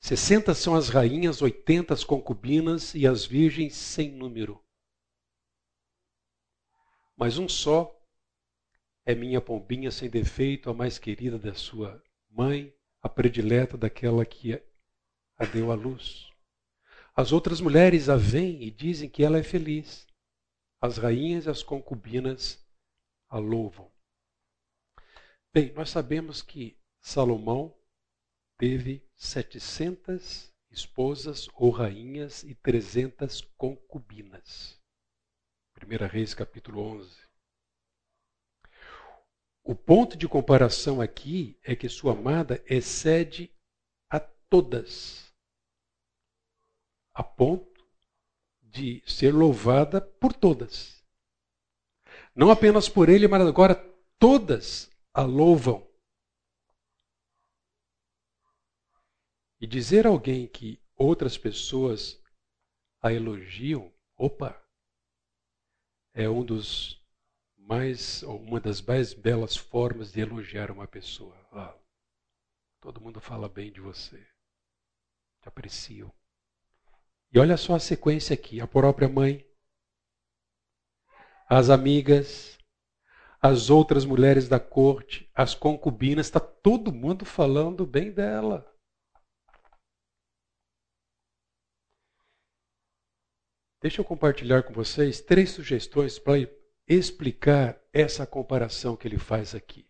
60 0.00 0.52
são 0.52 0.74
as 0.74 0.88
rainhas, 0.88 1.40
80 1.40 1.94
as 1.94 2.02
concubinas 2.02 2.92
e 2.92 3.06
as 3.06 3.24
virgens 3.24 3.76
sem 3.76 4.10
número. 4.10 4.60
Mas 7.16 7.38
um 7.38 7.48
só 7.48 7.96
é 9.06 9.14
minha 9.14 9.40
pombinha 9.40 9.92
sem 9.92 10.10
defeito, 10.10 10.68
a 10.68 10.74
mais 10.74 10.98
querida 10.98 11.38
da 11.38 11.54
sua 11.54 12.02
mãe, 12.28 12.74
a 13.00 13.08
predileta 13.08 13.76
daquela 13.76 14.26
que 14.26 14.60
a 15.36 15.44
deu 15.44 15.70
à 15.70 15.76
luz. 15.76 16.28
As 17.14 17.30
outras 17.30 17.60
mulheres 17.60 18.08
a 18.08 18.16
veem 18.16 18.64
e 18.64 18.72
dizem 18.72 19.08
que 19.08 19.22
ela 19.22 19.38
é 19.38 19.42
feliz. 19.44 20.04
As 20.80 20.98
rainhas 20.98 21.46
e 21.46 21.50
as 21.50 21.62
concubinas 21.62 22.63
a 23.34 23.38
louvam. 23.38 23.90
Bem, 25.52 25.72
nós 25.72 25.90
sabemos 25.90 26.40
que 26.40 26.78
Salomão 27.00 27.76
teve 28.56 29.04
700 29.16 30.54
esposas 30.70 31.48
ou 31.54 31.70
rainhas 31.70 32.44
e 32.44 32.54
300 32.54 33.40
concubinas. 33.56 34.80
1 35.76 36.06
Reis 36.06 36.32
capítulo 36.32 36.80
11. 36.80 37.10
O 39.64 39.74
ponto 39.74 40.16
de 40.16 40.28
comparação 40.28 41.00
aqui 41.00 41.58
é 41.64 41.74
que 41.74 41.88
sua 41.88 42.12
amada 42.12 42.62
excede 42.68 43.52
a 44.08 44.20
todas, 44.20 45.34
a 47.12 47.24
ponto 47.24 47.84
de 48.62 49.02
ser 49.04 49.34
louvada 49.34 50.00
por 50.00 50.32
todas. 50.32 50.93
Não 52.34 52.50
apenas 52.50 52.88
por 52.88 53.08
ele, 53.08 53.28
mas 53.28 53.42
agora 53.42 53.76
todas 54.18 54.90
a 55.12 55.22
louvam. 55.22 55.88
E 59.60 59.66
dizer 59.66 60.06
a 60.06 60.10
alguém 60.10 60.46
que 60.46 60.82
outras 60.96 61.38
pessoas 61.38 62.20
a 63.00 63.12
elogiam, 63.12 63.92
opa, 64.16 64.60
é 66.12 66.28
um 66.28 66.44
dos 66.44 67.02
mais, 67.56 68.22
uma 68.22 68.60
das 68.60 68.80
mais 68.80 69.14
belas 69.14 69.56
formas 69.56 70.12
de 70.12 70.20
elogiar 70.20 70.70
uma 70.70 70.86
pessoa. 70.86 71.36
Ah, 71.52 71.76
todo 72.80 73.00
mundo 73.00 73.20
fala 73.20 73.48
bem 73.48 73.70
de 73.70 73.80
você, 73.80 74.18
te 75.40 75.48
apreciam. 75.48 76.12
E 77.32 77.38
olha 77.38 77.56
só 77.56 77.74
a 77.74 77.80
sequência 77.80 78.34
aqui: 78.34 78.60
a 78.60 78.66
própria 78.66 79.08
mãe, 79.08 79.44
as 81.48 81.70
amigas, 81.70 82.58
as 83.40 83.68
outras 83.68 84.04
mulheres 84.04 84.48
da 84.48 84.58
corte, 84.58 85.30
as 85.34 85.54
concubinas, 85.54 86.26
está 86.26 86.40
todo 86.40 86.92
mundo 86.92 87.24
falando 87.24 87.86
bem 87.86 88.10
dela. 88.10 88.70
Deixa 93.82 94.00
eu 94.00 94.04
compartilhar 94.04 94.62
com 94.62 94.72
vocês 94.72 95.20
três 95.20 95.50
sugestões 95.50 96.18
para 96.18 96.38
explicar 96.88 97.78
essa 97.92 98.26
comparação 98.26 98.96
que 98.96 99.06
ele 99.06 99.18
faz 99.18 99.54
aqui. 99.54 99.86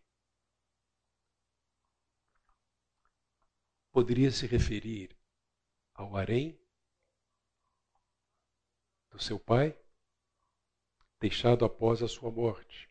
Poderia 3.93 4.33
se 4.33 4.49
referir 4.49 5.17
ao 5.95 6.17
harém 6.17 6.61
do 9.13 9.23
seu 9.23 9.39
pai, 9.39 9.79
deixado 11.25 11.65
após 11.65 12.03
a 12.03 12.07
sua 12.07 12.31
morte, 12.31 12.87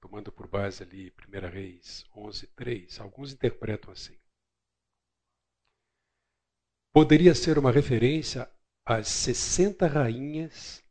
tomando 0.00 0.32
por 0.32 0.48
base 0.48 0.82
ali 0.82 1.14
1 1.24 1.48
Reis 1.48 2.04
11, 2.12 2.48
3. 2.48 2.98
Alguns 2.98 3.32
interpretam 3.32 3.92
assim. 3.92 4.18
Poderia 6.92 7.32
ser 7.32 7.56
uma 7.56 7.70
referência 7.70 8.50
às 8.84 9.06
60 9.06 9.86
rainhas 9.86 10.82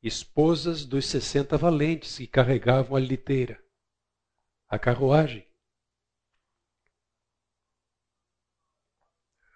esposas 0.00 0.84
dos 0.84 1.06
sessenta 1.06 1.58
valentes 1.58 2.18
que 2.18 2.28
carregavam 2.28 2.96
a 2.96 3.00
liteira, 3.00 3.60
a 4.68 4.78
carruagem. 4.78 5.44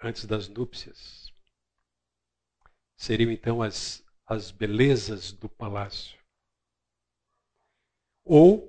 Antes 0.03 0.25
das 0.25 0.49
núpcias. 0.49 1.33
Seriam 2.97 3.31
então 3.31 3.63
as, 3.63 4.05
as 4.27 4.51
belezas 4.51 5.31
do 5.31 5.49
palácio. 5.49 6.16
Ou 8.29 8.67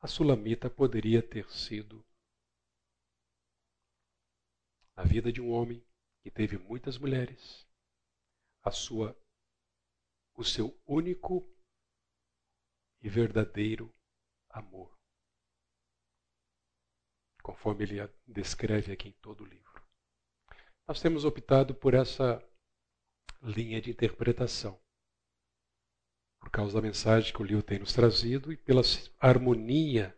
a 0.00 0.06
sulamita 0.06 0.70
poderia 0.70 1.20
ter 1.20 1.50
sido 1.50 2.06
a 4.94 5.02
vida 5.02 5.32
de 5.32 5.40
um 5.40 5.50
homem 5.50 5.84
que 6.22 6.30
teve 6.30 6.56
muitas 6.56 6.96
mulheres 6.96 7.66
a 8.62 8.70
sua 8.70 9.20
o 10.36 10.44
seu 10.44 10.80
único 10.86 11.52
e 13.02 13.08
verdadeiro 13.08 13.92
amor. 14.48 14.96
Conforme 17.42 17.82
ele 17.82 17.96
descreve 18.24 18.92
aqui 18.92 19.08
em 19.08 19.12
todo 19.14 19.42
o 19.42 19.46
livro. 19.46 19.84
Nós 20.86 21.02
temos 21.02 21.24
optado 21.24 21.74
por 21.74 21.92
essa 21.92 22.40
linha 23.42 23.80
de 23.80 23.90
interpretação, 23.90 24.80
por 26.48 26.52
causa 26.52 26.72
da 26.72 26.80
mensagem 26.80 27.30
que 27.30 27.42
o 27.42 27.44
livro 27.44 27.62
tem 27.62 27.78
nos 27.78 27.92
trazido 27.92 28.50
e 28.50 28.56
pela 28.56 28.80
harmonia 29.20 30.16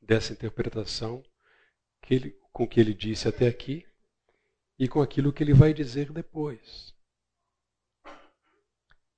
dessa 0.00 0.32
interpretação 0.32 1.20
que 2.00 2.14
ele, 2.14 2.30
com 2.52 2.62
o 2.62 2.68
que 2.68 2.78
ele 2.78 2.94
disse 2.94 3.26
até 3.26 3.48
aqui 3.48 3.84
e 4.78 4.86
com 4.86 5.02
aquilo 5.02 5.32
que 5.32 5.42
ele 5.42 5.52
vai 5.52 5.74
dizer 5.74 6.12
depois. 6.12 6.94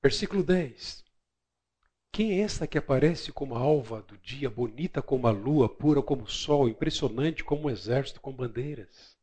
Versículo 0.02 0.42
10. 0.42 1.04
Quem 2.10 2.32
é 2.32 2.40
esta 2.40 2.66
que 2.66 2.78
aparece 2.78 3.30
como 3.30 3.54
a 3.54 3.58
alva 3.58 4.00
do 4.00 4.16
dia, 4.16 4.48
bonita 4.48 5.02
como 5.02 5.26
a 5.26 5.30
lua, 5.30 5.68
pura 5.68 6.02
como 6.02 6.22
o 6.22 6.30
sol, 6.30 6.70
impressionante 6.70 7.44
como 7.44 7.66
um 7.66 7.70
exército 7.70 8.18
com 8.18 8.32
bandeiras? 8.32 9.14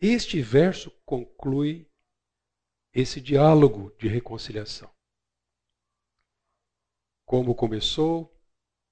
Este 0.00 0.42
verso 0.42 0.90
conclui 1.04 1.88
esse 2.92 3.20
diálogo 3.20 3.94
de 3.96 4.08
reconciliação. 4.08 4.95
Como 7.26 7.54
começou, 7.54 8.32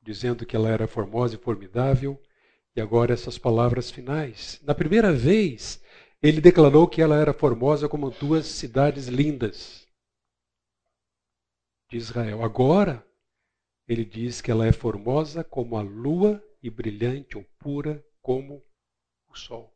dizendo 0.03 0.45
que 0.45 0.55
ela 0.55 0.69
era 0.69 0.87
formosa 0.87 1.37
e 1.37 1.39
formidável, 1.39 2.21
e 2.77 2.81
agora 2.81 3.15
essas 3.15 3.39
palavras 3.39 3.91
finais. 3.91 4.61
Na 4.63 4.75
primeira 4.75 5.13
vez, 5.13 5.81
ele 6.21 6.41
declarou 6.41 6.89
que 6.89 7.01
ela 7.01 7.17
era 7.17 7.33
formosa 7.33 7.89
como 7.89 8.11
duas 8.11 8.47
cidades 8.47 9.07
lindas 9.07 9.87
de 11.89 11.97
Israel. 11.97 12.43
Agora, 12.43 13.07
ele 13.87 14.05
diz 14.05 14.41
que 14.41 14.51
ela 14.51 14.67
é 14.67 14.73
formosa 14.73 15.45
como 15.45 15.77
a 15.77 15.83
lua 15.83 16.43
e 16.63 16.69
brilhante 16.69 17.39
ou 17.39 17.45
pura 17.59 18.05
como 18.21 18.65
o 19.29 19.37
sol. 19.37 19.73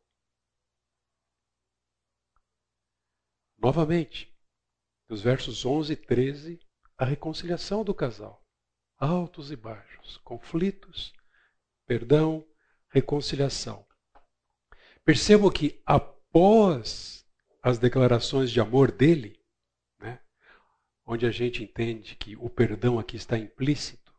Novamente, 3.57 4.35
nos 5.07 5.21
versos 5.21 5.65
11 5.65 5.93
e 5.93 5.95
13, 5.95 6.59
a 6.97 7.05
reconciliação 7.05 7.83
do 7.83 7.93
casal. 7.93 8.38
Altos 8.99 9.49
e 9.49 9.55
baixos, 9.55 10.17
conflitos, 10.17 11.13
perdão, 11.87 12.45
reconciliação. 12.89 13.85
Percebo 15.05 15.49
que 15.49 15.81
após 15.85 17.25
as 17.63 17.79
declarações 17.79 18.51
de 18.51 18.59
amor 18.59 18.91
dele, 18.91 19.39
onde 21.05 21.25
a 21.25 21.31
gente 21.31 21.63
entende 21.63 22.15
que 22.15 22.35
o 22.35 22.47
perdão 22.47 22.99
aqui 22.99 23.15
está 23.15 23.35
implícito, 23.35 24.13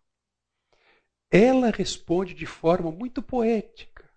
ela 1.31 1.71
responde 1.71 2.35
de 2.35 2.47
forma 2.47 2.91
muito 2.91 3.23
poética, 3.23 4.11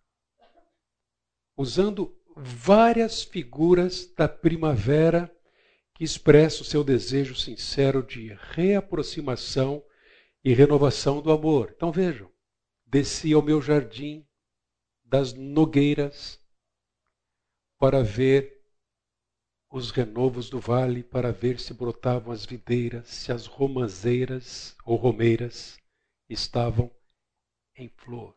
usando 1.56 2.20
várias 2.36 3.22
figuras 3.22 4.08
da 4.16 4.28
primavera 4.28 5.32
que 5.94 6.04
expressam 6.04 6.62
o 6.62 6.66
seu 6.66 6.84
desejo 6.84 7.36
sincero 7.36 8.02
de 8.02 8.34
reaproximação 8.54 9.84
e 10.44 10.54
renovação 10.54 11.22
do 11.22 11.32
amor. 11.32 11.72
Então 11.76 11.92
vejam, 11.92 12.32
desci 12.86 13.34
ao 13.34 13.42
meu 13.42 13.62
jardim 13.62 14.28
das 15.04 15.34
nogueiras 15.34 16.44
para 17.78 18.04
ver 18.04 18.64
os 19.70 19.90
renovos 19.90 20.50
do 20.50 20.60
vale 20.60 21.04
para 21.04 21.32
ver 21.32 21.60
se 21.60 21.74
brotavam 21.74 22.32
as 22.32 22.46
videiras, 22.46 23.08
se 23.10 23.32
as 23.32 23.48
romazeiras 23.48 24.76
ou 24.86 24.96
romeiras 24.96 25.80
estavam 26.30 26.94
em 27.76 27.90
flor. 27.90 28.36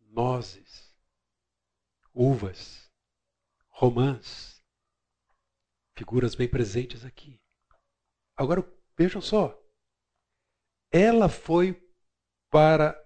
Nozes, 0.00 0.94
uvas, 2.12 2.90
romãs, 3.68 4.62
figuras 5.96 6.34
bem 6.34 6.48
presentes 6.48 7.06
aqui. 7.06 7.40
Agora 8.40 8.66
vejam 8.96 9.20
só, 9.20 9.62
ela 10.90 11.28
foi 11.28 11.74
para 12.48 12.98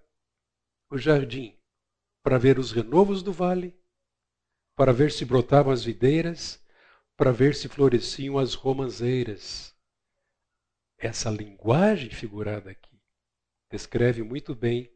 o 0.89 0.97
jardim 0.97 1.59
para 2.23 2.39
ver 2.39 2.57
os 2.57 2.71
renovos 2.71 3.21
do 3.21 3.33
vale 3.33 3.77
para 4.77 4.93
ver 4.93 5.11
se 5.11 5.25
brotavam 5.25 5.73
as 5.73 5.83
videiras, 5.83 6.65
para 7.17 7.33
ver 7.33 7.57
se 7.57 7.69
floresciam 7.69 8.39
as 8.39 8.55
romãzeiras. 8.55 9.77
Essa 10.97 11.31
linguagem 11.31 12.11
figurada 12.11 12.71
aqui 12.71 13.03
descreve 13.69 14.23
muito 14.23 14.55
bem 14.55 14.89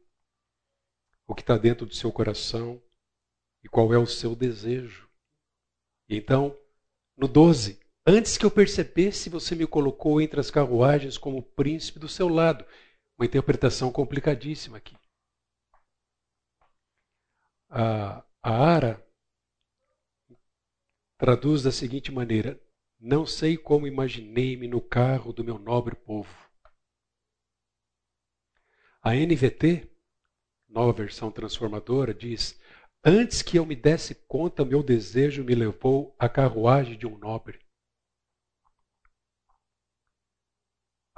o 1.27 1.35
que 1.35 1.43
está 1.43 1.59
dentro 1.59 1.85
do 1.85 1.97
seu 1.97 2.13
coração 2.13 2.81
e 3.65 3.69
qual 3.69 3.93
é 3.93 3.99
o 3.99 4.07
seu 4.07 4.37
desejo. 4.37 5.11
Então, 6.09 6.57
no 7.17 7.27
12, 7.27 7.88
antes 8.09 8.39
que 8.39 8.47
eu 8.47 8.51
percebesse, 8.51 9.29
você 9.29 9.55
me 9.55 9.67
colocou 9.67 10.21
entre 10.21 10.41
as 10.41 10.51
carruagens 10.51 11.19
como 11.19 11.43
príncipe 11.43 11.99
do 11.99 12.09
seu 12.09 12.29
lado. 12.29 12.65
Uma 13.19 13.27
interpretação 13.27 13.93
complicadíssima 13.93 14.79
aqui. 14.79 14.97
A, 17.69 18.25
a 18.43 18.51
Ara 18.51 19.07
traduz 21.19 21.63
da 21.63 21.71
seguinte 21.71 22.11
maneira: 22.11 22.59
Não 22.99 23.27
sei 23.27 23.59
como 23.59 23.87
imaginei-me 23.87 24.67
no 24.67 24.81
carro 24.81 25.33
do 25.33 25.45
meu 25.45 25.59
nobre 25.59 25.95
povo. 25.95 26.49
A 29.03 29.15
NVT, 29.15 29.91
nova 30.67 30.93
versão 30.93 31.31
transformadora, 31.31 32.15
diz: 32.15 32.59
Antes 33.05 33.43
que 33.43 33.59
eu 33.59 33.67
me 33.67 33.77
desse 33.77 34.15
conta, 34.15 34.65
meu 34.65 34.83
desejo 34.83 35.45
me 35.45 35.55
levou 35.55 36.15
à 36.19 36.29
carruagem 36.29 36.97
de 36.97 37.07
um 37.07 37.19
nobre. 37.19 37.68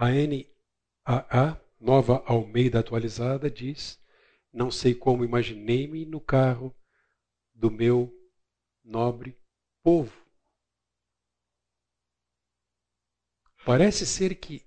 A 0.03 0.07
NAA, 0.07 1.63
nova 1.79 2.25
Almeida 2.25 2.81
atualizada, 2.81 3.51
diz: 3.51 4.03
Não 4.51 4.71
sei 4.71 4.95
como 4.95 5.27
imaginei-me 5.27 6.07
no 6.07 6.19
carro 6.19 6.75
do 7.53 7.71
meu 7.71 8.11
nobre 8.83 9.39
povo. 9.83 10.27
Parece 13.67 14.07
ser 14.07 14.37
que 14.37 14.67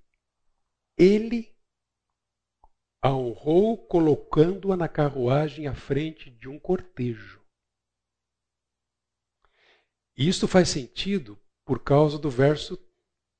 ele 0.96 1.52
a 3.02 3.12
honrou 3.12 3.88
colocando-a 3.88 4.78
na 4.78 4.88
carruagem 4.88 5.66
à 5.66 5.74
frente 5.74 6.30
de 6.30 6.48
um 6.48 6.60
cortejo. 6.60 7.44
Isto 10.16 10.48
faz 10.48 10.70
sentido 10.70 11.42
por 11.66 11.84
causa 11.84 12.20
do 12.20 12.30
verso 12.30 12.78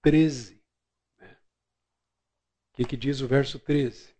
13. 0.02 0.63
O 2.74 2.76
que, 2.76 2.86
que 2.86 2.98
diz 2.98 3.22
o 3.22 3.28
verso 3.28 3.60
13? 3.60 4.16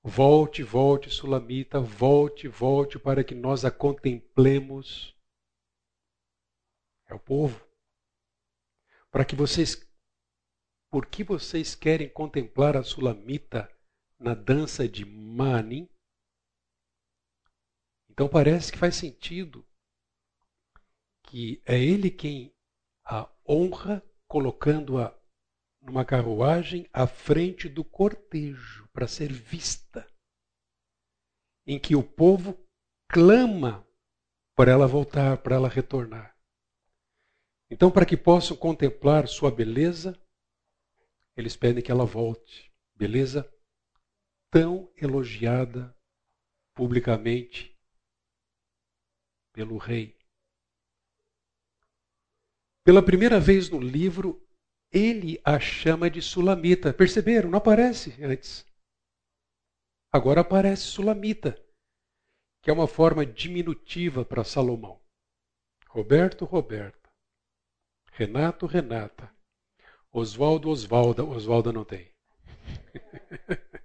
Volte, 0.00 0.62
volte, 0.62 1.10
Sulamita, 1.10 1.80
volte, 1.80 2.46
volte, 2.46 2.96
para 2.96 3.24
que 3.24 3.34
nós 3.34 3.64
a 3.64 3.72
contemplemos 3.72 5.16
é 7.06 7.14
o 7.14 7.18
povo. 7.18 7.66
Para 9.10 9.24
que 9.24 9.34
vocês. 9.34 9.84
Por 10.88 11.06
que 11.06 11.24
vocês 11.24 11.74
querem 11.74 12.08
contemplar 12.08 12.76
a 12.76 12.84
Sulamita 12.84 13.68
na 14.16 14.32
dança 14.32 14.88
de 14.88 15.04
Mani? 15.04 15.90
Então 18.08 18.28
parece 18.28 18.70
que 18.70 18.78
faz 18.78 18.94
sentido 18.94 19.66
que 21.24 21.60
é 21.66 21.76
ele 21.76 22.12
quem 22.12 22.54
a 23.04 23.28
honra, 23.44 24.00
colocando-a 24.28 25.18
numa 25.84 26.04
carruagem 26.04 26.88
à 26.92 27.06
frente 27.06 27.68
do 27.68 27.84
cortejo 27.84 28.88
para 28.92 29.06
ser 29.06 29.30
vista, 29.30 30.10
em 31.66 31.78
que 31.78 31.94
o 31.94 32.02
povo 32.02 32.58
clama 33.08 33.86
para 34.56 34.72
ela 34.72 34.86
voltar, 34.86 35.38
para 35.38 35.56
ela 35.56 35.68
retornar. 35.68 36.34
Então, 37.70 37.90
para 37.90 38.06
que 38.06 38.16
possam 38.16 38.56
contemplar 38.56 39.28
sua 39.28 39.50
beleza, 39.50 40.18
eles 41.36 41.56
pedem 41.56 41.82
que 41.82 41.90
ela 41.90 42.04
volte. 42.04 42.72
Beleza 42.94 43.50
tão 44.50 44.90
elogiada 44.96 45.94
publicamente 46.74 47.76
pelo 49.52 49.76
rei. 49.76 50.16
Pela 52.84 53.04
primeira 53.04 53.40
vez 53.40 53.68
no 53.68 53.80
livro, 53.80 54.43
ele 54.94 55.40
a 55.44 55.58
chama 55.58 56.08
de 56.08 56.22
Sulamita. 56.22 56.94
Perceberam? 56.94 57.50
Não 57.50 57.58
aparece 57.58 58.22
antes. 58.22 58.64
Agora 60.12 60.42
aparece 60.42 60.82
Sulamita, 60.82 61.60
que 62.62 62.70
é 62.70 62.72
uma 62.72 62.86
forma 62.86 63.26
diminutiva 63.26 64.24
para 64.24 64.44
Salomão. 64.44 65.02
Roberto, 65.88 66.44
Roberto. 66.44 67.10
Renato, 68.12 68.66
Renata. 68.66 69.34
Oswaldo, 70.12 70.70
Osvalda. 70.70 71.24
Osvalda 71.24 71.72
não 71.72 71.84
tem. 71.84 72.14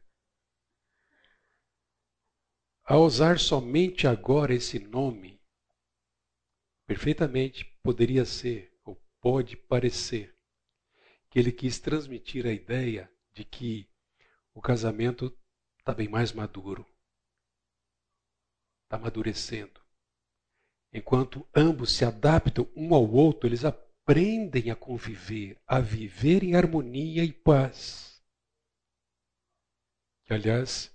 Ao 2.86 3.03
usar 3.03 3.39
somente 3.39 4.05
agora 4.07 4.53
esse 4.53 4.80
nome, 4.80 5.39
perfeitamente 6.88 7.66
poderia 7.84 8.26
ser, 8.26 8.76
ou 8.84 8.99
pode 9.22 9.55
parecer, 9.55 10.36
que 11.30 11.39
ele 11.39 11.51
quis 11.51 11.80
transmitir 11.80 12.45
a 12.45 12.51
ideia 12.51 13.11
de 13.34 13.43
que 13.43 13.89
o 14.53 14.61
casamento 14.61 15.36
está 15.77 15.93
bem 15.93 16.07
mais 16.07 16.34
maduro, 16.34 16.86
está 18.84 18.97
amadurecendo. 18.97 19.80
Enquanto 20.91 21.47
ambos 21.55 21.91
se 21.91 22.03
adaptam 22.03 22.67
um 22.75 22.93
ao 22.95 23.07
outro, 23.09 23.47
eles 23.47 23.63
aprendem 23.63 24.71
a 24.71 24.75
conviver, 24.75 25.61
a 25.67 25.80
viver 25.80 26.43
em 26.43 26.55
harmonia 26.55 27.23
e 27.23 27.32
paz. 27.32 28.23
Que, 30.25 30.34
aliás, 30.34 30.91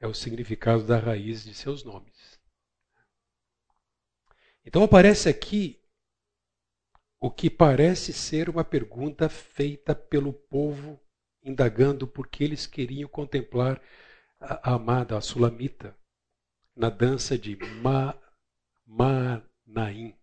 é 0.00 0.06
o 0.06 0.14
significado 0.14 0.84
da 0.84 0.98
raiz 0.98 1.44
de 1.44 1.54
seus 1.54 1.84
nomes. 1.84 2.40
Então 4.64 4.82
aparece 4.82 5.28
aqui 5.28 5.79
o 7.20 7.30
que 7.30 7.50
parece 7.50 8.12
ser 8.12 8.48
uma 8.48 8.64
pergunta 8.64 9.28
feita 9.28 9.94
pelo 9.94 10.32
povo, 10.32 10.98
indagando 11.42 12.08
por 12.08 12.26
que 12.26 12.42
eles 12.42 12.66
queriam 12.66 13.08
contemplar 13.08 13.80
a, 14.40 14.72
amada, 14.72 15.16
a 15.16 15.20
Sulamita, 15.20 15.96
na 16.74 16.88
dança 16.88 17.36
de 17.36 17.56
Ma, 17.82 18.18
Manaim. 18.86 20.16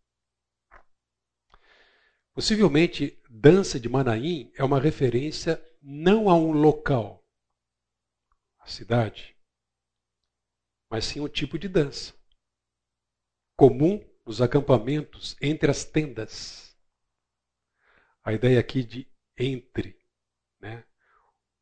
Possivelmente, 2.34 3.22
dança 3.30 3.80
de 3.80 3.88
Manaim 3.88 4.52
é 4.56 4.64
uma 4.64 4.80
referência 4.80 5.64
não 5.82 6.30
a 6.30 6.36
um 6.36 6.52
local, 6.52 7.24
a 8.60 8.68
cidade, 8.68 9.38
mas 10.90 11.06
sim 11.06 11.20
um 11.20 11.28
tipo 11.28 11.60
de 11.60 11.68
dança 11.68 12.18
comum 13.58 14.00
nos 14.24 14.40
acampamentos 14.40 15.36
entre 15.42 15.72
as 15.72 15.84
tendas. 15.84 16.67
A 18.28 18.34
ideia 18.34 18.60
aqui 18.60 18.84
de 18.84 19.08
entre, 19.38 19.98
né? 20.60 20.84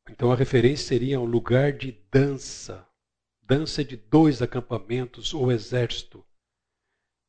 Então 0.09 0.31
a 0.31 0.35
referência 0.35 0.87
seria 0.87 1.19
um 1.19 1.25
lugar 1.25 1.71
de 1.73 1.91
dança, 2.09 2.89
dança 3.39 3.83
de 3.83 3.95
dois 3.95 4.41
acampamentos 4.41 5.31
ou 5.31 5.51
exército, 5.51 6.25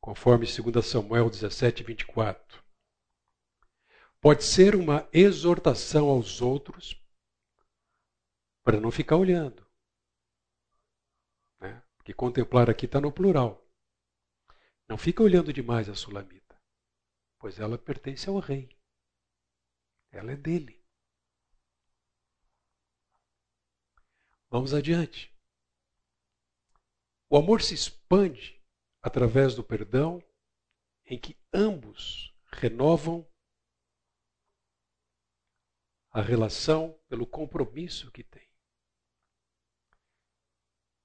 conforme 0.01 0.47
2 0.47 0.83
Samuel 0.83 1.29
17, 1.29 1.83
24 1.83 2.65
pode 4.19 4.43
ser 4.43 4.75
uma 4.75 5.07
exortação 5.13 6.09
aos 6.09 6.41
outros 6.41 6.99
para 8.63 8.79
não 8.79 8.91
ficar 8.91 9.17
olhando. 9.17 9.63
Né? 11.61 11.81
Porque 11.97 12.13
contemplar 12.13 12.69
aqui 12.69 12.87
está 12.87 12.99
no 12.99 13.11
plural. 13.11 13.63
Não 14.89 14.97
fica 14.97 15.21
olhando 15.21 15.53
demais 15.53 15.87
a 15.89 15.95
sulamita, 15.95 16.59
pois 17.39 17.59
ela 17.59 17.77
pertence 17.77 18.27
ao 18.27 18.39
rei. 18.39 18.76
Ela 20.17 20.31
é 20.31 20.35
dele. 20.35 20.83
Vamos 24.49 24.73
adiante. 24.73 25.31
O 27.29 27.37
amor 27.37 27.61
se 27.61 27.75
expande 27.75 28.59
através 28.99 29.53
do 29.53 29.63
perdão, 29.63 30.23
em 31.05 31.19
que 31.19 31.37
ambos 31.53 32.33
renovam 32.51 33.29
a 36.09 36.21
relação 36.21 36.99
pelo 37.07 37.27
compromisso 37.27 38.11
que 38.11 38.23
tem. 38.23 38.49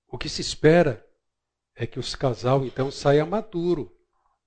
O 0.06 0.16
que 0.16 0.28
se 0.28 0.40
espera 0.40 1.06
é 1.74 1.86
que 1.86 1.98
o 1.98 2.18
casal 2.18 2.64
então 2.64 2.90
saia 2.90 3.26
maduro 3.26 3.94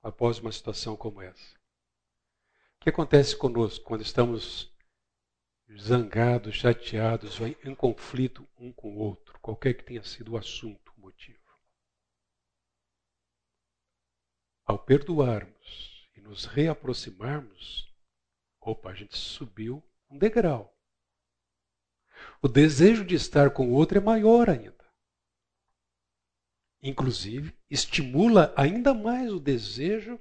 após 0.01 0.39
uma 0.39 0.51
situação 0.51 0.97
como 0.97 1.21
essa. 1.21 1.64
Que 2.85 2.91
acontece 2.91 3.35
conosco 3.35 3.83
quando 3.83 4.03
estamos 4.03 4.71
zangados, 5.75 6.53
chateados, 6.53 7.39
em 7.41 7.73
conflito 7.73 8.47
um 8.59 8.71
com 8.71 8.95
o 8.95 8.99
outro, 8.99 9.39
qualquer 9.39 9.73
que 9.73 9.83
tenha 9.83 10.03
sido 10.03 10.33
o 10.33 10.37
assunto, 10.37 10.93
o 10.95 11.01
motivo? 11.01 11.39
Ao 14.67 14.77
perdoarmos 14.77 16.07
e 16.15 16.21
nos 16.21 16.45
reaproximarmos, 16.45 17.91
opa, 18.61 18.91
a 18.91 18.93
gente 18.93 19.17
subiu 19.17 19.83
um 20.07 20.19
degrau. 20.19 20.71
o 22.43 22.47
desejo 22.47 23.03
de 23.03 23.15
estar 23.15 23.49
com 23.49 23.69
o 23.69 23.73
outro 23.73 23.97
é 23.97 24.01
maior 24.01 24.47
ainda. 24.47 24.85
Inclusive, 26.83 27.51
estimula 27.67 28.53
ainda 28.55 28.93
mais 28.93 29.33
o 29.33 29.39
desejo 29.39 30.19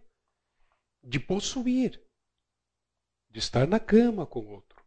de 1.02 1.20
possuir, 1.20 2.02
de 3.34 3.40
estar 3.40 3.66
na 3.66 3.80
cama 3.80 4.24
com 4.24 4.38
o 4.38 4.48
outro. 4.48 4.80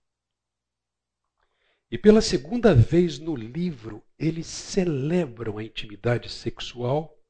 E 1.92 1.98
pela 1.98 2.22
segunda 2.22 2.74
vez 2.74 3.20
no 3.20 3.36
livro, 3.36 4.02
eles 4.18 4.48
celebram 4.48 5.58
a 5.58 5.64
intimidade 5.66 6.30
sexual, 6.30 7.22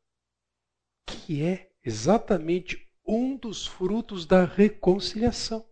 que 1.07 1.41
é 1.41 1.71
exatamente 1.83 2.87
um 3.03 3.35
dos 3.35 3.65
frutos 3.65 4.27
da 4.27 4.45
reconciliação. 4.45 5.67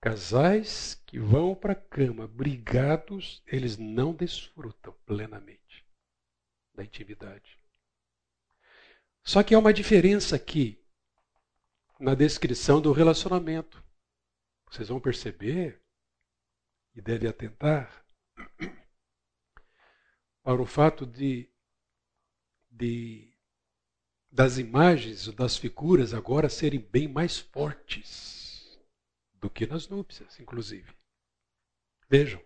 Casais 0.00 0.94
que 1.06 1.18
vão 1.18 1.56
para 1.56 1.72
a 1.72 1.80
cama 1.80 2.28
brigados, 2.28 3.42
eles 3.48 3.76
não 3.76 4.14
desfrutam 4.14 4.92
plenamente 5.04 5.84
da 6.72 6.84
intimidade. 6.84 7.58
Só 9.24 9.42
que 9.42 9.56
há 9.56 9.58
uma 9.58 9.74
diferença 9.74 10.36
aqui 10.36 10.85
na 11.98 12.14
descrição 12.14 12.80
do 12.80 12.92
relacionamento. 12.92 13.82
Vocês 14.70 14.88
vão 14.88 15.00
perceber 15.00 15.80
e 16.94 17.00
devem 17.00 17.28
atentar 17.28 18.04
para 20.42 20.60
o 20.60 20.66
fato 20.66 21.06
de, 21.06 21.50
de 22.70 23.32
das 24.30 24.58
imagens, 24.58 25.28
das 25.28 25.56
figuras 25.56 26.12
agora 26.12 26.48
serem 26.48 26.80
bem 26.80 27.08
mais 27.08 27.38
fortes 27.38 28.78
do 29.34 29.48
que 29.48 29.66
nas 29.66 29.88
núpcias, 29.88 30.38
inclusive. 30.38 30.94
Vejam 32.08 32.42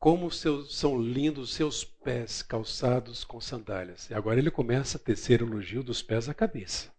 como 0.00 0.30
seus, 0.30 0.74
são 0.74 0.98
lindos 0.98 1.52
seus 1.52 1.84
pés 1.84 2.42
calçados 2.42 3.22
com 3.22 3.38
sandálias. 3.38 4.08
E 4.08 4.14
agora 4.14 4.38
ele 4.38 4.50
começa 4.50 4.96
a 4.96 5.00
tecer 5.00 5.42
elogio 5.42 5.82
dos 5.82 6.02
pés 6.02 6.26
à 6.26 6.32
cabeça. 6.32 6.90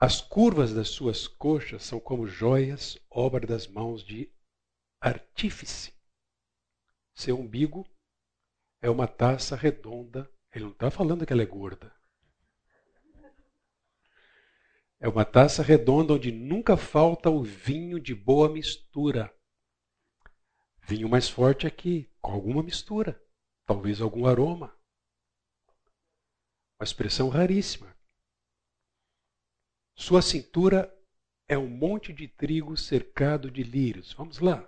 As 0.00 0.20
curvas 0.20 0.74
das 0.74 0.88
suas 0.88 1.28
coxas 1.28 1.84
são 1.84 2.00
como 2.00 2.26
joias, 2.26 2.98
obra 3.08 3.46
das 3.46 3.68
mãos 3.68 4.04
de 4.04 4.32
artífice. 5.00 5.94
Seu 7.14 7.38
umbigo 7.38 7.88
é 8.82 8.90
uma 8.90 9.06
taça 9.06 9.54
redonda. 9.54 10.28
Ele 10.52 10.64
não 10.64 10.72
está 10.72 10.90
falando 10.90 11.24
que 11.24 11.32
ela 11.32 11.42
é 11.42 11.46
gorda. 11.46 11.94
É 15.00 15.08
uma 15.08 15.24
taça 15.24 15.62
redonda 15.62 16.14
onde 16.14 16.32
nunca 16.32 16.76
falta 16.76 17.30
o 17.30 17.44
vinho 17.44 18.00
de 18.00 18.12
boa 18.12 18.48
mistura. 18.48 19.32
Vinho 20.88 21.06
mais 21.06 21.28
forte 21.28 21.66
aqui, 21.66 22.10
com 22.18 22.32
alguma 22.32 22.62
mistura, 22.62 23.22
talvez 23.66 24.00
algum 24.00 24.24
aroma. 24.24 24.74
Uma 26.80 26.84
expressão 26.84 27.28
raríssima. 27.28 27.94
Sua 29.94 30.22
cintura 30.22 30.90
é 31.46 31.58
um 31.58 31.68
monte 31.68 32.10
de 32.10 32.26
trigo 32.26 32.74
cercado 32.74 33.50
de 33.50 33.62
lírios. 33.62 34.14
Vamos 34.14 34.38
lá. 34.38 34.66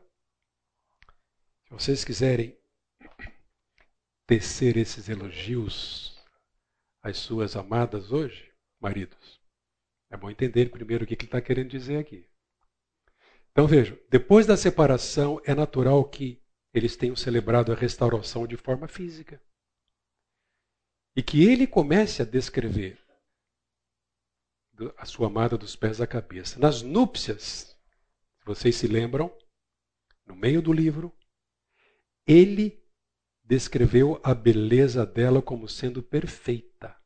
Se 1.64 1.70
vocês 1.70 2.04
quiserem 2.04 2.54
tecer 4.26 4.76
esses 4.76 5.08
elogios 5.08 6.22
às 7.02 7.16
suas 7.16 7.56
amadas 7.56 8.12
hoje, 8.12 8.52
maridos, 8.78 9.40
é 10.10 10.18
bom 10.18 10.28
entender 10.28 10.70
primeiro 10.70 11.04
o 11.04 11.06
que 11.06 11.14
ele 11.14 11.24
está 11.24 11.40
querendo 11.40 11.70
dizer 11.70 11.96
aqui. 11.96 12.29
Então 13.52 13.66
vejam, 13.66 13.98
depois 14.08 14.46
da 14.46 14.56
separação, 14.56 15.40
é 15.44 15.54
natural 15.54 16.04
que 16.04 16.40
eles 16.72 16.96
tenham 16.96 17.16
celebrado 17.16 17.72
a 17.72 17.74
restauração 17.74 18.46
de 18.46 18.56
forma 18.56 18.86
física. 18.86 19.42
E 21.16 21.22
que 21.22 21.44
ele 21.44 21.66
comece 21.66 22.22
a 22.22 22.24
descrever 22.24 22.98
a 24.96 25.04
sua 25.04 25.26
amada 25.26 25.58
dos 25.58 25.76
pés 25.76 26.00
à 26.00 26.06
cabeça. 26.06 26.58
Nas 26.58 26.80
núpcias, 26.80 27.76
se 28.38 28.44
vocês 28.46 28.76
se 28.76 28.86
lembram, 28.86 29.36
no 30.24 30.34
meio 30.34 30.62
do 30.62 30.72
livro, 30.72 31.14
ele 32.26 32.80
descreveu 33.42 34.20
a 34.22 34.32
beleza 34.32 35.04
dela 35.04 35.42
como 35.42 35.68
sendo 35.68 36.02
perfeita. 36.02 36.96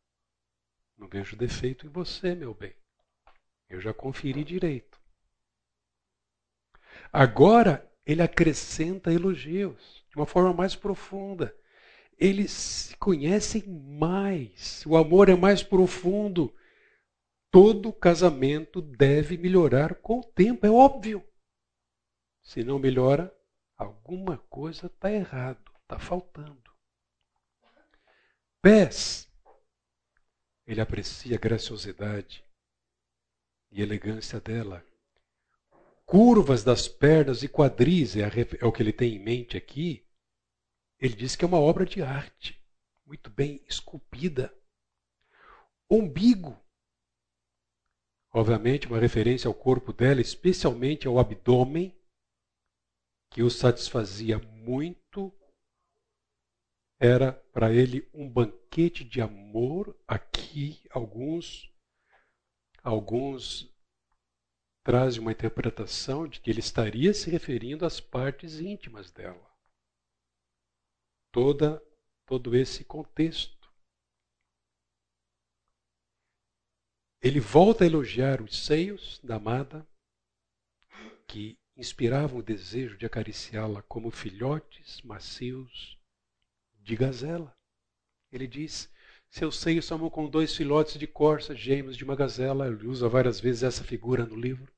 Não 0.97 1.09
vejo 1.09 1.37
defeito 1.37 1.87
em 1.87 1.91
você, 1.91 2.35
meu 2.35 2.55
bem. 2.55 2.77
Eu 3.69 3.81
já 3.81 3.95
conferi 3.95 4.45
direito. 4.45 5.04
Agora 7.17 7.89
ele 8.05 8.23
acrescenta 8.23 9.13
elogios 9.13 10.05
de 10.11 10.17
uma 10.17 10.27
forma 10.27 10.53
mais 10.53 10.75
profunda. 10.75 11.57
Eles 12.19 12.51
se 12.51 12.97
conhecem 12.97 13.63
mais. 13.69 14.85
O 14.85 14.97
amor 14.97 15.29
é 15.29 15.37
mais 15.37 15.63
profundo. 15.63 16.53
Todo 17.53 17.93
casamento 17.93 18.83
deve 18.83 19.39
melhorar 19.39 19.95
com 19.95 20.19
o 20.19 20.25
tempo, 20.25 20.67
é 20.67 20.71
óbvio. 20.73 21.25
Se 22.43 22.65
não 22.65 22.81
melhora, 22.81 23.33
alguma 23.77 24.39
coisa 24.51 24.87
está 24.87 25.09
errado, 25.09 25.71
está 25.83 26.01
faltando. 26.01 26.69
Pés. 28.61 29.33
Ele 30.67 30.81
aprecia 30.81 31.37
a 31.37 31.41
graciosidade 31.41 32.45
e 33.71 33.81
elegância 33.81 34.41
dela. 34.41 34.85
Curvas 36.07 36.63
das 36.63 36.87
pernas 36.87 37.43
e 37.43 37.49
quadris, 37.49 38.17
é, 38.17 38.23
é 38.61 38.67
o 38.67 38.73
que 38.73 38.83
ele 38.83 38.93
tem 38.93 39.15
em 39.15 39.19
mente 39.19 39.57
aqui. 39.57 40.07
Ele 40.99 41.15
diz 41.15 41.35
que 41.35 41.45
é 41.45 41.49
uma 41.49 41.61
obra 41.61 41.85
de 41.85 42.03
arte, 42.03 42.63
muito 43.05 43.31
bem 43.31 43.65
esculpida. 43.69 44.55
Umbigo, 45.91 46.59
obviamente, 48.33 48.87
uma 48.87 48.99
referência 48.99 49.49
ao 49.49 49.55
corpo 49.55 49.93
dela, 49.93 50.21
especialmente 50.21 51.07
ao 51.07 51.19
abdômen, 51.19 51.95
que 53.31 53.43
o 53.43 53.51
satisfazia 53.51 54.39
muito. 54.39 55.33
Era 57.01 57.33
para 57.33 57.73
ele 57.73 58.09
um 58.15 58.31
banquete 58.31 59.05
de 59.05 59.21
amor. 59.21 59.99
Aqui, 60.07 60.81
alguns 60.91 61.75
Alguns 62.85 63.74
trazem 64.85 65.21
uma 65.21 65.33
interpretação 65.33 66.29
de 66.29 66.39
que 66.41 66.51
ele 66.51 66.61
estaria 66.61 67.15
se 67.15 67.31
referindo 67.31 67.87
às 67.87 68.01
partes 68.01 68.61
íntimas 68.61 69.11
dela. 69.11 69.51
Toda, 71.33 71.83
todo 72.27 72.55
esse 72.55 72.85
contexto. 72.85 73.73
Ele 77.21 77.41
volta 77.41 77.83
a 77.83 77.87
elogiar 77.87 78.43
os 78.43 78.67
seios 78.67 79.19
da 79.21 79.37
amada, 79.37 79.89
que 81.27 81.59
inspiravam 81.75 82.39
o 82.39 82.43
desejo 82.43 82.99
de 82.99 83.07
acariciá-la 83.07 83.83
como 83.83 84.11
filhotes 84.11 85.01
macios 85.01 85.99
de 86.81 86.95
gazela. 86.95 87.57
Ele 88.31 88.47
diz: 88.47 88.94
seus 89.35 89.59
seios 89.59 89.85
são 89.85 89.99
com 90.11 90.29
dois 90.29 90.55
filhotes 90.55 90.97
de 90.97 91.09
corça 91.09 91.57
gêmeos 91.57 91.97
de 91.97 92.05
uma 92.05 92.15
gazela. 92.15 92.69
Ele 92.69 92.87
usa 92.87 93.09
várias 93.09 93.41
vezes 93.41 93.65
essa 93.65 93.83
figura 93.83 94.25
no 94.25 94.37
livro. 94.37 94.73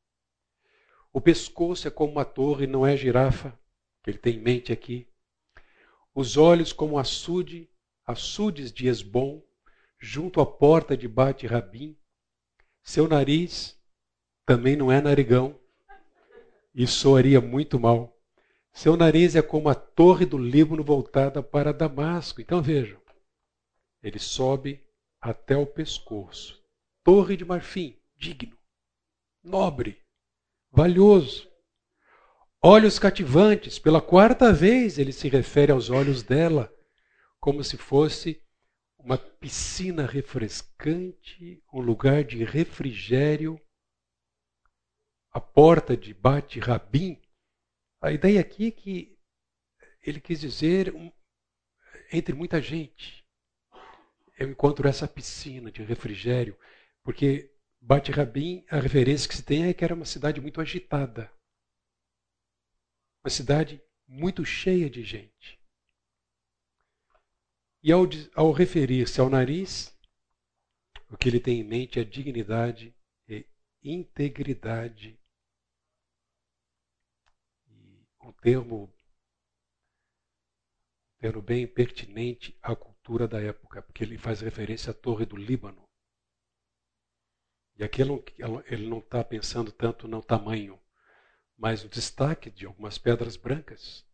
O 1.12 1.20
pescoço 1.20 1.86
é 1.86 1.90
como 1.90 2.12
uma 2.12 2.24
torre, 2.24 2.66
não 2.66 2.86
é 2.86 2.96
girafa, 2.96 3.52
que 4.02 4.08
ele 4.08 4.16
tem 4.16 4.36
em 4.36 4.40
mente 4.40 4.72
aqui. 4.72 5.06
Os 6.14 6.38
olhos 6.38 6.72
como 6.72 6.98
açude, 6.98 7.68
açudes 8.06 8.72
de 8.72 8.88
Esbom, 8.88 9.42
junto 9.98 10.40
à 10.40 10.46
porta 10.46 10.96
de 10.96 11.06
Bate-Rabim. 11.06 11.94
Seu 12.82 13.06
nariz 13.06 13.78
também 14.46 14.74
não 14.74 14.90
é 14.90 15.02
narigão, 15.02 15.60
e 16.74 16.86
soaria 16.86 17.42
muito 17.42 17.78
mal. 17.78 18.18
Seu 18.72 18.96
nariz 18.96 19.36
é 19.36 19.42
como 19.42 19.68
a 19.68 19.74
torre 19.74 20.24
do 20.24 20.38
Líbano 20.38 20.82
voltada 20.82 21.42
para 21.42 21.74
Damasco. 21.74 22.40
Então 22.40 22.62
vejam, 22.62 22.98
ele 24.06 24.20
sobe 24.20 24.86
até 25.20 25.56
o 25.56 25.66
pescoço. 25.66 26.64
Torre 27.02 27.36
de 27.36 27.44
marfim, 27.44 28.00
digno, 28.16 28.56
nobre, 29.42 30.00
valioso. 30.70 31.50
Olhos 32.62 33.00
cativantes, 33.00 33.80
pela 33.80 34.00
quarta 34.00 34.52
vez 34.52 34.96
ele 34.96 35.12
se 35.12 35.28
refere 35.28 35.72
aos 35.72 35.90
olhos 35.90 36.22
dela, 36.22 36.72
como 37.40 37.64
se 37.64 37.76
fosse 37.76 38.40
uma 38.96 39.18
piscina 39.18 40.06
refrescante, 40.06 41.60
um 41.72 41.80
lugar 41.80 42.22
de 42.22 42.44
refrigério, 42.44 43.60
a 45.32 45.40
porta 45.40 45.96
de 45.96 46.14
Bate 46.14 46.60
Rabim. 46.60 47.20
A 48.00 48.12
ideia 48.12 48.40
aqui 48.40 48.68
é 48.68 48.70
que 48.70 49.18
ele 50.00 50.20
quis 50.20 50.40
dizer 50.40 50.94
um, 50.94 51.10
entre 52.12 52.34
muita 52.34 52.62
gente 52.62 53.25
eu 54.36 54.50
encontro 54.50 54.86
essa 54.86 55.08
piscina 55.08 55.72
de 55.72 55.82
refrigério, 55.82 56.58
porque 57.02 57.50
Bate 57.80 58.12
Rabim, 58.12 58.64
a 58.70 58.78
referência 58.78 59.28
que 59.28 59.36
se 59.36 59.42
tem 59.42 59.64
é 59.64 59.74
que 59.74 59.84
era 59.84 59.94
uma 59.94 60.04
cidade 60.04 60.40
muito 60.40 60.60
agitada. 60.60 61.32
Uma 63.24 63.30
cidade 63.30 63.82
muito 64.06 64.44
cheia 64.44 64.90
de 64.90 65.02
gente. 65.02 65.58
E 67.82 67.90
ao, 67.92 68.02
ao 68.34 68.52
referir-se 68.52 69.20
ao 69.20 69.30
nariz, 69.30 69.96
o 71.08 71.16
que 71.16 71.28
ele 71.28 71.40
tem 71.40 71.60
em 71.60 71.64
mente 71.64 71.98
é 71.98 72.04
dignidade 72.04 72.94
e 73.28 73.46
integridade. 73.82 75.18
E 77.68 78.04
um 78.20 78.32
termo, 78.32 78.92
um 81.14 81.18
termo 81.20 81.40
bem 81.40 81.66
pertinente 81.66 82.58
à 82.60 82.74
cultura 82.74 82.95
da 83.28 83.40
época, 83.40 83.82
porque 83.82 84.02
ele 84.02 84.18
faz 84.18 84.40
referência 84.40 84.90
à 84.90 84.94
Torre 84.94 85.24
do 85.24 85.36
Líbano. 85.36 85.86
E 87.78 87.84
aqui 87.84 88.02
ele 88.02 88.88
não 88.88 88.98
está 88.98 89.22
pensando 89.22 89.70
tanto 89.70 90.08
no 90.08 90.22
tamanho, 90.22 90.80
mas 91.56 91.84
no 91.84 91.88
destaque 91.88 92.50
de 92.50 92.66
algumas 92.66 92.98
pedras 92.98 93.36
brancas. 93.36 94.04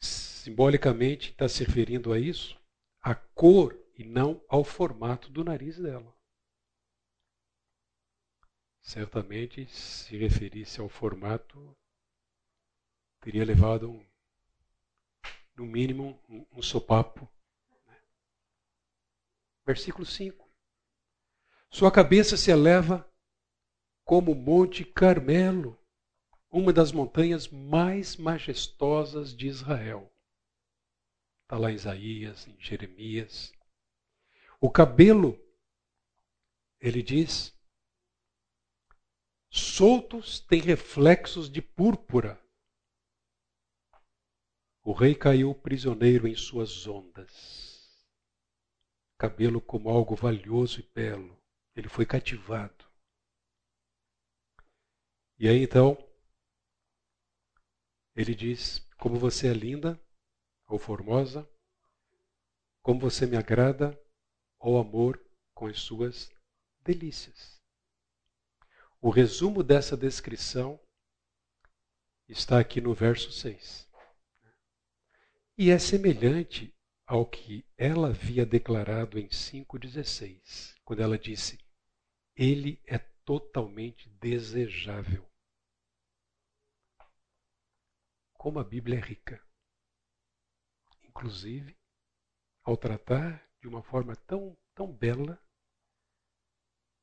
Simbolicamente 0.00 1.30
está 1.30 1.48
se 1.48 1.64
referindo 1.64 2.12
a 2.12 2.18
isso, 2.18 2.58
a 3.00 3.14
cor 3.14 3.78
e 3.94 4.04
não 4.04 4.42
ao 4.48 4.64
formato 4.64 5.28
do 5.28 5.44
nariz 5.44 5.78
dela. 5.78 6.16
Certamente, 8.80 9.66
se 9.66 10.16
referisse 10.16 10.80
ao 10.80 10.88
formato, 10.88 11.76
teria 13.20 13.44
levado, 13.44 13.90
um, 13.90 14.06
no 15.54 15.66
mínimo, 15.66 16.18
um, 16.28 16.46
um 16.52 16.62
sopapo. 16.62 17.28
Versículo 19.68 20.06
5. 20.06 20.50
Sua 21.70 21.92
cabeça 21.92 22.38
se 22.38 22.50
eleva 22.50 23.06
como 24.02 24.32
o 24.32 24.34
Monte 24.34 24.82
Carmelo, 24.82 25.78
uma 26.50 26.72
das 26.72 26.90
montanhas 26.90 27.48
mais 27.48 28.16
majestosas 28.16 29.36
de 29.36 29.46
Israel. 29.46 30.10
Está 31.42 31.58
lá 31.58 31.70
em 31.70 31.74
Isaías, 31.74 32.48
em 32.48 32.58
Jeremias. 32.58 33.52
O 34.58 34.70
cabelo, 34.70 35.38
ele 36.80 37.02
diz, 37.02 37.54
soltos 39.50 40.40
têm 40.40 40.62
reflexos 40.62 41.50
de 41.50 41.60
púrpura. 41.60 42.42
O 44.82 44.92
rei 44.92 45.14
caiu 45.14 45.54
prisioneiro 45.54 46.26
em 46.26 46.34
suas 46.34 46.86
ondas. 46.86 47.67
Cabelo 49.18 49.60
como 49.60 49.90
algo 49.90 50.14
valioso 50.14 50.80
e 50.80 50.82
belo. 50.94 51.36
Ele 51.74 51.88
foi 51.88 52.06
cativado. 52.06 52.86
E 55.38 55.48
aí 55.48 55.62
então, 55.62 55.96
ele 58.14 58.34
diz: 58.34 58.78
Como 58.98 59.18
você 59.18 59.48
é 59.48 59.52
linda 59.52 60.00
ou 60.68 60.78
formosa, 60.78 61.48
como 62.82 63.00
você 63.00 63.26
me 63.26 63.36
agrada, 63.36 64.00
ó 64.58 64.80
amor, 64.80 65.20
com 65.54 65.66
as 65.66 65.80
suas 65.80 66.30
delícias. 66.80 67.58
O 69.00 69.10
resumo 69.10 69.62
dessa 69.62 69.96
descrição 69.96 70.80
está 72.28 72.58
aqui 72.58 72.80
no 72.80 72.94
verso 72.94 73.30
6. 73.30 73.88
E 75.56 75.70
é 75.70 75.78
semelhante 75.78 76.74
ao 77.08 77.24
que 77.24 77.64
ela 77.78 78.08
havia 78.08 78.44
declarado 78.44 79.18
em 79.18 79.28
5,16, 79.28 80.76
quando 80.84 81.00
ela 81.00 81.18
disse: 81.18 81.58
ele 82.36 82.78
é 82.84 82.98
totalmente 83.24 84.10
desejável. 84.10 85.26
Como 88.34 88.58
a 88.58 88.64
Bíblia 88.64 88.98
é 88.98 89.00
rica. 89.00 89.42
Inclusive, 91.02 91.74
ao 92.62 92.76
tratar 92.76 93.42
de 93.58 93.66
uma 93.66 93.82
forma 93.82 94.14
tão, 94.14 94.54
tão 94.74 94.92
bela 94.92 95.42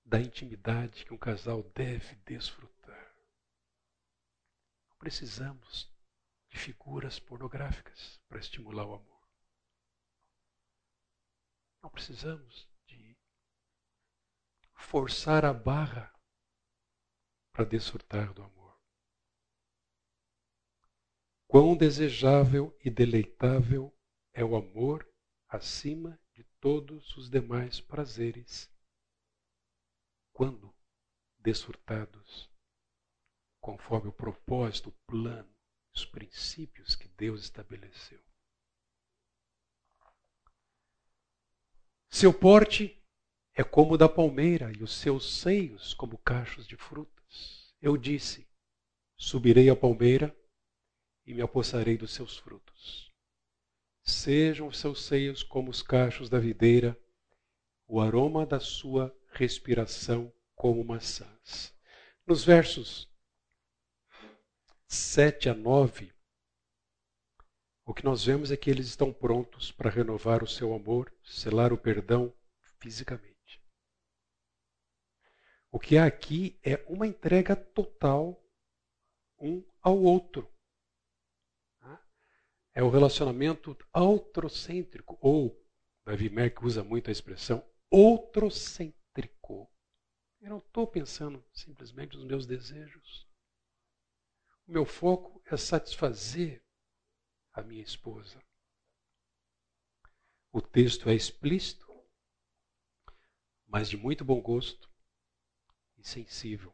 da 0.05 0.21
intimidade 0.21 1.03
que 1.03 1.13
um 1.15 1.17
casal 1.17 1.63
deve 1.73 2.15
desfrutar. 2.17 3.15
Não 4.87 4.97
precisamos 4.99 5.91
de 6.47 6.59
figuras 6.59 7.19
pornográficas 7.19 8.21
para 8.29 8.39
estimular 8.39 8.85
o 8.85 8.93
amor. 8.93 9.14
Não 11.85 11.91
precisamos 11.91 12.67
forçar 14.73 15.45
a 15.45 15.53
barra 15.53 16.11
para 17.53 17.63
desfrutar 17.63 18.33
do 18.33 18.41
amor. 18.41 18.81
Quão 21.47 21.77
desejável 21.77 22.75
e 22.83 22.89
deleitável 22.89 23.95
é 24.33 24.43
o 24.43 24.55
amor 24.55 25.07
acima 25.47 26.19
de 26.33 26.43
todos 26.59 27.15
os 27.17 27.29
demais 27.29 27.79
prazeres, 27.79 28.67
quando 30.33 30.75
desfrutados 31.37 32.51
conforme 33.61 34.09
o 34.09 34.13
propósito, 34.13 34.89
o 34.89 35.05
plano, 35.05 35.55
os 35.93 36.03
princípios 36.03 36.95
que 36.95 37.07
Deus 37.09 37.43
estabeleceu. 37.43 38.24
Seu 42.09 42.33
porte 42.33 43.01
é 43.53 43.63
como 43.63 43.93
o 43.93 43.97
da 43.97 44.09
palmeira 44.09 44.71
e 44.77 44.83
os 44.83 44.93
seus 44.93 45.39
seios 45.39 45.93
como 45.93 46.17
cachos 46.17 46.67
de 46.67 46.75
frutas. 46.75 47.73
Eu 47.81 47.97
disse: 47.97 48.47
Subirei 49.17 49.69
à 49.69 49.75
palmeira 49.75 50.35
e 51.25 51.33
me 51.33 51.41
apossarei 51.41 51.97
dos 51.97 52.13
seus 52.13 52.37
frutos. 52.37 53.11
Sejam 54.01 54.67
os 54.67 54.77
seus 54.77 55.03
seios 55.03 55.41
como 55.41 55.71
os 55.71 55.81
cachos 55.81 56.29
da 56.29 56.39
videira, 56.39 56.99
o 57.87 57.99
aroma 57.99 58.45
da 58.45 58.59
sua 58.59 59.15
respiração 59.31 60.31
como 60.55 60.83
maçãs. 60.83 61.73
Nos 62.25 62.43
versos 62.43 63.09
7 64.87 65.49
a 65.49 65.53
9, 65.53 66.14
o 67.85 67.93
que 67.93 68.03
nós 68.03 68.25
vemos 68.25 68.51
é 68.51 68.57
que 68.57 68.69
eles 68.69 68.87
estão 68.87 69.13
prontos 69.13 69.71
para 69.71 69.91
renovar 69.91 70.43
o 70.43 70.47
seu 70.47 70.73
amor, 70.73 71.13
selar 71.23 71.71
o 71.71 71.77
perdão 71.77 72.33
fisicamente. 72.79 73.35
O 75.71 75.79
que 75.79 75.95
há 75.95 76.05
aqui 76.05 76.59
é 76.63 76.83
uma 76.87 77.05
entrega 77.05 77.55
total 77.55 78.43
um 79.37 79.63
ao 79.81 80.01
outro. 80.01 80.51
Tá? 81.79 82.03
É 82.73 82.81
o 82.81 82.89
relacionamento 82.89 83.77
outrocêntrico, 83.93 85.17
ou 85.21 85.63
Davi 86.03 86.29
Merck 86.29 86.65
usa 86.65 86.83
muito 86.83 87.09
a 87.09 87.11
expressão 87.11 87.63
outrocêntrico. 87.91 89.71
Eu 90.41 90.49
não 90.49 90.57
estou 90.57 90.87
pensando 90.87 91.43
simplesmente 91.53 92.15
nos 92.17 92.25
meus 92.25 92.47
desejos. 92.47 93.27
O 94.67 94.71
meu 94.71 94.85
foco 94.85 95.39
é 95.45 95.55
satisfazer 95.55 96.64
a 97.55 97.63
minha 97.63 97.83
esposa. 97.83 98.37
O 100.51 100.61
texto 100.61 101.09
é 101.09 101.15
explícito, 101.15 101.87
mas 103.65 103.89
de 103.89 103.97
muito 103.97 104.23
bom 104.23 104.41
gosto 104.41 104.89
sensível. 106.05 106.73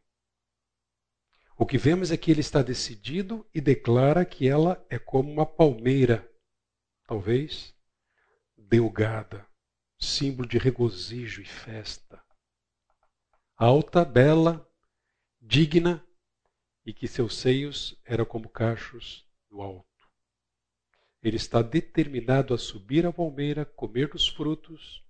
O 1.57 1.65
que 1.65 1.77
vemos 1.77 2.11
é 2.11 2.17
que 2.17 2.29
ele 2.29 2.41
está 2.41 2.61
decidido 2.61 3.47
e 3.53 3.61
declara 3.61 4.25
que 4.25 4.47
ela 4.47 4.85
é 4.89 4.99
como 4.99 5.31
uma 5.31 5.45
palmeira, 5.45 6.29
talvez 7.05 7.73
delgada, 8.57 9.47
símbolo 9.97 10.47
de 10.47 10.57
regozijo 10.57 11.41
e 11.41 11.45
festa. 11.45 12.21
Alta, 13.55 14.03
bela, 14.03 14.67
digna, 15.39 16.05
e 16.85 16.93
que 16.93 17.07
seus 17.07 17.37
seios 17.37 17.95
eram 18.03 18.25
como 18.25 18.49
cachos 18.49 19.27
do 19.49 19.61
alto. 19.61 19.90
Ele 21.22 21.38
está 21.38 21.61
determinado 21.61 22.53
a 22.53 22.57
subir 22.57 23.06
a 23.06 23.14
palmeira, 23.14 23.65
comer 23.65 24.10
dos 24.10 24.27
frutos 24.27 25.03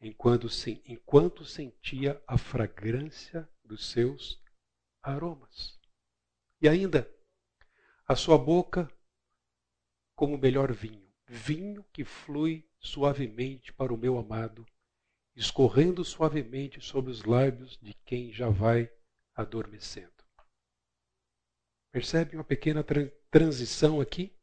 enquanto, 0.00 0.46
enquanto 0.84 1.44
sentia 1.44 2.22
a 2.26 2.36
fragrância 2.36 3.48
dos 3.64 3.90
seus 3.90 4.42
aromas. 5.02 5.78
E 6.60 6.68
ainda, 6.68 7.10
a 8.06 8.14
sua 8.14 8.36
boca 8.36 8.90
como 10.14 10.34
o 10.34 10.38
melhor 10.38 10.72
vinho, 10.72 11.08
vinho 11.28 11.84
que 11.92 12.04
flui 12.04 12.68
suavemente 12.80 13.72
para 13.72 13.94
o 13.94 13.96
meu 13.96 14.18
amado, 14.18 14.66
escorrendo 15.36 16.04
suavemente 16.04 16.80
sobre 16.80 17.12
os 17.12 17.22
lábios 17.22 17.78
de 17.80 17.94
quem 18.04 18.32
já 18.32 18.48
vai 18.48 18.90
adormecendo. 19.34 20.10
Percebe 21.92 22.34
uma 22.34 22.44
pequena 22.44 22.82
tra 22.82 23.08
transição 23.30 24.00
aqui? 24.00 24.36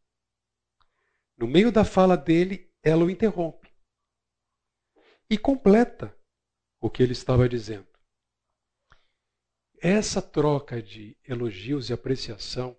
No 1.37 1.47
meio 1.47 1.71
da 1.71 1.83
fala 1.83 2.15
dele, 2.15 2.71
ela 2.81 3.03
o 3.03 3.09
interrompe 3.09 3.73
e 5.29 5.37
completa 5.37 6.15
o 6.79 6.89
que 6.89 7.01
ele 7.01 7.13
estava 7.13 7.49
dizendo. 7.49 7.87
essa 9.81 10.21
troca 10.21 10.81
de 10.81 11.15
elogios 11.23 11.89
e 11.89 11.93
apreciação, 11.93 12.75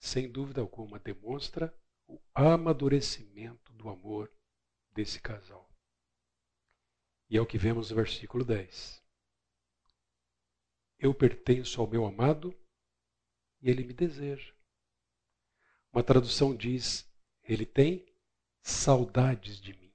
sem 0.00 0.30
dúvida 0.30 0.60
alguma, 0.60 0.98
demonstra 0.98 1.72
o 2.08 2.20
amadurecimento 2.34 3.72
do 3.74 3.88
amor 3.88 4.32
desse 4.92 5.20
casal. 5.20 5.70
E 7.30 7.36
é 7.36 7.40
o 7.40 7.46
que 7.46 7.58
vemos 7.58 7.90
no 7.90 7.96
versículo 7.96 8.44
10. 8.44 9.04
Eu 10.98 11.14
pertenço 11.14 11.80
ao 11.80 11.86
meu 11.86 12.04
amado 12.04 12.58
e 13.60 13.70
ele 13.70 13.84
me 13.84 13.92
deseja. 13.92 14.52
Uma 15.92 16.02
tradução 16.02 16.56
diz: 16.56 17.07
ele 17.48 17.64
tem 17.64 18.06
saudades 18.62 19.58
de 19.58 19.72
mim. 19.72 19.94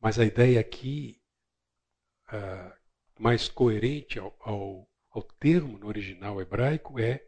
Mas 0.00 0.18
a 0.18 0.24
ideia 0.24 0.58
aqui, 0.58 1.22
uh, 2.28 2.74
mais 3.20 3.48
coerente 3.48 4.18
ao, 4.18 4.34
ao, 4.40 4.88
ao 5.10 5.22
termo 5.22 5.78
no 5.78 5.86
original 5.86 6.40
hebraico, 6.40 6.98
é: 6.98 7.26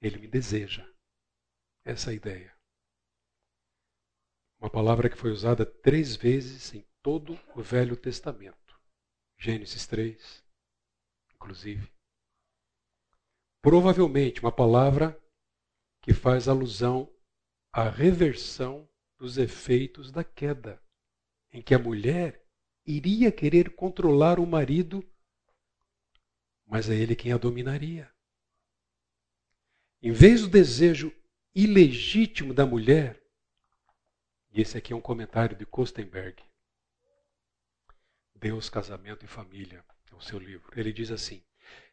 ele 0.00 0.18
me 0.18 0.28
deseja. 0.28 0.86
Essa 1.82 2.10
é 2.10 2.12
a 2.12 2.16
ideia. 2.16 2.54
Uma 4.60 4.70
palavra 4.70 5.08
que 5.08 5.16
foi 5.16 5.30
usada 5.30 5.64
três 5.64 6.16
vezes 6.16 6.74
em 6.74 6.86
todo 7.02 7.38
o 7.54 7.62
Velho 7.62 7.96
Testamento. 7.96 8.80
Gênesis 9.38 9.86
3, 9.86 10.44
inclusive. 11.34 11.90
Provavelmente 13.60 14.40
uma 14.40 14.52
palavra 14.52 15.18
que 16.00 16.12
faz 16.12 16.48
alusão 16.48 17.13
à 17.74 17.88
reversão 17.88 18.88
dos 19.18 19.36
efeitos 19.36 20.12
da 20.12 20.22
queda, 20.22 20.80
em 21.52 21.60
que 21.60 21.74
a 21.74 21.78
mulher 21.78 22.40
iria 22.86 23.32
querer 23.32 23.70
controlar 23.70 24.38
o 24.38 24.46
marido, 24.46 25.04
mas 26.64 26.88
é 26.88 26.94
ele 26.94 27.16
quem 27.16 27.32
a 27.32 27.36
dominaria. 27.36 28.08
Em 30.00 30.12
vez 30.12 30.42
do 30.42 30.48
desejo 30.48 31.12
ilegítimo 31.52 32.54
da 32.54 32.64
mulher, 32.64 33.20
e 34.52 34.60
esse 34.60 34.78
aqui 34.78 34.92
é 34.92 34.96
um 34.96 35.00
comentário 35.00 35.56
de 35.56 35.66
Kostenberg, 35.66 36.40
Deus, 38.36 38.70
Casamento 38.70 39.24
e 39.24 39.28
Família, 39.28 39.84
é 40.12 40.14
o 40.14 40.20
seu 40.20 40.38
livro. 40.38 40.70
Ele 40.78 40.92
diz 40.92 41.10
assim: 41.10 41.42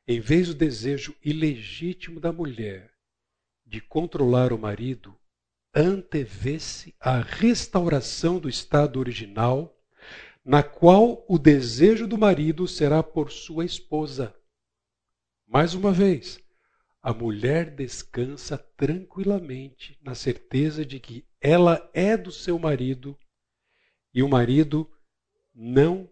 em 0.07 0.19
vez 0.19 0.49
do 0.49 0.53
desejo 0.53 1.17
ilegítimo 1.23 2.19
da 2.19 2.31
mulher 2.31 2.93
de 3.65 3.81
controlar 3.81 4.53
o 4.53 4.59
marido, 4.59 5.17
antevê-se 5.73 6.93
a 6.99 7.19
restauração 7.21 8.39
do 8.39 8.49
estado 8.49 8.99
original, 8.99 9.77
na 10.43 10.61
qual 10.63 11.25
o 11.29 11.37
desejo 11.37 12.07
do 12.07 12.17
marido 12.17 12.67
será 12.67 13.01
por 13.01 13.31
sua 13.31 13.63
esposa. 13.63 14.35
Mais 15.47 15.73
uma 15.73 15.91
vez, 15.91 16.41
a 17.01 17.13
mulher 17.13 17.73
descansa 17.75 18.57
tranquilamente 18.57 19.97
na 20.01 20.13
certeza 20.13 20.85
de 20.85 20.99
que 20.99 21.25
ela 21.39 21.89
é 21.93 22.17
do 22.17 22.31
seu 22.31 22.59
marido 22.59 23.17
e 24.13 24.21
o 24.21 24.29
marido 24.29 24.91
não 25.53 26.11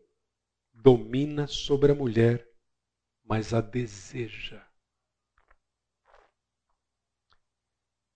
domina 0.73 1.48
sobre 1.48 1.91
a 1.91 1.95
mulher, 1.95 2.48
mas 3.23 3.53
a 3.53 3.61
deseja. 3.61 4.65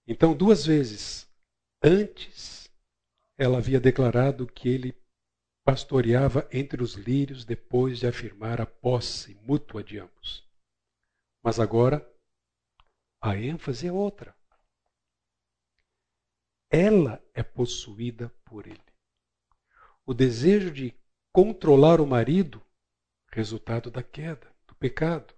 Então, 0.07 0.35
duas 0.35 0.65
vezes 0.65 1.32
antes, 1.83 2.71
ela 3.37 3.57
havia 3.57 3.79
declarado 3.79 4.47
que 4.47 4.69
ele 4.69 4.95
pastoreava 5.65 6.47
entre 6.51 6.81
os 6.81 6.93
lírios 6.93 7.45
depois 7.45 7.99
de 7.99 8.07
afirmar 8.07 8.61
a 8.61 8.65
posse 8.65 9.35
mútua 9.35 9.83
de 9.83 9.99
ambos. 9.99 10.47
Mas 11.43 11.59
agora, 11.59 12.09
a 13.21 13.35
ênfase 13.35 13.87
é 13.87 13.91
outra. 13.91 14.35
Ela 16.69 17.23
é 17.33 17.43
possuída 17.43 18.29
por 18.45 18.65
ele. 18.65 18.81
O 20.05 20.13
desejo 20.13 20.71
de 20.71 20.93
controlar 21.31 22.01
o 22.01 22.07
marido, 22.07 22.61
resultado 23.31 23.89
da 23.89 24.03
queda, 24.03 24.53
do 24.67 24.75
pecado, 24.75 25.33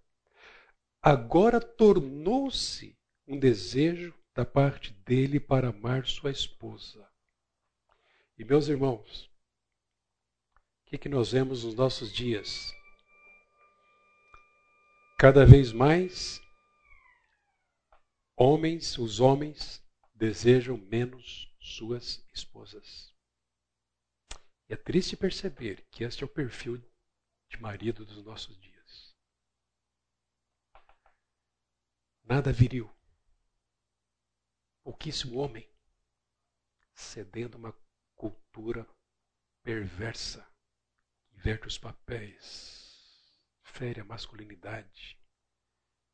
agora 1.02 1.60
tornou-se 1.60 2.98
um 3.28 3.40
desejo 3.40 4.14
da 4.36 4.46
parte 4.46 4.92
dele 5.06 5.40
para 5.40 5.70
amar 5.70 6.06
sua 6.06 6.30
esposa. 6.30 7.10
E 8.38 8.44
meus 8.44 8.68
irmãos, 8.68 9.32
o 10.82 10.86
que, 10.88 10.98
que 10.98 11.08
nós 11.08 11.32
vemos 11.32 11.64
nos 11.64 11.74
nossos 11.74 12.12
dias? 12.12 12.74
Cada 15.18 15.46
vez 15.46 15.72
mais, 15.72 16.42
homens, 18.36 18.98
os 18.98 19.22
homens, 19.22 19.82
desejam 20.14 20.78
menos 20.78 21.50
suas 21.58 22.28
esposas. 22.34 23.16
E 24.68 24.74
é 24.74 24.76
triste 24.76 25.16
perceber 25.16 25.88
que 25.90 26.04
este 26.04 26.24
é 26.24 26.26
o 26.26 26.30
perfil 26.30 26.78
de 27.50 27.58
marido 27.62 28.06
dos 28.06 28.22
nossos 28.26 28.60
dias. 28.60 29.16
Nada 32.26 32.52
viril. 32.52 32.95
Pouquíssimo 34.86 35.40
homem. 35.40 35.68
Cedendo 36.94 37.58
uma 37.58 37.76
cultura 38.14 38.88
perversa. 39.64 40.48
Inverte 41.34 41.66
os 41.66 41.76
papéis. 41.80 43.36
Fere 43.64 44.02
a 44.02 44.06
masculinidade. 44.06 45.20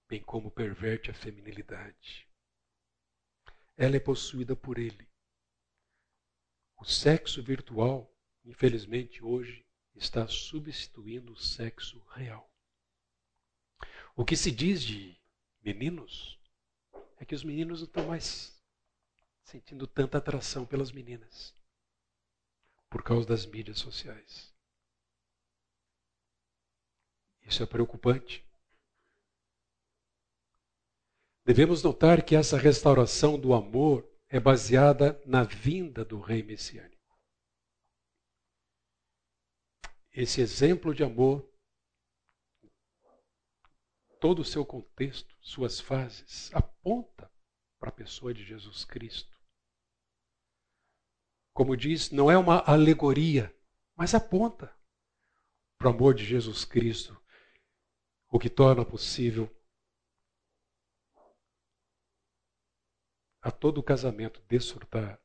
Bem 0.07 0.23
como 0.23 0.49
perverte 0.49 1.11
a 1.11 1.13
feminilidade. 1.13 2.29
Ela 3.75 3.97
é 3.97 3.99
possuída 3.99 4.55
por 4.55 4.79
ele. 4.79 5.05
O 6.77 6.85
sexo 6.85 7.43
virtual 7.43 8.09
infelizmente 8.45 9.21
hoje 9.21 9.67
está 9.93 10.25
substituindo 10.29 11.33
o 11.33 11.37
sexo 11.37 11.99
real. 12.11 12.49
O 14.15 14.23
que 14.23 14.37
se 14.37 14.49
diz 14.49 14.81
de 14.81 15.21
meninos 15.61 16.39
é 17.17 17.25
que 17.25 17.35
os 17.35 17.43
meninos 17.43 17.81
não 17.81 17.87
estão 17.87 18.07
mais 18.07 18.60
sentindo 19.51 19.85
tanta 19.85 20.17
atração 20.17 20.65
pelas 20.65 20.91
meninas 20.91 21.53
por 22.89 23.03
causa 23.03 23.27
das 23.27 23.45
mídias 23.45 23.79
sociais. 23.79 24.53
Isso 27.41 27.61
é 27.61 27.65
preocupante. 27.65 28.45
Devemos 31.43 31.83
notar 31.83 32.23
que 32.23 32.35
essa 32.35 32.57
restauração 32.57 33.39
do 33.39 33.53
amor 33.53 34.09
é 34.29 34.39
baseada 34.39 35.21
na 35.25 35.43
vinda 35.43 36.05
do 36.05 36.19
Rei 36.19 36.43
Messiânico. 36.43 36.91
esse 40.13 40.41
exemplo 40.41 40.93
de 40.93 41.03
amor, 41.03 41.49
todo 44.19 44.39
o 44.39 44.45
seu 44.45 44.65
contexto, 44.65 45.35
suas 45.39 45.79
fases, 45.79 46.53
aponta 46.53 47.31
para 47.79 47.89
a 47.89 47.93
pessoa 47.93 48.33
de 48.33 48.43
Jesus 48.43 48.83
Cristo. 48.83 49.30
Como 51.61 51.77
diz, 51.77 52.09
não 52.09 52.31
é 52.31 52.35
uma 52.35 52.63
alegoria, 52.65 53.55
mas 53.95 54.15
aponta 54.15 54.75
para 55.77 55.91
o 55.91 55.93
amor 55.93 56.15
de 56.15 56.25
Jesus 56.25 56.65
Cristo, 56.65 57.15
o 58.31 58.39
que 58.39 58.49
torna 58.49 58.83
possível 58.83 59.47
a 63.43 63.51
todo 63.51 63.83
casamento 63.83 64.41
desfrutar 64.49 65.21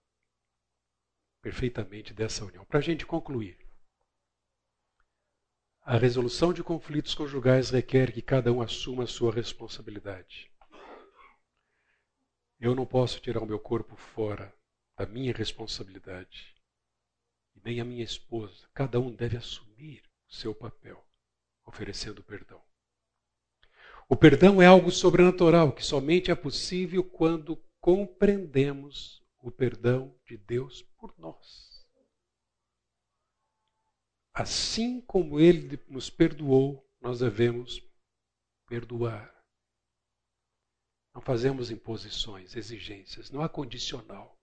perfeitamente 1.40 2.12
dessa 2.12 2.44
união. 2.44 2.66
Para 2.66 2.80
a 2.80 2.82
gente 2.82 3.06
concluir, 3.06 3.58
a 5.80 5.96
resolução 5.96 6.52
de 6.52 6.62
conflitos 6.62 7.14
conjugais 7.14 7.70
requer 7.70 8.12
que 8.12 8.20
cada 8.20 8.52
um 8.52 8.60
assuma 8.60 9.04
a 9.04 9.06
sua 9.06 9.32
responsabilidade. 9.32 10.52
Eu 12.60 12.74
não 12.74 12.84
posso 12.84 13.22
tirar 13.22 13.42
o 13.42 13.46
meu 13.46 13.58
corpo 13.58 13.96
fora 13.96 14.54
da 14.96 15.06
minha 15.06 15.32
responsabilidade. 15.32 16.54
E 17.54 17.60
nem 17.64 17.80
a 17.80 17.84
minha 17.84 18.04
esposa. 18.04 18.68
Cada 18.72 18.98
um 18.98 19.14
deve 19.14 19.36
assumir 19.36 20.02
o 20.28 20.34
seu 20.34 20.54
papel, 20.54 21.04
oferecendo 21.64 22.22
perdão. 22.22 22.62
O 24.08 24.16
perdão 24.16 24.62
é 24.62 24.66
algo 24.66 24.90
sobrenatural 24.90 25.72
que 25.72 25.84
somente 25.84 26.30
é 26.30 26.34
possível 26.34 27.02
quando 27.02 27.56
compreendemos 27.80 29.22
o 29.40 29.50
perdão 29.50 30.16
de 30.24 30.36
Deus 30.36 30.82
por 30.96 31.16
nós. 31.18 31.86
Assim 34.32 35.00
como 35.00 35.40
ele 35.40 35.82
nos 35.88 36.10
perdoou, 36.10 36.86
nós 37.00 37.20
devemos 37.20 37.82
perdoar. 38.66 39.34
Não 41.14 41.22
fazemos 41.22 41.70
imposições, 41.70 42.54
exigências, 42.54 43.30
não 43.30 43.40
há 43.40 43.48
condicional. 43.48 44.35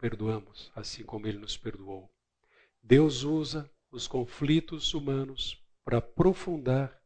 Perdoamos 0.00 0.72
assim 0.74 1.04
como 1.04 1.26
ele 1.26 1.36
nos 1.36 1.58
perdoou. 1.58 2.10
Deus 2.82 3.22
usa 3.22 3.70
os 3.90 4.08
conflitos 4.08 4.94
humanos 4.94 5.62
para 5.84 5.98
aprofundar 5.98 6.98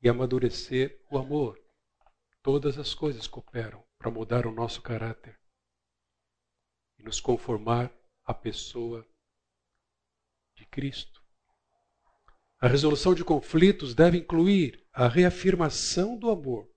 e 0.00 0.08
amadurecer 0.08 1.02
o 1.10 1.18
amor. 1.18 1.60
Todas 2.42 2.78
as 2.78 2.94
coisas 2.94 3.26
cooperam 3.26 3.84
para 3.98 4.08
mudar 4.08 4.46
o 4.46 4.52
nosso 4.52 4.80
caráter 4.80 5.36
e 6.96 7.02
nos 7.02 7.18
conformar 7.18 7.92
à 8.24 8.32
pessoa 8.32 9.04
de 10.54 10.64
Cristo. 10.66 11.20
A 12.60 12.68
resolução 12.68 13.14
de 13.14 13.24
conflitos 13.24 13.96
deve 13.96 14.18
incluir 14.18 14.86
a 14.92 15.08
reafirmação 15.08 16.16
do 16.16 16.30
amor 16.30 16.70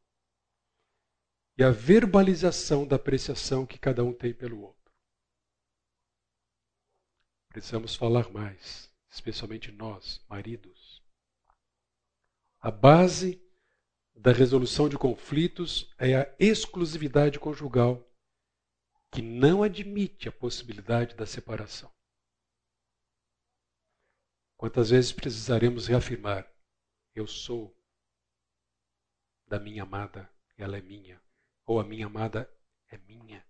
e 1.55 1.63
a 1.63 1.69
verbalização 1.69 2.87
da 2.87 2.95
apreciação 2.95 3.63
que 3.65 3.77
cada 3.77 4.03
um 4.03 4.11
tem 4.11 4.33
pelo 4.33 4.61
outro. 4.61 4.78
Precisamos 7.49 7.95
falar 7.95 8.29
mais, 8.29 8.93
especialmente 9.09 9.71
nós, 9.71 10.23
maridos. 10.29 11.03
A 12.61 12.69
base 12.69 13.41
da 14.13 14.31
resolução 14.31 14.87
de 14.87 14.97
conflitos 14.97 15.91
é 15.97 16.15
a 16.15 16.35
exclusividade 16.37 17.39
conjugal, 17.39 18.07
que 19.11 19.21
não 19.21 19.63
admite 19.63 20.29
a 20.29 20.31
possibilidade 20.31 21.15
da 21.15 21.25
separação. 21.25 21.91
Quantas 24.55 24.91
vezes 24.91 25.11
precisaremos 25.11 25.87
reafirmar: 25.87 26.47
eu 27.15 27.25
sou 27.25 27.75
da 29.47 29.59
minha 29.59 29.81
amada, 29.81 30.31
ela 30.55 30.77
é 30.77 30.81
minha, 30.81 31.19
ou 31.65 31.79
a 31.79 31.83
minha 31.83 32.05
amada 32.05 32.47
é 32.89 32.97
minha, 32.99 33.43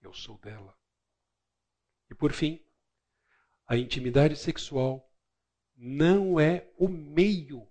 eu 0.00 0.12
sou 0.12 0.38
dela. 0.38 0.78
E 2.10 2.14
por 2.14 2.32
fim, 2.32 2.64
a 3.68 3.76
intimidade 3.76 4.34
sexual 4.34 5.06
não 5.76 6.40
é 6.40 6.72
o 6.78 6.88
meio 6.88 7.68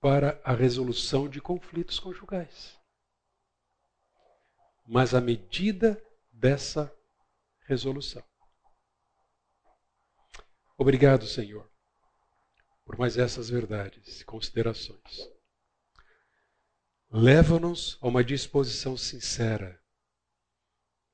para 0.00 0.38
a 0.44 0.52
resolução 0.52 1.28
de 1.28 1.40
conflitos 1.40 2.00
conjugais, 2.00 2.78
mas 4.84 5.14
a 5.14 5.20
medida 5.20 6.02
dessa 6.30 6.94
resolução. 7.60 8.22
Obrigado, 10.76 11.26
Senhor, 11.26 11.70
por 12.84 12.98
mais 12.98 13.16
essas 13.16 13.48
verdades 13.48 14.20
e 14.20 14.24
considerações. 14.24 15.30
Leva-nos 17.08 17.96
a 18.02 18.08
uma 18.08 18.24
disposição 18.24 18.96
sincera 18.96 19.80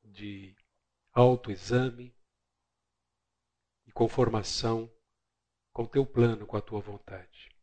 de 0.02 0.56
autoexame, 1.12 2.16
conformação 4.00 4.90
com 5.74 5.84
teu 5.84 6.06
plano, 6.06 6.46
com 6.46 6.56
a 6.56 6.62
tua 6.62 6.80
vontade. 6.80 7.54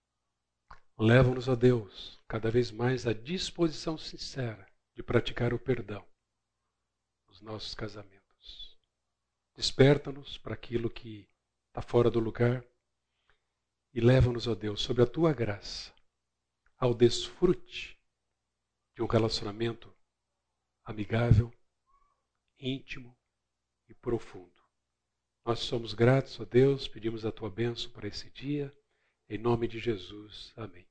Leva-nos 0.96 1.50
a 1.50 1.56
Deus 1.56 2.22
cada 2.28 2.52
vez 2.52 2.70
mais 2.70 3.08
à 3.08 3.14
disposição 3.14 3.98
sincera 3.98 4.72
de 4.94 5.02
praticar 5.02 5.52
o 5.52 5.58
perdão 5.58 6.08
nos 7.28 7.42
nossos 7.42 7.74
casamentos. 7.74 8.78
Desperta-nos 9.56 10.38
para 10.38 10.54
aquilo 10.54 10.92
que 10.92 11.28
está 11.70 11.82
fora 11.82 12.12
do 12.12 12.20
lugar 12.20 12.64
e 13.92 14.00
leva-nos, 14.00 14.46
ó 14.46 14.54
Deus, 14.54 14.80
sobre 14.80 15.02
a 15.02 15.08
tua 15.08 15.34
graça, 15.34 15.92
ao 16.78 16.94
desfrute 16.94 18.00
de 18.96 19.02
um 19.02 19.08
relacionamento 19.08 19.92
amigável, 20.86 21.52
íntimo 22.60 23.18
e 23.90 23.96
profundo. 23.96 24.57
Nós 25.48 25.60
somos 25.60 25.94
gratos 25.94 26.42
a 26.42 26.44
Deus, 26.44 26.90
pedimos 26.90 27.26
a 27.26 27.32
tua 27.32 27.50
bênção 27.50 27.90
para 27.92 28.06
esse 28.06 28.30
dia. 28.32 28.70
Em 29.30 29.38
nome 29.38 29.66
de 29.66 29.80
Jesus. 29.80 30.52
Amém. 30.58 30.87